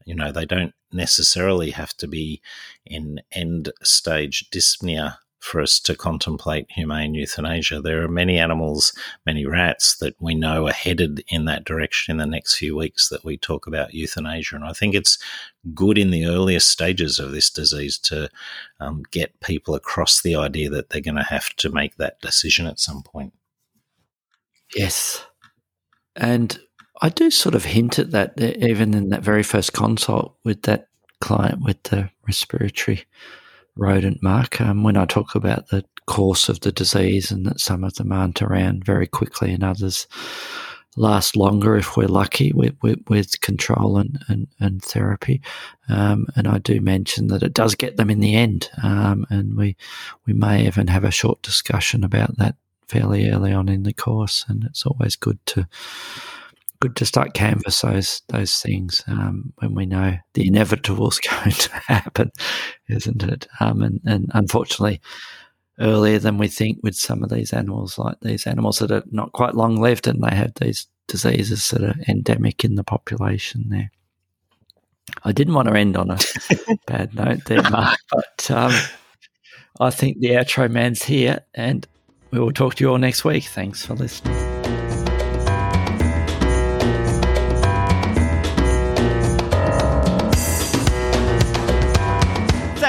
you 0.05 0.15
know, 0.15 0.31
they 0.31 0.47
don't 0.47 0.75
necessarily 0.93 1.71
have 1.71 1.97
to 1.97 2.07
be 2.07 2.41
in 2.87 3.21
end 3.33 3.73
stage 3.83 4.49
dyspnea 4.51 5.17
for 5.49 5.63
us 5.63 5.81
to 5.81 5.97
contemplate 5.97 6.67
humane 6.69 7.15
euthanasia. 7.15 7.81
There 7.81 8.05
are 8.05 8.09
many 8.09 8.39
animals, 8.39 8.93
many 9.25 9.47
rats 9.47 9.97
that 9.97 10.15
we 10.21 10.35
know 10.35 10.67
are 10.67 10.73
headed 10.73 11.25
in 11.29 11.47
that 11.47 11.65
direction 11.65 12.13
in 12.13 12.19
the 12.19 12.27
next 12.27 12.57
few 12.57 12.77
weeks 12.77 13.09
that 13.09 13.25
we 13.25 13.39
talk 13.39 13.67
about 13.67 13.95
euthanasia. 13.95 14.57
And 14.57 14.65
I 14.65 14.75
think 14.75 14.95
it's 14.95 15.19
good 15.75 15.97
in 15.97 16.11
the 16.11 16.27
earliest 16.27 16.69
stages 16.69 17.19
of 17.19 17.33
this 17.33 17.49
disease 17.49 17.99
to 18.01 18.29
um, 18.79 19.03
get 19.11 19.41
people 19.41 19.75
across 19.75 20.21
the 20.21 20.37
idea 20.37 20.69
that 20.69 20.91
they're 20.91 21.01
going 21.01 21.15
to 21.15 21.23
have 21.23 21.49
to 21.57 21.71
make 21.71 21.97
that 21.97 22.21
decision 22.21 22.67
at 22.67 22.79
some 22.79 23.03
point. 23.03 23.33
Yes. 24.77 25.25
And 26.15 26.61
I 27.01 27.09
do 27.09 27.31
sort 27.31 27.55
of 27.55 27.65
hint 27.65 27.99
at 27.99 28.11
that 28.11 28.39
even 28.39 28.93
in 28.93 29.09
that 29.09 29.23
very 29.23 29.43
first 29.43 29.73
consult 29.73 30.37
with 30.45 30.63
that 30.63 30.89
client 31.21 31.63
with 31.63 31.83
the 31.85 32.11
respiratory 32.27 33.07
rodent 33.79 34.23
mark 34.23 34.61
um, 34.61 34.83
when 34.83 34.97
I 34.97 35.05
talk 35.07 35.35
about 35.35 35.69
the 35.69 35.85
course 36.07 36.49
of 36.49 36.61
the 36.61 36.73
disease 36.73 37.31
and 37.31 37.47
that 37.47 37.61
some 37.61 37.85
of 37.85 37.95
them 37.95 38.13
aren't 38.13 38.43
around 38.43 38.85
very 38.85 39.07
quickly 39.07 39.53
and 39.53 39.63
others 39.63 40.07
last 40.97 41.37
longer 41.37 41.77
if 41.77 41.97
we're 41.97 42.09
lucky 42.09 42.53
with, 42.53 42.75
with, 42.83 42.99
with 43.09 43.41
control 43.41 43.99
and, 43.99 44.19
and, 44.29 44.49
and 44.59 44.83
therapy. 44.83 45.41
Um, 45.89 46.27
and 46.35 46.49
I 46.49 46.59
do 46.59 46.81
mention 46.81 47.29
that 47.29 47.43
it 47.43 47.53
does 47.55 47.75
get 47.75 47.97
them 47.97 48.11
in 48.11 48.21
the 48.21 48.35
end. 48.35 48.69
Um, 48.83 49.27
and 49.31 49.57
we, 49.57 49.77
we 50.27 50.33
may 50.33 50.67
even 50.67 50.89
have 50.89 51.05
a 51.05 51.13
short 51.13 51.41
discussion 51.43 52.03
about 52.03 52.37
that 52.39 52.57
fairly 52.89 53.31
early 53.31 53.53
on 53.53 53.69
in 53.69 53.85
the 53.85 53.93
course. 53.93 54.45
And 54.49 54.65
it's 54.65 54.85
always 54.85 55.15
good 55.15 55.39
to 55.47 55.69
good 56.81 56.97
to 56.97 57.07
start 57.07 57.35
canvas 57.35 57.81
those 57.81 58.23
those 58.29 58.61
things 58.61 59.03
um, 59.09 59.53
when 59.59 59.75
we 59.75 59.87
know 59.87 60.17
the 60.35 60.47
inevitable 60.47 61.09
is 61.09 61.19
going 61.31 61.51
to 61.51 61.75
happen, 61.87 62.31
isn't 62.89 63.23
it? 63.23 63.47
Um, 63.61 63.83
and, 63.83 64.01
and 64.05 64.31
unfortunately, 64.35 65.01
earlier 65.81 66.19
than 66.19 66.39
we 66.39 66.49
think 66.49 66.79
with 66.83 66.95
some 66.95 67.23
of 67.23 67.31
these 67.31 67.53
animals, 67.53 67.99
like 67.99 68.21
these 68.21 68.47
animals 68.47 68.79
that 68.79 68.91
are 68.91 69.05
not 69.11 69.33
quite 69.33 69.55
long 69.55 69.77
lived 69.77 70.07
and 70.07 70.23
they 70.23 70.35
have 70.35 70.53
these 70.55 70.87
diseases 71.07 71.69
that 71.71 71.83
are 71.83 71.95
endemic 72.07 72.65
in 72.65 72.75
the 72.75 72.85
population 72.85 73.67
there. 73.69 73.91
I 75.25 75.33
didn't 75.33 75.55
want 75.55 75.69
to 75.69 75.75
end 75.75 75.97
on 75.97 76.11
a 76.11 76.19
bad 76.87 77.15
note 77.15 77.45
there, 77.47 77.63
Mark, 77.63 77.99
but 78.11 78.51
um, 78.51 78.73
I 79.81 79.91
think 79.91 80.19
the 80.19 80.31
outro 80.31 80.71
man's 80.71 81.03
here 81.03 81.41
and 81.55 81.87
we 82.31 82.39
will 82.39 82.53
talk 82.53 82.75
to 82.75 82.85
you 82.85 82.91
all 82.91 82.99
next 82.99 83.25
week. 83.25 83.45
Thanks 83.45 83.87
for 83.87 83.95
listening. 83.95 84.48